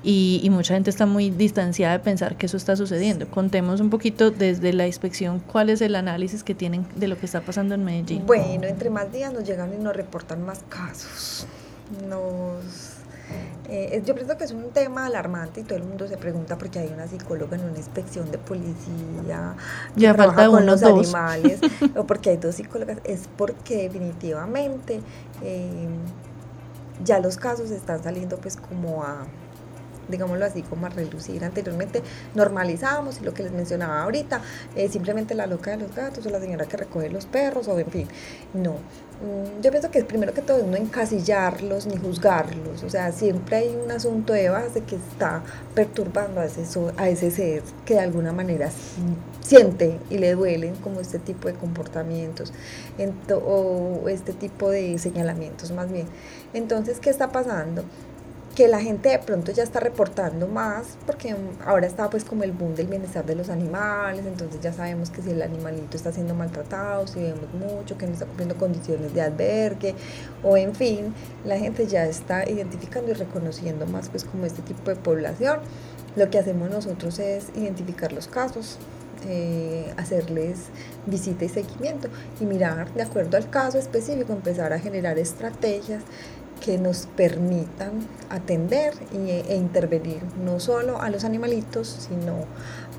y, 0.03 0.47
mucha 0.51 0.73
gente 0.73 0.89
está 0.89 1.05
muy 1.05 1.29
distanciada 1.29 1.97
de 1.97 2.03
pensar 2.03 2.37
que 2.37 2.45
eso 2.45 2.57
está 2.57 2.75
sucediendo. 2.75 3.29
Contemos 3.29 3.81
un 3.81 3.89
poquito 3.89 4.31
desde 4.31 4.71
la 4.73 4.87
inspección 4.87 5.39
cuál 5.39 5.69
es 5.69 5.81
el 5.81 5.95
análisis 5.95 6.43
que 6.43 6.55
tienen 6.55 6.85
de 6.95 7.07
lo 7.07 7.17
que 7.17 7.25
está 7.25 7.41
pasando 7.41 7.75
en 7.75 7.83
Medellín. 7.83 8.25
Bueno, 8.25 8.65
entre 8.67 8.89
más 8.89 9.11
días 9.11 9.33
nos 9.33 9.43
llegan 9.43 9.73
y 9.73 9.77
nos 9.77 9.95
reportan 9.95 10.45
más 10.45 10.63
casos. 10.69 11.47
Nos 12.07 12.99
eh, 13.71 14.01
yo 14.03 14.15
pienso 14.15 14.35
que 14.35 14.45
es 14.45 14.51
un 14.51 14.71
tema 14.71 15.05
alarmante 15.05 15.61
y 15.61 15.63
todo 15.63 15.77
el 15.77 15.83
mundo 15.83 16.07
se 16.07 16.17
pregunta 16.17 16.57
por 16.57 16.71
qué 16.71 16.79
hay 16.79 16.87
una 16.87 17.07
psicóloga 17.07 17.55
en 17.55 17.65
una 17.65 17.77
inspección 17.77 18.31
de 18.31 18.39
policía 18.39 19.55
que 19.93 20.01
ya 20.01 20.15
trabaja 20.15 20.47
con 20.47 20.65
los 20.65 20.81
animales 20.81 21.59
o 21.95 22.05
porque 22.05 22.31
hay 22.31 22.37
dos 22.37 22.55
psicólogas. 22.55 22.97
Es 23.03 23.29
porque 23.37 23.83
definitivamente 23.83 25.01
eh, 25.43 25.87
ya 27.03 27.19
los 27.19 27.37
casos 27.37 27.69
están 27.69 28.01
saliendo 28.01 28.37
pues 28.37 28.57
como 28.57 29.03
a 29.03 29.27
digámoslo 30.09 30.45
así, 30.45 30.61
como 30.63 30.85
a 30.85 30.89
relucir. 30.89 31.43
Anteriormente 31.43 32.01
normalizábamos 32.35 33.21
y 33.21 33.23
lo 33.23 33.33
que 33.33 33.43
les 33.43 33.51
mencionaba 33.51 34.03
ahorita, 34.03 34.41
eh, 34.75 34.89
simplemente 34.89 35.35
la 35.35 35.47
loca 35.47 35.71
de 35.71 35.77
los 35.77 35.95
gatos 35.95 36.25
o 36.25 36.29
la 36.29 36.39
señora 36.39 36.65
que 36.65 36.77
recoge 36.77 37.09
los 37.09 37.25
perros 37.25 37.67
o 37.67 37.79
en 37.79 37.87
fin, 37.87 38.07
no. 38.53 38.73
Mm, 39.21 39.61
yo 39.61 39.71
pienso 39.71 39.91
que 39.91 40.03
primero 40.05 40.33
que 40.33 40.41
todo 40.41 40.59
es 40.59 40.65
no 40.65 40.77
encasillarlos 40.77 41.85
ni 41.87 41.97
juzgarlos, 41.97 42.83
o 42.83 42.89
sea, 42.89 43.11
siempre 43.11 43.57
hay 43.57 43.75
un 43.75 43.91
asunto 43.91 44.31
de 44.31 44.49
base 44.49 44.81
que 44.81 44.95
está 44.95 45.43
perturbando 45.75 46.39
a 46.39 46.45
ese, 46.45 46.63
a 46.95 47.09
ese 47.09 47.29
ser 47.29 47.63
que 47.85 47.95
de 47.95 47.99
alguna 47.99 48.31
manera 48.31 48.69
siente 49.41 49.99
y 50.09 50.19
le 50.19 50.35
duelen 50.35 50.75
como 50.75 51.01
este 51.01 51.19
tipo 51.19 51.47
de 51.49 51.55
comportamientos 51.55 52.53
o 53.45 54.07
este 54.07 54.33
tipo 54.33 54.69
de 54.69 54.97
señalamientos 54.97 55.71
más 55.71 55.91
bien. 55.91 56.07
Entonces, 56.53 56.99
¿qué 56.99 57.09
está 57.09 57.31
pasando? 57.31 57.83
Que 58.59 58.67
la 58.67 58.81
gente 58.81 59.07
de 59.07 59.19
pronto 59.19 59.53
ya 59.53 59.63
está 59.63 59.79
reportando 59.79 60.45
más, 60.45 60.97
porque 61.05 61.33
ahora 61.65 61.87
está 61.87 62.09
pues 62.09 62.25
como 62.25 62.43
el 62.43 62.51
boom 62.51 62.75
del 62.75 62.87
bienestar 62.87 63.25
de 63.25 63.33
los 63.33 63.47
animales, 63.47 64.25
entonces 64.25 64.59
ya 64.59 64.73
sabemos 64.73 65.11
que 65.11 65.21
si 65.21 65.31
el 65.31 65.41
animalito 65.41 65.95
está 65.95 66.11
siendo 66.11 66.35
maltratado, 66.35 67.07
si 67.07 67.21
vemos 67.21 67.53
mucho, 67.53 67.97
que 67.97 68.05
no 68.05 68.11
está 68.11 68.25
cumpliendo 68.25 68.57
condiciones 68.57 69.13
de 69.13 69.21
albergue, 69.21 69.95
o 70.43 70.57
en 70.57 70.75
fin, 70.75 71.13
la 71.45 71.57
gente 71.57 71.87
ya 71.87 72.05
está 72.05 72.49
identificando 72.49 73.11
y 73.11 73.13
reconociendo 73.13 73.87
más 73.87 74.09
pues 74.09 74.25
como 74.25 74.45
este 74.45 74.61
tipo 74.61 74.89
de 74.89 74.97
población. 74.97 75.61
Lo 76.17 76.29
que 76.29 76.37
hacemos 76.37 76.69
nosotros 76.69 77.17
es 77.19 77.45
identificar 77.55 78.11
los 78.11 78.27
casos, 78.27 78.77
eh, 79.25 79.93
hacerles 79.95 80.65
visita 81.05 81.45
y 81.45 81.49
seguimiento 81.49 82.09
y 82.41 82.45
mirar 82.45 82.93
de 82.93 83.03
acuerdo 83.03 83.37
al 83.37 83.49
caso 83.49 83.77
específico, 83.77 84.33
empezar 84.33 84.73
a 84.73 84.79
generar 84.79 85.17
estrategias 85.17 86.03
que 86.59 86.77
nos 86.77 87.07
permitan 87.15 87.91
atender 88.29 88.93
e 89.13 89.55
intervenir 89.55 90.21
no 90.43 90.59
solo 90.59 91.01
a 91.01 91.09
los 91.09 91.23
animalitos, 91.23 92.07
sino 92.07 92.45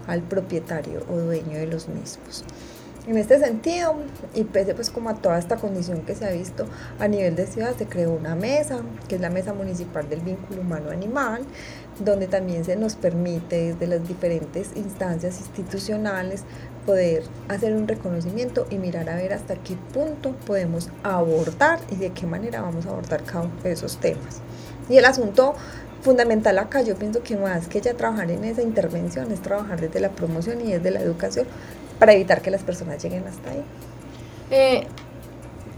al 0.07 0.23
propietario 0.23 1.05
o 1.11 1.17
dueño 1.17 1.59
de 1.59 1.67
los 1.67 1.89
mismos. 1.89 2.45
En 3.07 3.17
este 3.17 3.39
sentido, 3.39 3.97
y 4.35 4.45
pese 4.45 4.75
pues 4.75 4.91
como 4.91 5.09
a 5.09 5.15
toda 5.15 5.39
esta 5.39 5.57
condición 5.57 6.03
que 6.03 6.15
se 6.15 6.27
ha 6.27 6.31
visto 6.31 6.67
a 6.99 7.09
nivel 7.09 7.35
de 7.35 7.47
ciudad, 7.47 7.75
se 7.77 7.87
creó 7.87 8.13
una 8.13 8.35
mesa, 8.35 8.83
que 9.09 9.15
es 9.15 9.21
la 9.23 9.31
mesa 9.31 9.55
municipal 9.55 10.09
del 10.09 10.21
vínculo 10.21 10.61
humano-animal, 10.61 11.43
donde 11.99 12.27
también 12.27 12.65
se 12.65 12.77
nos 12.77 12.97
permite 12.97 13.73
desde 13.73 13.87
las 13.87 14.07
diferentes 14.07 14.73
instancias 14.77 15.41
institucionales 15.41 16.45
poder 16.91 17.23
hacer 17.49 17.73
un 17.73 17.87
reconocimiento 17.87 18.67
y 18.69 18.75
mirar 18.75 19.09
a 19.11 19.15
ver 19.15 19.33
hasta 19.33 19.55
qué 19.55 19.77
punto 19.95 20.33
podemos 20.45 20.89
abordar 21.05 21.79
y 21.89 21.95
de 21.95 22.11
qué 22.11 22.27
manera 22.27 22.63
vamos 22.63 22.85
a 22.85 22.89
abordar 22.89 23.23
cada 23.23 23.43
uno 23.43 23.53
de 23.63 23.71
esos 23.71 23.99
temas. 23.99 24.41
Y 24.89 24.97
el 24.97 25.05
asunto 25.05 25.55
fundamental 26.03 26.59
acá, 26.59 26.83
yo 26.83 26.97
pienso 26.97 27.23
que 27.23 27.37
más 27.37 27.69
que 27.69 27.81
ya 27.81 27.95
trabajar 27.95 28.29
en 28.33 28.43
esa 28.43 28.63
intervención 28.63 29.31
es 29.31 29.41
trabajar 29.41 29.81
desde 29.81 30.01
la 30.01 30.09
promoción 30.09 30.61
y 30.63 30.73
desde 30.73 30.91
la 30.91 31.01
educación 31.01 31.47
para 32.01 32.13
evitar 32.13 32.43
que 32.43 32.51
las 32.51 32.65
personas 32.65 33.01
lleguen 33.01 33.25
hasta 33.29 33.51
ahí. 33.51 33.63
Eh, 34.51 34.87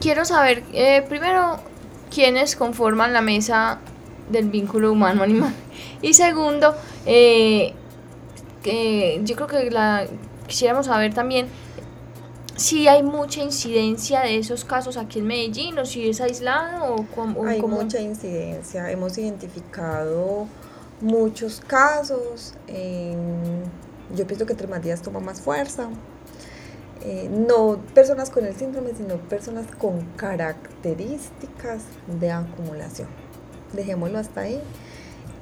quiero 0.01 0.25
saber, 0.25 0.63
eh, 0.73 1.05
primero, 1.07 1.59
quiénes 2.11 2.57
conforman 2.57 3.13
la 3.13 3.21
mesa 3.21 3.81
del 4.31 4.49
vínculo 4.49 4.93
humano-animal. 4.93 5.53
Y 6.01 6.15
segundo, 6.15 6.75
eh, 7.05 7.75
yo 8.65 9.37
creo 9.37 9.47
que 9.47 9.71
la, 9.71 10.07
quisiéramos 10.53 10.85
saber 10.85 11.15
también 11.15 11.49
si 12.57 12.87
hay 12.87 13.03
mucha 13.03 13.43
incidencia 13.43 14.21
de 14.21 14.37
esos 14.37 14.67
casos 14.67 14.99
aquí 14.99 15.21
en 15.21 15.27
Medellín 15.27 15.79
o 15.79 15.87
si 15.87 16.11
es 16.11 16.21
aislado 16.21 16.95
o, 16.95 17.07
como, 17.15 17.47
hay 17.47 17.63
mucha 17.63 17.99
incidencia. 17.99 18.91
Hemos 18.91 19.17
identificado 19.17 20.47
muchos 21.01 21.63
casos 21.67 22.55
yo 24.15 24.27
pienso 24.27 24.45
que 24.45 24.53
entre 24.53 24.67
más 24.67 24.83
días 24.83 25.01
toma 25.01 25.21
más 25.21 25.41
fuerza. 25.41 25.89
Eh, 27.01 27.31
no 27.33 27.79
personas 27.95 28.29
con 28.29 28.45
el 28.45 28.55
síndrome 28.55 28.91
sino 28.95 29.17
personas 29.17 29.67
con 29.79 30.03
características 30.17 31.83
de 32.21 32.31
acumulación. 32.31 33.09
Dejémoslo 33.73 34.19
hasta 34.19 34.43
ahí 34.43 34.61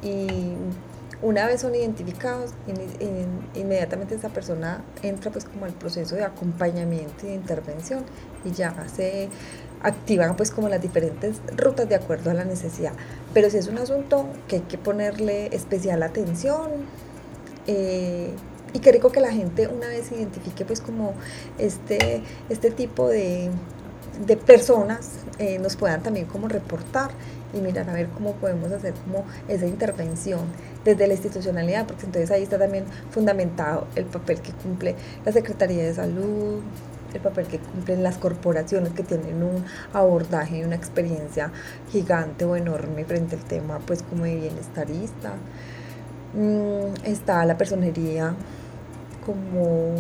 y 0.03 0.55
una 1.23 1.47
vez 1.47 1.61
son 1.61 1.75
identificados, 1.75 2.53
inmediatamente 3.55 4.15
esa 4.15 4.31
persona 4.31 4.83
entra 5.03 5.31
pues 5.31 5.45
como 5.45 5.67
al 5.67 5.73
proceso 5.73 6.15
de 6.15 6.25
acompañamiento 6.25 7.27
y 7.27 7.29
de 7.29 7.35
intervención 7.35 8.05
y 8.45 8.53
ya 8.53 8.75
se 8.89 9.29
activan 9.83 10.37
pues 10.37 10.51
como 10.51 10.69
las 10.69 10.81
diferentes 10.81 11.37
rutas 11.57 11.89
de 11.89 11.95
acuerdo 11.95 12.31
a 12.31 12.35
la 12.35 12.45
necesidad. 12.45 12.93
Pero 13.35 13.51
si 13.51 13.59
es 13.59 13.69
un 13.69 13.79
asunto 13.79 14.27
que 14.49 14.57
hay 14.57 14.63
que 14.63 14.79
ponerle 14.79 15.55
especial 15.55 16.03
atención 16.03 16.71
eh, 17.67 18.31
y 18.73 18.79
qué 18.79 18.93
rico 18.93 19.13
que 19.13 19.21
la 19.21 19.33
gente 19.33 19.69
una 19.69 19.89
vez 19.89 20.11
identifique 20.13 20.65
pues 20.65 20.81
como 20.81 21.13
este, 21.59 22.23
este 22.49 22.71
tipo 22.71 23.09
de, 23.09 23.51
de 24.27 24.37
personas 24.37 25.11
eh, 25.39 25.59
nos 25.59 25.77
puedan 25.77 26.03
también 26.03 26.27
como 26.27 26.49
reportar 26.49 27.11
y 27.53 27.61
mirar 27.61 27.89
a 27.91 27.93
ver 27.95 28.09
cómo 28.09 28.35
podemos 28.35 28.71
hacer 28.73 28.95
como 28.95 29.25
esa 29.49 29.67
intervención 29.67 30.41
desde 30.85 31.07
la 31.07 31.15
institucionalidad, 31.15 31.87
porque 31.87 32.07
entonces 32.07 32.31
ahí 32.31 32.43
está 32.43 32.59
también 32.59 32.85
fundamentado 33.11 33.87
el 33.97 34.07
papel 34.07 34.41
que 34.41 34.53
cumple 34.53 34.95
la 35.25 35.33
Secretaría 35.33 35.85
de 35.85 35.95
Salud, 35.95 36.61
el 37.15 37.21
papel 37.21 37.47
que 37.47 37.59
cumplen 37.59 38.03
las 38.03 38.19
corporaciones 38.19 38.93
que 38.93 39.03
tienen 39.03 39.43
un 39.43 39.65
abordaje 39.93 40.59
y 40.59 40.65
una 40.65 40.77
experiencia 40.77 41.53
gigante 41.91 42.45
o 42.45 42.57
enorme 42.57 43.05
frente 43.05 43.37
al 43.37 43.45
tema, 43.45 43.79
pues 43.81 44.03
como 44.03 44.25
de 44.25 44.37
bienestarista. 44.37 45.35
Mm, 46.35 47.05
está 47.05 47.45
la 47.45 47.59
personería 47.59 48.35
como 49.27 49.97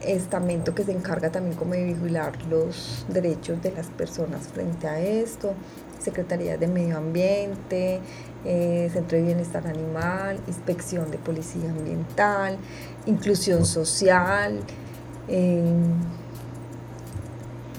estamento 0.00 0.74
que 0.74 0.84
se 0.84 0.92
encarga 0.92 1.30
también 1.30 1.56
como 1.56 1.72
de 1.72 1.84
vigilar 1.84 2.32
los 2.46 3.06
derechos 3.08 3.62
de 3.62 3.72
las 3.72 3.88
personas 3.88 4.48
frente 4.48 4.86
a 4.86 5.00
esto. 5.00 5.54
Secretaría 5.98 6.58
de 6.58 6.68
Medio 6.68 6.98
Ambiente, 6.98 8.00
eh, 8.44 8.90
Centro 8.92 9.18
de 9.18 9.24
Bienestar 9.24 9.66
Animal, 9.66 10.38
Inspección 10.46 11.10
de 11.10 11.18
Policía 11.18 11.70
Ambiental, 11.70 12.56
Inclusión 13.06 13.64
Social. 13.64 14.60
Eh, 15.28 15.62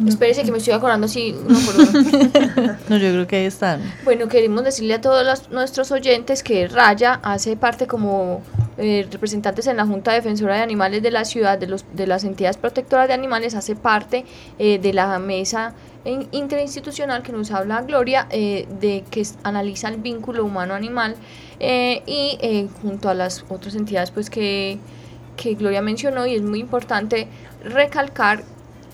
Espérese 0.06 0.44
que 0.44 0.52
me 0.52 0.58
estoy 0.58 0.74
acordando 0.74 1.06
así 1.06 1.34
uno 1.48 1.58
por 1.60 1.76
uno. 1.76 2.78
no, 2.90 2.98
yo 2.98 3.12
creo 3.12 3.28
que 3.28 3.38
ahí 3.38 3.46
están. 3.46 3.82
Bueno, 4.04 4.28
queremos 4.28 4.64
decirle 4.66 4.96
a 4.96 5.02
todos 5.02 5.50
nuestros 5.52 5.92
oyentes 5.92 6.44
que 6.44 6.68
Raya 6.68 7.20
hace 7.24 7.56
parte 7.56 7.88
como 7.88 8.42
eh, 8.78 9.08
representantes 9.10 9.68
en 9.68 9.78
la 9.78 9.86
Junta 9.86 10.12
Defensora 10.12 10.56
de 10.56 10.64
Animales 10.64 11.02
de 11.02 11.12
la 11.12 11.24
ciudad, 11.24 11.58
de, 11.58 11.68
los, 11.68 11.86
de 11.94 12.08
las 12.08 12.26
entidades 12.26 12.58
protectoras 12.58 13.08
de 13.08 13.14
animales, 13.14 13.56
hace 13.56 13.76
parte 13.76 14.26
eh, 14.60 14.80
de 14.80 14.92
la 14.92 15.18
mesa 15.18 15.74
interinstitucional 16.06 17.24
que 17.24 17.32
nos 17.32 17.52
habla 17.52 17.82
Gloria, 17.82 18.28
eh, 18.30 18.68
de 18.80 19.04
que 19.10 19.26
analiza 19.44 19.90
el 19.90 19.98
vínculo 19.98 20.46
humano-animal 20.46 21.16
y 21.60 22.70
junto 22.82 23.10
a 23.10 23.14
las 23.14 23.46
otras 23.50 23.76
entidades 23.76 24.12
pues 24.12 24.30
que, 24.30 24.78
que 25.36 25.56
Gloria 25.56 25.82
mencionó 25.82 26.26
y 26.26 26.36
es 26.36 26.42
muy 26.42 26.60
importante 26.60 27.28
recalcar 27.64 28.44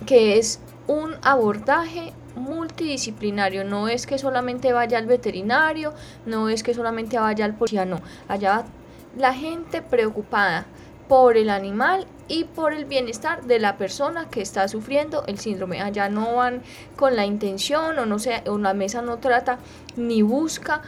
que 0.05 0.37
es 0.37 0.59
un 0.87 1.15
abordaje 1.21 2.13
multidisciplinario, 2.35 3.63
no 3.63 3.87
es 3.87 4.07
que 4.07 4.17
solamente 4.17 4.73
vaya 4.73 4.97
al 4.97 5.05
veterinario, 5.05 5.93
no 6.25 6.49
es 6.49 6.63
que 6.63 6.73
solamente 6.73 7.19
vaya 7.19 7.45
al 7.45 7.55
policía, 7.55 7.85
no, 7.85 7.99
allá 8.27 8.57
va 8.57 8.65
la 9.17 9.33
gente 9.33 9.81
preocupada 9.81 10.65
por 11.07 11.35
el 11.35 11.49
animal 11.49 12.07
y 12.31 12.45
por 12.45 12.71
el 12.71 12.85
bienestar 12.85 13.43
de 13.43 13.59
la 13.59 13.75
persona 13.75 14.29
que 14.29 14.41
está 14.41 14.65
sufriendo 14.69 15.25
el 15.27 15.37
síndrome. 15.37 15.81
Allá 15.81 16.07
no 16.07 16.35
van 16.37 16.61
con 16.95 17.17
la 17.17 17.25
intención 17.25 17.99
o 17.99 18.05
no 18.05 18.19
sé, 18.19 18.41
o 18.47 18.57
la 18.57 18.73
mesa 18.73 19.01
no 19.01 19.17
trata 19.17 19.59
ni 19.97 20.21
busca 20.21 20.81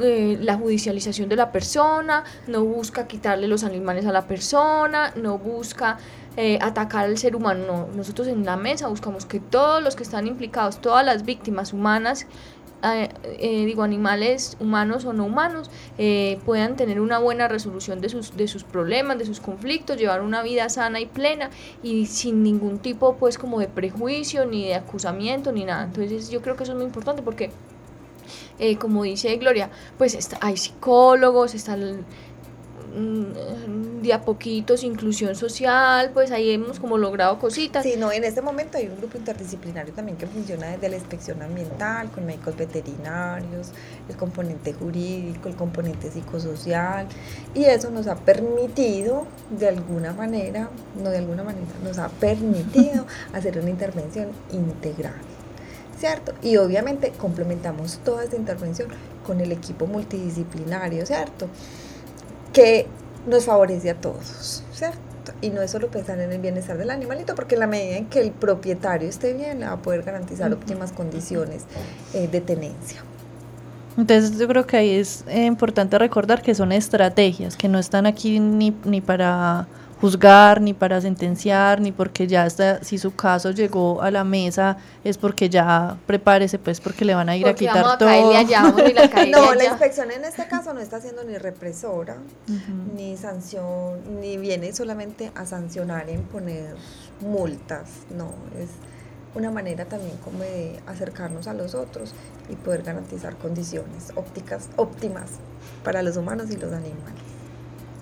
eh, 0.00 0.36
la 0.40 0.56
judicialización 0.56 1.28
de 1.28 1.36
la 1.36 1.52
persona, 1.52 2.24
no 2.48 2.64
busca 2.64 3.06
quitarle 3.06 3.46
los 3.46 3.62
animales 3.62 4.04
a 4.04 4.10
la 4.10 4.26
persona, 4.26 5.12
no 5.14 5.38
busca 5.38 5.98
eh, 6.36 6.58
atacar 6.60 7.04
al 7.04 7.18
ser 7.18 7.36
humano. 7.36 7.64
No, 7.64 7.88
nosotros 7.96 8.26
en 8.26 8.44
la 8.44 8.56
mesa 8.56 8.88
buscamos 8.88 9.26
que 9.26 9.38
todos 9.38 9.80
los 9.80 9.94
que 9.94 10.02
están 10.02 10.26
implicados, 10.26 10.80
todas 10.80 11.06
las 11.06 11.24
víctimas 11.24 11.72
humanas 11.72 12.26
eh, 12.82 13.08
eh, 13.40 13.64
digo, 13.66 13.82
animales 13.82 14.56
humanos 14.60 15.04
o 15.04 15.12
no 15.12 15.24
humanos, 15.24 15.70
eh, 15.98 16.38
puedan 16.46 16.76
tener 16.76 17.00
una 17.00 17.18
buena 17.18 17.48
resolución 17.48 18.00
de 18.00 18.08
sus, 18.08 18.36
de 18.36 18.46
sus 18.46 18.62
problemas, 18.64 19.18
de 19.18 19.24
sus 19.24 19.40
conflictos, 19.40 19.96
llevar 19.96 20.22
una 20.22 20.42
vida 20.42 20.68
sana 20.68 21.00
y 21.00 21.06
plena 21.06 21.50
y 21.82 22.06
sin 22.06 22.42
ningún 22.42 22.78
tipo 22.78 23.16
pues 23.16 23.36
como 23.36 23.58
de 23.58 23.68
prejuicio, 23.68 24.46
ni 24.46 24.66
de 24.68 24.76
acusamiento, 24.76 25.50
ni 25.52 25.64
nada. 25.64 25.84
Entonces 25.84 26.30
yo 26.30 26.40
creo 26.40 26.56
que 26.56 26.62
eso 26.62 26.72
es 26.72 26.76
muy 26.78 26.86
importante 26.86 27.22
porque, 27.22 27.50
como 28.80 29.02
dice 29.02 29.36
Gloria, 29.38 29.70
pues 29.96 30.14
está, 30.14 30.38
hay 30.40 30.56
psicólogos, 30.56 31.54
está 31.54 31.74
el, 31.74 32.00
Mm, 32.00 32.04
de 34.02 34.12
a 34.12 34.22
poquitos 34.22 34.84
inclusión 34.84 35.34
social, 35.34 36.10
pues 36.14 36.30
ahí 36.30 36.50
hemos 36.50 36.80
como 36.80 36.98
logrado 36.98 37.38
cositas. 37.38 37.82
Sí, 37.82 37.94
no, 37.98 38.12
en 38.12 38.24
este 38.24 38.40
momento 38.40 38.78
hay 38.78 38.86
un 38.86 38.96
grupo 38.96 39.18
interdisciplinario 39.18 39.92
también 39.92 40.16
que 40.16 40.26
funciona 40.26 40.68
desde 40.68 40.88
la 40.88 40.96
inspección 40.96 41.42
ambiental, 41.42 42.10
con 42.10 42.24
médicos 42.24 42.56
veterinarios, 42.56 43.72
el 44.08 44.16
componente 44.16 44.72
jurídico, 44.72 45.48
el 45.48 45.56
componente 45.56 46.10
psicosocial, 46.10 47.06
y 47.54 47.64
eso 47.64 47.90
nos 47.90 48.06
ha 48.06 48.16
permitido, 48.16 49.26
de 49.50 49.68
alguna 49.68 50.12
manera, 50.12 50.70
no 51.02 51.10
de 51.10 51.18
alguna 51.18 51.42
manera, 51.42 51.66
nos 51.82 51.98
ha 51.98 52.08
permitido 52.08 53.06
hacer 53.32 53.58
una 53.58 53.70
intervención 53.70 54.28
integral. 54.52 55.14
¿Cierto? 55.98 56.32
Y 56.42 56.58
obviamente 56.58 57.10
complementamos 57.10 57.98
toda 58.04 58.22
esta 58.22 58.36
intervención 58.36 58.88
con 59.26 59.40
el 59.40 59.50
equipo 59.50 59.88
multidisciplinario, 59.88 61.04
¿cierto? 61.04 61.48
Que 62.52 62.86
nos 63.26 63.44
favorece 63.44 63.90
a 63.90 63.94
todos, 63.94 64.62
¿cierto? 64.72 64.98
Y 65.40 65.50
no 65.50 65.60
es 65.60 65.70
solo 65.70 65.88
pensar 65.88 66.18
en 66.20 66.32
el 66.32 66.40
bienestar 66.40 66.78
del 66.78 66.90
animalito, 66.90 67.34
porque 67.34 67.54
en 67.54 67.60
la 67.60 67.66
medida 67.66 67.96
en 67.96 68.06
que 68.06 68.20
el 68.20 68.30
propietario 68.30 69.08
esté 69.08 69.34
bien, 69.34 69.60
va 69.60 69.72
a 69.72 69.76
poder 69.76 70.02
garantizar 70.02 70.52
óptimas 70.52 70.92
condiciones 70.92 71.64
eh, 72.14 72.28
de 72.28 72.40
tenencia. 72.40 73.02
Entonces 73.98 74.38
yo 74.38 74.46
creo 74.46 74.64
que 74.64 74.76
ahí 74.76 74.90
es 74.90 75.24
eh, 75.26 75.44
importante 75.44 75.98
recordar 75.98 76.40
que 76.40 76.54
son 76.54 76.70
estrategias, 76.70 77.56
que 77.56 77.68
no 77.68 77.80
están 77.80 78.06
aquí 78.06 78.38
ni, 78.38 78.72
ni 78.84 79.00
para 79.00 79.66
juzgar, 80.00 80.60
ni 80.60 80.72
para 80.72 81.00
sentenciar, 81.00 81.80
ni 81.80 81.90
porque 81.90 82.28
ya 82.28 82.46
está, 82.46 82.82
si 82.84 82.96
su 82.96 83.12
caso 83.12 83.50
llegó 83.50 84.00
a 84.00 84.12
la 84.12 84.22
mesa, 84.22 84.76
es 85.02 85.18
porque 85.18 85.50
ya 85.50 85.96
prepárese, 86.06 86.60
pues 86.60 86.80
porque 86.80 87.04
le 87.04 87.16
van 87.16 87.28
a 87.28 87.36
ir 87.36 87.48
a 87.48 87.54
quitar 87.54 87.98
todo. 87.98 88.08
no, 89.30 89.54
la 89.54 89.64
inspección 89.64 90.12
en 90.12 90.24
este 90.24 90.46
caso 90.46 90.72
no 90.72 90.78
está 90.78 91.00
siendo 91.00 91.24
ni 91.24 91.36
represora, 91.36 92.18
ni 92.94 93.16
sanción, 93.16 94.20
ni 94.20 94.36
viene 94.36 94.72
solamente 94.72 95.32
a 95.34 95.44
sancionar, 95.44 96.08
en 96.08 96.22
poner 96.22 96.76
multas, 97.20 97.88
no, 98.16 98.28
es 98.56 98.68
una 99.34 99.50
manera 99.50 99.84
también 99.84 100.16
como 100.18 100.40
de 100.40 100.80
acercarnos 100.86 101.46
a 101.46 101.54
los 101.54 101.74
otros 101.74 102.12
y 102.48 102.56
poder 102.56 102.82
garantizar 102.82 103.36
condiciones 103.36 104.12
ópticas 104.14 104.68
óptimas 104.76 105.30
para 105.84 106.02
los 106.02 106.16
humanos 106.16 106.50
y 106.50 106.56
los 106.56 106.72
animales. 106.72 107.37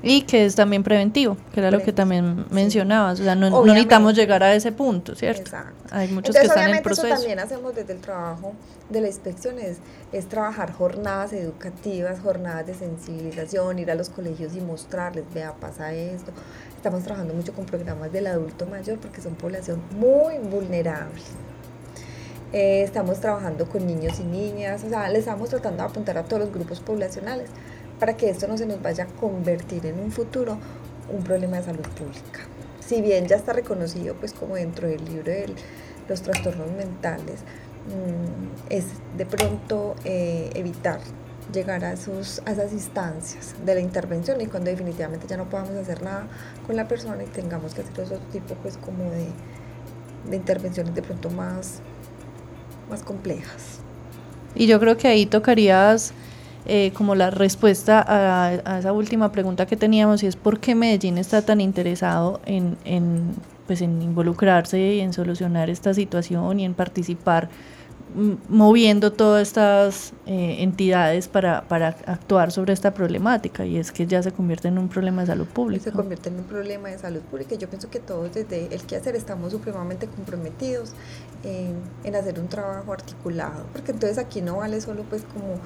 Y 0.02 0.22
que 0.22 0.44
es 0.44 0.54
también 0.54 0.82
preventivo, 0.82 1.36
que 1.52 1.60
era 1.60 1.70
lo 1.70 1.82
que 1.82 1.92
también 1.92 2.46
mencionabas. 2.50 3.18
O 3.20 3.24
sea, 3.24 3.34
no, 3.34 3.64
necesitamos 3.64 4.14
llegar 4.14 4.42
a 4.42 4.54
ese 4.54 4.70
punto, 4.72 5.14
¿cierto? 5.14 5.42
Exacto. 5.42 5.84
Hay 5.90 6.08
muchos 6.08 6.36
que 6.36 6.46
están 6.46 6.74
en 6.74 6.82
proceso. 6.82 7.06
Eso 7.06 7.16
también 7.16 7.38
hacemos 7.38 7.74
desde 7.74 7.94
el 7.94 8.00
trabajo 8.00 8.52
de 8.90 9.00
la 9.00 9.08
inspección, 9.08 9.56
es, 9.58 9.78
trabajar 10.28 10.72
jornadas 10.72 11.32
educativas, 11.32 12.20
jornadas 12.20 12.66
de 12.66 12.74
sensibilización, 12.74 13.78
ir 13.78 13.90
a 13.90 13.94
los 13.94 14.08
colegios 14.08 14.54
y 14.54 14.60
mostrarles, 14.60 15.24
vea, 15.34 15.54
pasa 15.54 15.92
esto. 15.92 16.32
Estamos 16.76 17.02
trabajando 17.02 17.34
mucho 17.34 17.52
con 17.52 17.66
programas 17.66 18.12
del 18.12 18.26
adulto 18.28 18.66
mayor 18.66 18.98
porque 18.98 19.20
son 19.20 19.34
población 19.34 19.82
muy 19.98 20.38
vulnerable. 20.38 21.20
Eh, 22.52 22.82
estamos 22.82 23.20
trabajando 23.20 23.68
con 23.68 23.86
niños 23.86 24.20
y 24.20 24.24
niñas, 24.24 24.84
o 24.84 24.88
sea, 24.88 25.08
les 25.08 25.20
estamos 25.20 25.48
tratando 25.48 25.82
de 25.82 25.88
apuntar 25.88 26.16
a 26.16 26.22
todos 26.22 26.42
los 26.42 26.52
grupos 26.52 26.80
poblacionales 26.80 27.50
para 27.98 28.16
que 28.16 28.30
esto 28.30 28.46
no 28.48 28.58
se 28.58 28.66
nos 28.66 28.80
vaya 28.82 29.04
a 29.04 29.06
convertir 29.06 29.86
en 29.86 29.98
un 29.98 30.12
futuro 30.12 30.58
un 31.12 31.22
problema 31.22 31.58
de 31.58 31.64
salud 31.64 31.86
pública. 31.96 32.40
Si 32.80 33.00
bien 33.00 33.26
ya 33.26 33.36
está 33.36 33.52
reconocido 33.52 34.14
pues 34.14 34.32
como 34.32 34.56
dentro 34.56 34.88
del 34.88 35.04
libro 35.04 35.24
de 35.24 35.54
los 36.08 36.22
trastornos 36.22 36.70
mentales, 36.72 37.40
mm, 37.86 38.70
es 38.70 38.86
de 39.16 39.26
pronto 39.26 39.96
eh, 40.04 40.50
evitar 40.54 41.00
llegar 41.52 41.84
a, 41.84 41.92
esos, 41.92 42.42
a 42.44 42.52
esas 42.52 42.72
instancias 42.72 43.54
de 43.64 43.74
la 43.74 43.80
intervención 43.80 44.40
y 44.40 44.46
cuando 44.46 44.70
definitivamente 44.70 45.26
ya 45.28 45.36
no 45.36 45.48
podamos 45.48 45.76
hacer 45.76 46.02
nada 46.02 46.26
con 46.66 46.76
la 46.76 46.88
persona 46.88 47.22
y 47.22 47.26
tengamos 47.26 47.74
que 47.74 47.82
hacer 47.82 48.00
otro 48.00 48.18
tipo 48.32 48.54
pues 48.62 48.76
como 48.78 49.04
de, 49.10 49.26
de 50.28 50.36
intervenciones 50.36 50.94
de 50.94 51.02
pronto 51.02 51.30
más, 51.30 51.80
más 52.90 53.02
complejas. 53.02 53.80
Y 54.54 54.66
yo 54.66 54.80
creo 54.80 54.96
que 54.96 55.06
ahí 55.06 55.26
tocarías 55.26 56.12
eh, 56.66 56.92
como 56.94 57.14
la 57.14 57.30
respuesta 57.30 58.04
a, 58.06 58.78
esa 58.78 58.92
última 58.92 59.32
pregunta 59.32 59.66
que 59.66 59.76
teníamos 59.76 60.22
y 60.22 60.26
es 60.26 60.36
por 60.36 60.60
qué 60.60 60.74
Medellín 60.74 61.18
está 61.18 61.42
tan 61.42 61.60
interesado 61.60 62.40
en, 62.46 62.76
en, 62.84 63.34
pues 63.66 63.82
en 63.82 64.02
involucrarse 64.02 64.94
y 64.94 65.00
en 65.00 65.12
solucionar 65.12 65.70
esta 65.70 65.94
situación 65.94 66.60
y 66.60 66.64
en 66.64 66.74
participar 66.74 67.48
moviendo 68.48 69.12
todas 69.12 69.42
estas 69.46 70.12
eh, 70.26 70.56
entidades 70.60 71.28
para, 71.28 71.62
para, 71.68 71.88
actuar 71.88 72.50
sobre 72.50 72.72
esta 72.72 72.94
problemática 72.94 73.66
y 73.66 73.76
es 73.76 73.92
que 73.92 74.06
ya 74.06 74.22
se 74.22 74.32
convierte 74.32 74.68
en 74.68 74.78
un 74.78 74.88
problema 74.88 75.22
de 75.22 75.26
salud 75.26 75.46
pública. 75.46 75.84
Se 75.84 75.92
convierte 75.92 76.30
en 76.30 76.36
un 76.36 76.44
problema 76.44 76.88
de 76.88 76.98
salud 76.98 77.20
pública 77.20 77.54
y 77.56 77.58
yo 77.58 77.68
pienso 77.68 77.90
que 77.90 77.98
todos 77.98 78.32
desde 78.32 78.74
el 78.74 78.82
quehacer 78.82 79.16
estamos 79.16 79.52
supremamente 79.52 80.06
comprometidos 80.06 80.92
en, 81.44 81.76
en 82.04 82.14
hacer 82.14 82.40
un 82.40 82.48
trabajo 82.48 82.92
articulado, 82.92 83.66
porque 83.72 83.92
entonces 83.92 84.18
aquí 84.18 84.40
no 84.40 84.58
vale 84.58 84.80
solo 84.80 85.02
pues 85.02 85.22
como 85.22 85.60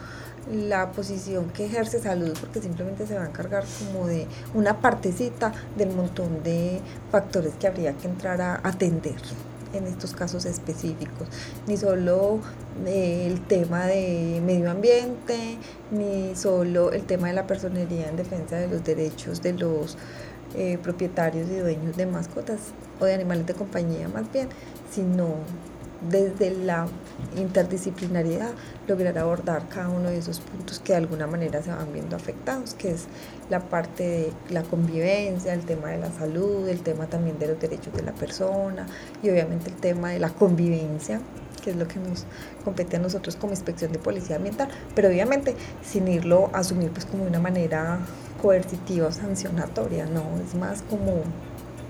la 0.51 0.91
posición 0.93 1.51
que 1.51 1.67
ejerce 1.67 2.01
salud 2.01 2.37
porque 2.41 2.61
simplemente 2.61 3.07
se 3.07 3.15
va 3.15 3.25
a 3.25 3.29
encargar 3.29 3.65
como 3.79 4.07
de 4.07 4.27
una 4.55 4.81
partecita 4.81 5.53
del 5.77 5.91
montón 5.91 6.43
de 6.43 6.81
factores 7.11 7.55
que 7.55 7.67
habría 7.67 7.93
que 7.95 8.09
entrar 8.09 8.41
a 8.41 8.61
atender 8.63 9.17
en 9.73 9.87
estos 9.87 10.15
casos 10.15 10.47
específicos, 10.47 11.29
ni 11.67 11.77
solo 11.77 12.41
eh, 12.87 13.27
el 13.27 13.41
tema 13.41 13.87
de 13.87 14.43
medio 14.45 14.71
ambiente, 14.71 15.59
ni 15.91 16.35
solo 16.35 16.93
el 16.93 17.05
tema 17.05 17.29
de 17.29 17.35
la 17.35 17.47
personería 17.47 18.09
en 18.09 18.17
defensa 18.17 18.57
de 18.57 18.69
los 18.69 18.85
derechos 18.85 19.43
de 19.43 19.53
los 19.53 19.97
eh, 20.57 20.79
propietarios 20.83 21.49
y 21.49 21.57
dueños 21.57 21.97
de 21.97 22.07
mascotas 22.07 22.59
o 22.99 23.05
de 23.05 23.15
animales 23.15 23.47
de 23.47 23.55
compañía 23.55 24.09
más 24.09 24.31
bien, 24.33 24.49
sino 24.91 25.37
desde 26.09 26.51
la 26.55 26.87
interdisciplinariedad 27.37 28.53
lograr 28.89 29.19
abordar 29.19 29.69
cada 29.69 29.89
uno 29.89 30.09
de 30.11 30.19
esos 30.19 30.41
puntos 30.41 30.79
que 30.81 30.93
de 30.93 30.99
alguna 30.99 31.27
manera 31.27 31.63
se 31.63 31.71
van 31.71 31.93
viendo 31.93 32.17
afectados, 32.17 32.75
que 32.75 32.91
es 32.93 33.07
la 33.51 33.61
parte 33.61 34.03
de 34.03 34.33
la 34.51 34.63
convivencia, 34.63 35.53
el 35.53 35.65
tema 35.65 35.89
de 35.89 35.99
la 35.99 36.11
salud, 36.11 36.69
el 36.69 36.81
tema 36.81 37.07
también 37.07 37.39
de 37.39 37.49
los 37.49 37.61
derechos 37.61 37.93
de 37.93 38.03
la 38.03 38.13
persona 38.13 38.87
y 39.23 39.31
obviamente 39.31 39.71
el 39.71 39.77
tema 39.77 40.11
de 40.11 40.19
la 40.19 40.31
convivencia 40.31 41.21
que 41.61 41.71
es 41.71 41.77
lo 41.77 41.87
que 41.87 41.99
nos 42.01 42.25
compete 42.65 42.97
a 42.97 43.01
nosotros 43.01 43.37
como 43.37 43.53
inspección 43.53 43.93
de 43.93 43.99
policía 43.99 44.37
ambiental, 44.37 44.69
pero 44.95 45.09
obviamente 45.09 45.55
sin 45.85 46.09
irlo 46.09 46.51
a 46.55 46.61
asumir 46.61 46.91
pues 46.91 47.05
como 47.05 47.25
de 47.25 47.31
una 47.31 47.41
manera 47.41 47.99
coercitiva 48.41 49.09
o 49.09 49.13
sancionatoria, 49.13 50.07
no, 50.07 50.23
es 50.43 50.55
más 50.55 50.83
como 50.89 51.23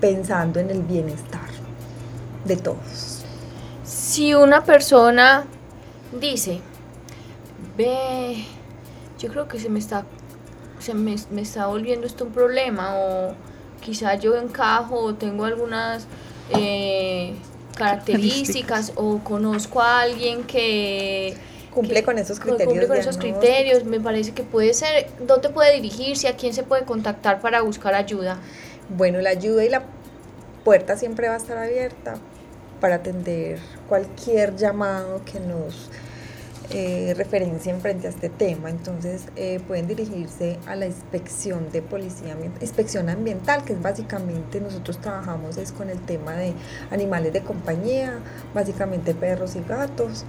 pensando 0.01 0.59
en 0.59 0.71
el 0.71 0.83
bienestar 0.83 1.49
de 2.45 2.57
todos. 2.57 3.20
Si 3.91 4.35
una 4.35 4.63
persona 4.63 5.47
dice, 6.13 6.61
ve, 7.77 8.45
yo 9.19 9.31
creo 9.31 9.49
que 9.49 9.59
se 9.59 9.69
me 9.69 9.81
está 9.81 10.05
se 10.79 10.95
me, 10.95 11.17
me 11.33 11.43
está 11.43 11.67
volviendo 11.67 12.07
esto 12.07 12.25
un 12.25 12.33
problema 12.33 12.95
o 12.95 13.35
quizá 13.81 14.15
yo 14.15 14.37
encajo 14.37 14.95
o 14.95 15.15
tengo 15.15 15.45
algunas 15.45 16.07
eh, 16.51 17.35
características 17.77 18.93
o 18.95 19.19
conozco 19.25 19.81
a 19.83 20.03
alguien 20.03 20.45
que 20.45 21.37
Cumple 21.75 21.97
que 21.97 22.03
con 22.05 22.19
esos 22.19 22.39
cumple 22.39 22.65
criterios 22.67 22.87
con 22.89 22.97
esos 22.97 23.19
criterios, 23.19 23.85
me 23.85 24.01
parece 24.01 24.33
que 24.33 24.45
puede 24.45 24.73
ser, 24.73 25.09
¿dónde 25.21 25.51
puede 25.51 25.75
dirigirse? 25.75 26.29
¿A 26.29 26.37
quién 26.37 26.55
se 26.55 26.63
puede 26.63 26.85
contactar 26.85 27.41
para 27.41 27.63
buscar 27.63 27.95
ayuda? 27.95 28.39
Bueno, 28.89 29.21
la 29.21 29.31
ayuda 29.31 29.65
y 29.65 29.69
la 29.69 29.83
puerta 30.65 30.97
siempre 30.97 31.27
va 31.29 31.35
a 31.35 31.39
estar 31.39 31.59
abierta 31.59 32.19
para 32.81 32.97
atender 32.97 33.59
cualquier 33.89 34.57
llamado 34.57 35.23
que 35.25 35.39
nos 35.41 35.91
eh, 36.71 37.15
referencien 37.17 37.81
frente 37.81 38.07
a 38.07 38.11
este 38.11 38.29
tema. 38.29 38.71
Entonces 38.71 39.27
eh, 39.37 39.61
pueden 39.67 39.87
dirigirse 39.89 40.59
a 40.67 40.77
la 40.77 40.87
inspección 40.87 41.71
de 41.73 41.83
policía, 41.83 42.37
inspección 42.61 43.09
ambiental, 43.09 43.65
que 43.65 43.73
es 43.73 43.83
básicamente 43.83 44.61
nosotros 44.61 44.99
trabajamos 45.01 45.57
es 45.57 45.73
con 45.73 45.91
el 45.91 46.01
tema 46.01 46.33
de 46.35 46.55
animales 46.91 47.33
de 47.33 47.43
compañía, 47.43 48.19
básicamente 48.55 49.15
perros 49.15 49.57
y 49.57 49.63
gatos, 49.69 50.25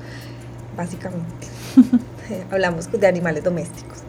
básicamente. 0.76 1.48
Hablamos 2.52 2.92
de 2.92 3.08
animales 3.08 3.44
domésticos. 3.44 4.00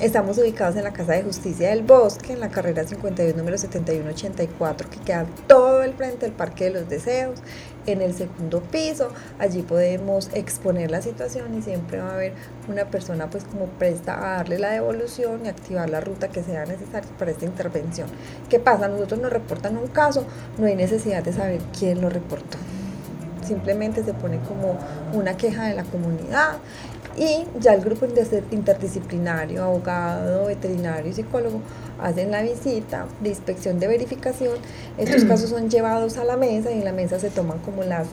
Estamos 0.00 0.38
ubicados 0.38 0.76
en 0.76 0.84
la 0.84 0.94
Casa 0.94 1.12
de 1.12 1.22
Justicia 1.22 1.68
del 1.68 1.82
Bosque, 1.82 2.32
en 2.32 2.40
la 2.40 2.48
carrera 2.48 2.84
52, 2.84 3.36
número 3.36 3.58
7184, 3.58 4.88
que 4.88 4.98
queda 5.00 5.26
todo 5.46 5.82
el 5.82 5.92
frente 5.92 6.24
del 6.24 6.34
Parque 6.34 6.64
de 6.64 6.70
los 6.70 6.88
Deseos, 6.88 7.40
en 7.84 8.00
el 8.00 8.14
segundo 8.14 8.62
piso. 8.62 9.10
Allí 9.38 9.60
podemos 9.60 10.30
exponer 10.32 10.90
la 10.90 11.02
situación 11.02 11.54
y 11.54 11.60
siempre 11.60 11.98
va 11.98 12.12
a 12.12 12.14
haber 12.14 12.32
una 12.66 12.86
persona 12.86 13.28
pues 13.28 13.44
como 13.44 13.66
presta 13.66 14.16
a 14.16 14.36
darle 14.38 14.58
la 14.58 14.70
devolución 14.70 15.44
y 15.44 15.48
activar 15.48 15.90
la 15.90 16.00
ruta 16.00 16.28
que 16.28 16.42
sea 16.42 16.64
necesaria 16.64 17.10
para 17.18 17.32
esta 17.32 17.44
intervención. 17.44 18.08
¿Qué 18.48 18.58
pasa? 18.58 18.88
Nosotros 18.88 19.20
nos 19.20 19.30
reportan 19.30 19.76
un 19.76 19.88
caso, 19.88 20.24
no 20.56 20.64
hay 20.64 20.76
necesidad 20.76 21.22
de 21.22 21.34
saber 21.34 21.60
quién 21.78 22.00
lo 22.00 22.08
reportó 22.08 22.56
simplemente 23.50 24.04
se 24.04 24.14
pone 24.14 24.38
como 24.46 24.78
una 25.12 25.36
queja 25.36 25.64
de 25.64 25.74
la 25.74 25.82
comunidad 25.82 26.58
y 27.16 27.44
ya 27.60 27.74
el 27.74 27.80
grupo 27.82 28.06
inter- 28.06 28.44
interdisciplinario, 28.50 29.64
abogado, 29.64 30.46
veterinario 30.46 31.10
y 31.10 31.14
psicólogo 31.14 31.60
hacen 32.00 32.30
la 32.30 32.40
visita 32.42 33.06
de 33.20 33.28
inspección 33.30 33.78
de 33.78 33.88
verificación. 33.88 34.54
Estos 34.96 35.24
casos 35.26 35.50
son 35.50 35.68
llevados 35.68 36.16
a 36.16 36.24
la 36.24 36.36
mesa 36.36 36.70
y 36.70 36.78
en 36.78 36.84
la 36.84 36.92
mesa 36.92 37.18
se 37.18 37.30
toman 37.30 37.58
como 37.58 37.82
las, 37.84 38.06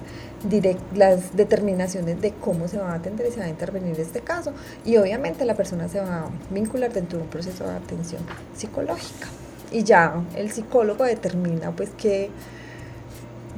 direc- 0.49 0.77
las 0.95 1.35
determinaciones 1.35 2.19
de 2.21 2.31
cómo 2.33 2.67
se 2.67 2.77
va 2.77 2.91
a 2.91 2.95
atender 2.95 3.27
y 3.27 3.31
se 3.31 3.39
va 3.39 3.45
a 3.45 3.49
intervenir 3.49 3.99
este 3.99 4.21
caso. 4.21 4.51
Y 4.83 4.97
obviamente 4.97 5.45
la 5.45 5.55
persona 5.55 5.87
se 5.87 5.99
va 5.99 6.23
a 6.23 6.29
vincular 6.49 6.91
dentro 6.91 7.17
de 7.19 7.23
un 7.25 7.29
proceso 7.29 7.63
de 7.65 7.75
atención 7.75 8.21
psicológica. 8.55 9.27
Y 9.71 9.83
ya 9.83 10.21
el 10.35 10.51
psicólogo 10.51 11.03
determina 11.03 11.71
pues 11.71 11.89
qué 11.97 12.29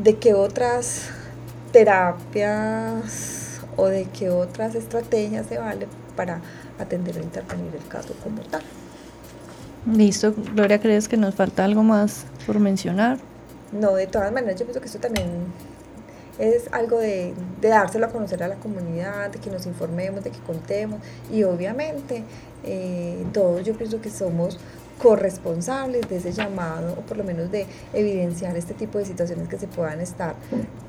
de 0.01 0.15
qué 0.17 0.33
otras 0.33 1.09
terapias 1.71 3.38
o 3.80 3.88
de 3.88 4.05
qué 4.05 4.30
otras 4.30 4.75
estrategias 4.75 5.47
se 5.47 5.57
vale 5.57 5.88
para 6.15 6.41
atender 6.77 7.17
o 7.17 7.21
intervenir 7.21 7.73
el 7.75 7.88
caso 7.88 8.13
como 8.23 8.41
tal. 8.41 8.61
Listo, 9.86 10.34
Gloria, 10.53 10.80
¿crees 10.80 11.07
que 11.07 11.15
nos 11.15 11.36
falta 11.36 11.63
algo 11.63 11.84
más 11.84 12.25
por 12.45 12.59
mencionar? 12.59 13.17
No, 13.71 13.95
de 13.95 14.07
todas 14.07 14.32
maneras, 14.32 14.59
yo 14.59 14.65
pienso 14.65 14.82
que 14.82 14.88
esto 14.88 14.99
también 14.99 15.27
es 16.38 16.71
algo 16.71 16.99
de, 16.99 17.34
de 17.61 17.67
dárselo 17.69 18.05
a 18.07 18.09
conocer 18.09 18.43
a 18.43 18.47
la 18.47 18.55
comunidad, 18.55 19.30
de 19.30 19.39
que 19.39 19.49
nos 19.49 19.65
informemos, 19.65 20.23
de 20.23 20.32
que 20.32 20.39
contemos 20.39 20.99
y 21.32 21.43
obviamente 21.43 22.23
eh, 22.63 23.25
todos 23.34 23.63
yo 23.63 23.73
pienso 23.75 24.01
que 24.01 24.09
somos 24.09 24.57
corresponsables 25.01 26.07
de 26.09 26.17
ese 26.17 26.33
llamado 26.33 26.93
o 26.93 27.01
por 27.01 27.17
lo 27.17 27.23
menos 27.23 27.49
de 27.49 27.65
evidenciar 27.93 28.55
este 28.57 28.73
tipo 28.73 28.97
de 28.99 29.05
situaciones 29.05 29.47
que 29.47 29.57
se 29.57 29.67
puedan 29.67 30.01
estar 30.01 30.35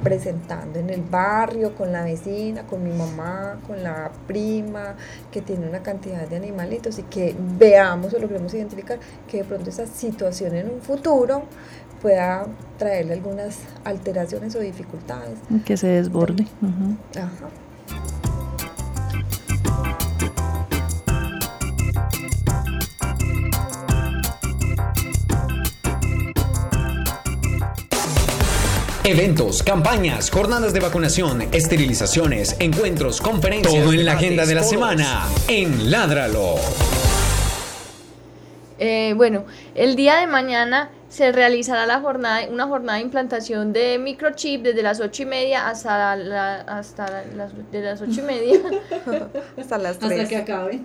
presentando 0.02 0.78
en 0.78 0.90
el 0.90 1.02
barrio, 1.02 1.74
con 1.74 1.92
la 1.92 2.02
vecina, 2.02 2.66
con 2.66 2.82
mi 2.82 2.90
mamá, 2.90 3.60
con 3.66 3.82
la 3.82 4.10
prima 4.26 4.96
que 5.30 5.40
tiene 5.40 5.68
una 5.68 5.82
cantidad 5.82 6.26
de 6.28 6.36
animalitos 6.36 6.98
y 6.98 7.04
que 7.04 7.34
veamos 7.58 8.12
o 8.12 8.18
logremos 8.18 8.52
identificar 8.52 8.98
que 9.28 9.38
de 9.38 9.44
pronto 9.44 9.70
esa 9.70 9.86
situación 9.86 10.54
en 10.56 10.70
un 10.70 10.80
futuro 10.82 11.44
pueda 12.02 12.46
traerle 12.78 13.14
algunas 13.14 13.58
alteraciones 13.84 14.56
o 14.56 14.60
dificultades. 14.60 15.38
Que 15.64 15.76
se 15.76 15.86
desborde. 15.86 16.46
Ajá. 17.16 17.48
Eventos, 29.04 29.62
campañas, 29.62 30.30
jornadas 30.30 30.72
de 30.74 30.80
vacunación, 30.80 31.42
esterilizaciones, 31.52 32.56
encuentros, 32.58 33.20
conferencias. 33.20 33.82
Todo 33.82 33.92
en 33.94 34.04
la 34.04 34.12
agenda 34.12 34.44
de 34.44 34.54
la 34.54 34.62
semana 34.62 35.26
en 35.48 35.90
Ládralo. 35.90 36.56
Eh, 38.78 39.14
bueno, 39.16 39.44
el 39.74 39.96
día 39.96 40.16
de 40.16 40.26
mañana 40.26 40.90
se 41.08 41.32
realizará 41.32 41.86
la 41.86 42.00
jornada, 42.00 42.46
una 42.50 42.66
jornada 42.66 42.98
de 42.98 43.04
implantación 43.04 43.72
de 43.72 43.98
microchip 43.98 44.62
desde 44.62 44.82
las 44.82 45.00
ocho 45.00 45.22
y 45.22 45.26
media 45.26 45.68
hasta, 45.68 46.14
la- 46.16 46.60
hasta 46.60 47.24
las, 47.36 47.52
de 47.72 47.80
las 47.80 48.00
ocho 48.02 48.20
y 48.20 48.22
media. 48.22 48.60
Hasta 49.58 49.78
las 49.78 49.98
3. 49.98 50.34
acabe. 50.36 50.80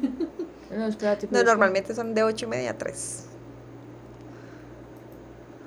No, 0.76 0.88
espérate. 0.88 1.28
No, 1.32 1.40
que- 1.40 1.46
normalmente 1.46 1.94
son 1.94 2.14
de 2.14 2.24
8 2.24 2.46
y 2.46 2.50
media 2.50 2.72
a 2.72 2.78
3. 2.78 3.24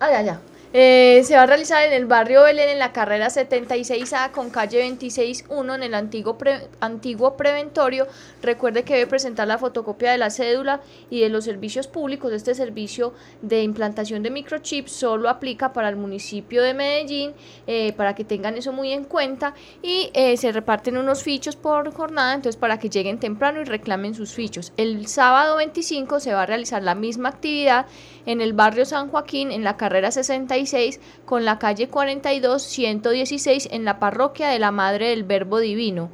Ah, 0.00 0.10
ya, 0.12 0.22
ya. 0.22 0.40
Eh, 0.74 1.22
se 1.24 1.34
va 1.34 1.44
a 1.44 1.46
realizar 1.46 1.82
en 1.82 1.94
el 1.94 2.04
barrio 2.04 2.42
Belén, 2.42 2.68
en 2.68 2.78
la 2.78 2.92
carrera 2.92 3.28
76A 3.28 4.32
con 4.32 4.50
calle 4.50 4.86
26.1 4.86 5.74
en 5.74 5.82
el 5.82 5.94
antiguo, 5.94 6.36
pre- 6.36 6.68
antiguo 6.80 7.38
preventorio. 7.38 8.06
Recuerde 8.42 8.82
que 8.84 8.94
debe 8.94 9.06
presentar 9.06 9.48
la 9.48 9.56
fotocopia 9.56 10.12
de 10.12 10.18
la 10.18 10.28
cédula 10.28 10.82
y 11.08 11.20
de 11.20 11.30
los 11.30 11.44
servicios 11.44 11.86
públicos. 11.88 12.32
Este 12.34 12.54
servicio 12.54 13.14
de 13.40 13.62
implantación 13.62 14.22
de 14.22 14.30
microchip 14.30 14.88
solo 14.88 15.30
aplica 15.30 15.72
para 15.72 15.88
el 15.88 15.96
municipio 15.96 16.62
de 16.62 16.74
Medellín, 16.74 17.32
eh, 17.66 17.94
para 17.94 18.14
que 18.14 18.24
tengan 18.24 18.56
eso 18.58 18.72
muy 18.72 18.92
en 18.92 19.04
cuenta. 19.04 19.54
Y 19.82 20.10
eh, 20.12 20.36
se 20.36 20.52
reparten 20.52 20.98
unos 20.98 21.22
fichos 21.22 21.56
por 21.56 21.90
jornada, 21.94 22.34
entonces 22.34 22.58
para 22.60 22.78
que 22.78 22.90
lleguen 22.90 23.18
temprano 23.18 23.62
y 23.62 23.64
reclamen 23.64 24.14
sus 24.14 24.32
fichos. 24.34 24.72
El 24.76 25.06
sábado 25.06 25.56
25 25.56 26.20
se 26.20 26.34
va 26.34 26.42
a 26.42 26.46
realizar 26.46 26.82
la 26.82 26.94
misma 26.94 27.30
actividad 27.30 27.86
en 28.28 28.42
el 28.42 28.52
barrio 28.52 28.84
San 28.84 29.08
Joaquín, 29.08 29.50
en 29.50 29.64
la 29.64 29.78
carrera 29.78 30.10
66, 30.10 31.00
con 31.24 31.44
la 31.46 31.58
calle 31.58 31.88
42, 31.88 32.62
116, 32.62 33.68
en 33.72 33.84
la 33.86 33.98
parroquia 33.98 34.48
de 34.50 34.58
la 34.58 34.70
Madre 34.70 35.08
del 35.08 35.24
Verbo 35.24 35.58
Divino. 35.58 36.10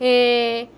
Eh, 0.00 0.68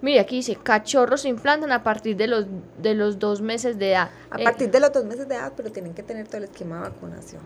mire, 0.00 0.20
aquí 0.20 0.36
dice, 0.36 0.56
cachorros 0.56 1.20
se 1.22 1.28
implantan 1.28 1.72
a 1.72 1.82
partir 1.82 2.16
de 2.16 2.26
los, 2.26 2.46
de 2.78 2.94
los 2.94 3.18
dos 3.18 3.42
meses 3.42 3.78
de 3.78 3.90
edad. 3.90 4.10
A 4.30 4.38
Eh, 4.38 4.44
partir 4.44 4.70
de 4.70 4.80
los 4.80 4.92
dos 4.92 5.04
meses 5.04 5.28
de 5.28 5.34
edad, 5.34 5.52
pero 5.54 5.70
tienen 5.70 5.94
que 5.94 6.02
tener 6.02 6.26
todo 6.26 6.38
el 6.38 6.44
esquema 6.44 6.76
de 6.76 6.82
vacunación. 6.88 7.42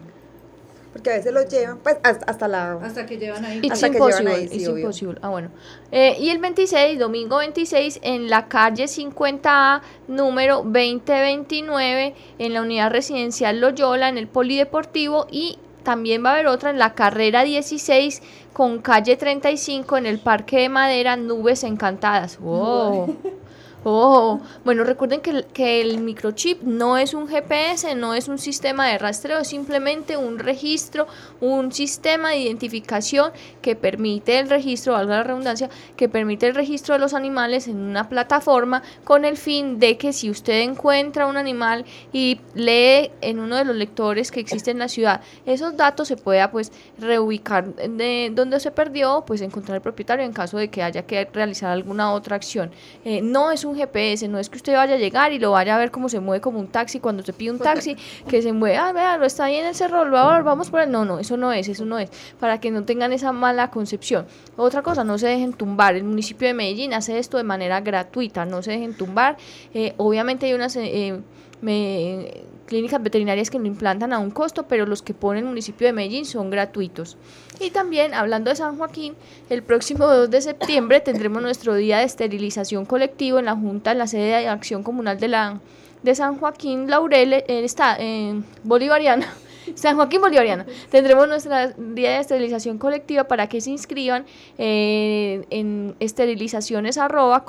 Porque 0.92 1.10
a 1.10 1.16
veces 1.16 1.32
los 1.32 1.48
llevan, 1.48 1.78
pues 1.78 1.96
hasta, 2.02 2.24
hasta 2.26 2.48
la... 2.48 2.72
Hasta 2.74 3.06
que 3.06 3.18
llevan 3.18 3.44
ahí. 3.44 3.58
It's 3.62 3.72
hasta 3.72 3.90
que 3.90 3.98
llevan 3.98 4.28
ahí, 4.28 4.48
sí, 4.48 4.56
it's 4.56 4.68
impossible. 4.68 5.18
Ah, 5.22 5.28
bueno. 5.28 5.50
Eh, 5.92 6.16
y 6.18 6.30
el 6.30 6.38
26, 6.38 6.98
domingo 6.98 7.38
26, 7.38 8.00
en 8.02 8.30
la 8.30 8.48
calle 8.48 8.84
50A, 8.84 9.82
número 10.08 10.56
2029, 10.62 12.14
en 12.38 12.54
la 12.54 12.62
unidad 12.62 12.90
residencial 12.90 13.60
Loyola, 13.60 14.08
en 14.08 14.18
el 14.18 14.28
Polideportivo, 14.28 15.26
y 15.30 15.58
también 15.82 16.24
va 16.24 16.30
a 16.30 16.32
haber 16.34 16.46
otra 16.46 16.70
en 16.70 16.78
la 16.78 16.94
carrera 16.94 17.44
16, 17.44 18.22
con 18.52 18.80
calle 18.80 19.16
35, 19.16 19.96
en 19.98 20.06
el 20.06 20.18
Parque 20.18 20.58
de 20.60 20.68
Madera, 20.68 21.16
Nubes 21.16 21.64
Encantadas. 21.64 22.38
¡Wow! 22.40 23.16
Oh, 23.90 24.38
bueno, 24.66 24.84
recuerden 24.84 25.22
que 25.22 25.30
el, 25.30 25.46
que 25.46 25.80
el 25.80 25.96
microchip 26.02 26.60
no 26.60 26.98
es 26.98 27.14
un 27.14 27.26
GPS, 27.26 27.94
no 27.94 28.12
es 28.12 28.28
un 28.28 28.36
sistema 28.36 28.86
de 28.86 28.98
rastreo, 28.98 29.38
es 29.38 29.48
simplemente 29.48 30.18
un 30.18 30.38
registro, 30.38 31.06
un 31.40 31.72
sistema 31.72 32.32
de 32.32 32.36
identificación 32.36 33.32
que 33.62 33.76
permite 33.76 34.40
el 34.40 34.50
registro, 34.50 34.92
valga 34.92 35.16
la 35.16 35.22
redundancia, 35.22 35.70
que 35.96 36.10
permite 36.10 36.48
el 36.48 36.54
registro 36.54 36.96
de 36.96 36.98
los 36.98 37.14
animales 37.14 37.66
en 37.66 37.78
una 37.78 38.10
plataforma 38.10 38.82
con 39.04 39.24
el 39.24 39.38
fin 39.38 39.78
de 39.78 39.96
que 39.96 40.12
si 40.12 40.28
usted 40.28 40.60
encuentra 40.60 41.26
un 41.26 41.38
animal 41.38 41.86
y 42.12 42.42
lee 42.52 43.10
en 43.22 43.38
uno 43.38 43.56
de 43.56 43.64
los 43.64 43.74
lectores 43.74 44.30
que 44.30 44.40
existe 44.40 44.70
en 44.70 44.80
la 44.80 44.88
ciudad 44.88 45.22
esos 45.46 45.78
datos, 45.78 46.08
se 46.08 46.18
pueda 46.18 46.50
pues 46.50 46.72
reubicar 46.98 47.74
de 47.74 48.30
donde 48.34 48.60
se 48.60 48.70
perdió, 48.70 49.24
pues 49.26 49.40
encontrar 49.40 49.76
el 49.76 49.82
propietario 49.82 50.26
en 50.26 50.34
caso 50.34 50.58
de 50.58 50.68
que 50.68 50.82
haya 50.82 51.06
que 51.06 51.24
realizar 51.32 51.70
alguna 51.70 52.12
otra 52.12 52.36
acción. 52.36 52.70
Eh, 53.06 53.22
no 53.22 53.50
es 53.50 53.64
un 53.64 53.77
GPS, 53.78 54.28
no 54.28 54.38
es 54.38 54.50
que 54.50 54.56
usted 54.56 54.74
vaya 54.74 54.94
a 54.94 54.98
llegar 54.98 55.32
y 55.32 55.38
lo 55.38 55.52
vaya 55.52 55.74
a 55.74 55.78
ver 55.78 55.90
cómo 55.90 56.08
se 56.08 56.20
mueve 56.20 56.40
como 56.40 56.58
un 56.58 56.68
taxi 56.68 57.00
cuando 57.00 57.22
se 57.22 57.32
pide 57.32 57.50
un 57.50 57.58
taxi, 57.58 57.96
que 58.28 58.42
se 58.42 58.52
mueve, 58.52 58.76
ah, 58.76 58.92
vea, 58.92 59.16
lo 59.16 59.24
está 59.24 59.44
ahí 59.44 59.56
en 59.56 59.66
el 59.66 59.74
cerro, 59.74 60.04
lo 60.04 60.16
vamos 60.44 60.70
por 60.70 60.80
él. 60.80 60.90
No, 60.90 61.04
no, 61.04 61.18
eso 61.18 61.36
no 61.36 61.52
es, 61.52 61.68
eso 61.68 61.84
no 61.84 61.98
es, 61.98 62.10
para 62.38 62.60
que 62.60 62.70
no 62.70 62.84
tengan 62.84 63.12
esa 63.12 63.32
mala 63.32 63.70
concepción. 63.70 64.26
Otra 64.56 64.82
cosa, 64.82 65.04
no 65.04 65.18
se 65.18 65.28
dejen 65.28 65.52
tumbar. 65.52 65.94
El 65.94 66.04
municipio 66.04 66.48
de 66.48 66.54
Medellín 66.54 66.92
hace 66.92 67.18
esto 67.18 67.36
de 67.36 67.44
manera 67.44 67.80
gratuita, 67.80 68.44
no 68.44 68.62
se 68.62 68.72
dejen 68.72 68.94
tumbar. 68.94 69.36
Eh, 69.72 69.94
obviamente 69.96 70.46
hay 70.46 70.54
unas... 70.54 70.76
Eh, 70.76 71.20
me, 71.60 72.44
clínicas 72.68 73.02
veterinarias 73.02 73.50
que 73.50 73.58
lo 73.58 73.66
implantan 73.66 74.12
a 74.12 74.18
un 74.18 74.30
costo, 74.30 74.68
pero 74.68 74.86
los 74.86 75.02
que 75.02 75.14
pone 75.14 75.40
el 75.40 75.46
municipio 75.46 75.86
de 75.86 75.94
Medellín 75.94 76.26
son 76.26 76.50
gratuitos. 76.50 77.16
Y 77.58 77.70
también, 77.70 78.12
hablando 78.14 78.50
de 78.50 78.56
San 78.56 78.76
Joaquín, 78.76 79.14
el 79.48 79.62
próximo 79.62 80.06
2 80.06 80.30
de 80.30 80.42
septiembre 80.42 81.00
tendremos 81.00 81.42
nuestro 81.42 81.74
día 81.74 81.98
de 81.98 82.04
esterilización 82.04 82.84
colectivo 82.84 83.38
en 83.38 83.46
la 83.46 83.56
Junta, 83.56 83.92
en 83.92 83.98
la 83.98 84.06
sede 84.06 84.38
de 84.38 84.48
acción 84.48 84.82
comunal 84.82 85.18
de, 85.18 85.28
la, 85.28 85.60
de 86.02 86.14
San 86.14 86.36
Joaquín 86.36 86.90
Laurel, 86.90 87.32
eh, 87.32 87.44
está 87.48 87.96
en 87.96 88.44
Bolivariana. 88.62 89.34
San 89.74 89.96
Joaquín 89.96 90.20
Bolivariana. 90.20 90.66
Tendremos 90.90 91.28
nuestra 91.28 91.68
día 91.68 92.10
de 92.10 92.20
esterilización 92.20 92.78
colectiva 92.78 93.24
para 93.24 93.48
que 93.48 93.60
se 93.60 93.70
inscriban 93.70 94.26
eh, 94.58 95.44
en 95.50 95.94
esterilizaciones 96.00 96.98
arroba 96.98 97.44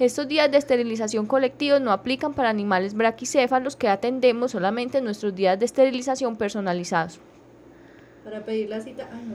estos 0.00 0.26
días 0.28 0.50
de 0.50 0.56
esterilización 0.56 1.26
colectivos 1.26 1.78
no 1.80 1.92
aplican 1.92 2.32
para 2.32 2.48
animales 2.48 2.94
braquicéfalos 2.94 3.76
que 3.76 3.88
atendemos 3.88 4.52
solamente 4.52 4.96
en 4.98 5.04
nuestros 5.04 5.34
días 5.34 5.58
de 5.58 5.66
esterilización 5.66 6.36
personalizados. 6.36 7.20
Para 8.24 8.42
pedir 8.44 8.70
la 8.70 8.80
cita, 8.80 9.10
no 9.12 9.34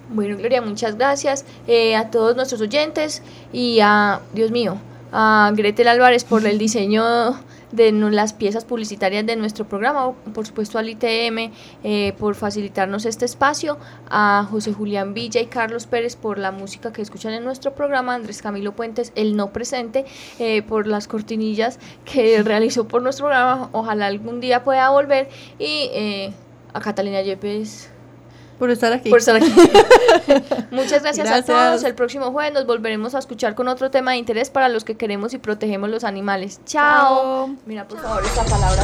Bueno, 0.10 0.38
Gloria, 0.38 0.62
muchas 0.62 0.95
gracias 0.95 1.45
eh, 1.68 1.95
a 1.95 2.10
todos 2.12 2.36
nuestros 2.36 2.62
oyentes 2.62 3.22
y 3.51 3.80
a, 3.82 4.22
Dios 4.34 4.51
mío, 4.51 4.78
a 5.12 5.51
Gretel 5.55 5.88
Álvarez 5.88 6.24
por 6.24 6.45
el 6.45 6.58
diseño 6.58 7.36
de 7.72 7.91
las 7.91 8.34
piezas 8.34 8.66
publicitarias 8.66 9.26
de 9.26 9.36
nuestro 9.36 9.68
programa, 9.68 10.14
por 10.34 10.47
supuesto 10.47 10.80
al 10.80 10.89
ITM 10.89 11.51
eh, 11.84 12.14
por 12.18 12.36
facilitarnos 12.36 13.05
este 13.05 13.26
espacio, 13.26 13.78
a 14.10 14.47
José 14.49 14.74
Julián 14.74 15.14
Villa 15.14 15.41
y 15.41 15.47
Carlos 15.47 15.86
Pérez 15.86 16.16
por 16.16 16.38
la 16.38 16.51
música 16.51 16.93
que 16.93 17.01
escuchan 17.01 17.34
en 17.34 17.43
nuestro 17.43 17.74
programa, 17.76 18.16
Andrés 18.16 18.41
Camilo 18.41 18.74
Puentes, 18.74 19.12
el 19.16 19.36
no 19.36 19.51
presente, 19.51 20.05
eh, 20.39 20.62
por 20.62 20.88
las 20.88 21.08
cortinillas 21.08 21.80
que 22.05 22.41
realizó 22.43 22.88
por 22.88 23.01
nuestro 23.01 23.26
programa, 23.26 23.70
ojalá 23.74 24.08
algún 24.08 24.39
día 24.39 24.64
pueda 24.64 24.89
volver, 24.89 25.30
y 25.60 25.89
eh, 25.93 26.34
a 26.74 26.80
Catalina 26.80 27.22
Yepes 27.22 27.89
por 28.58 28.70
estar 28.70 28.93
aquí. 28.93 29.10
Por 29.10 29.20
estar 29.20 29.36
aquí. 29.36 29.51
Muchas 30.72 31.03
gracias, 31.03 31.30
a 31.30 31.43
todos. 31.43 31.84
El 31.84 31.95
próximo 31.95 32.32
jueves 32.32 32.53
nos 32.53 32.66
volveremos 32.66 33.16
a 33.16 33.20
escuchar 33.20 33.55
con 33.55 33.68
otro 33.68 33.91
tema 33.91 34.12
de 34.12 34.18
interés 34.18 34.49
para 34.49 34.70
los 34.70 34.84
que 34.84 34.95
queremos 34.95 35.34
y 35.34 35.38
protegemos 35.38 35.89
los 35.89 36.03
animales. 36.03 36.60
Chao. 36.66 37.55
Mira, 37.66 37.88
por 37.88 38.01
favor, 38.01 38.24
esta 38.24 38.43
palabra. 38.45 38.84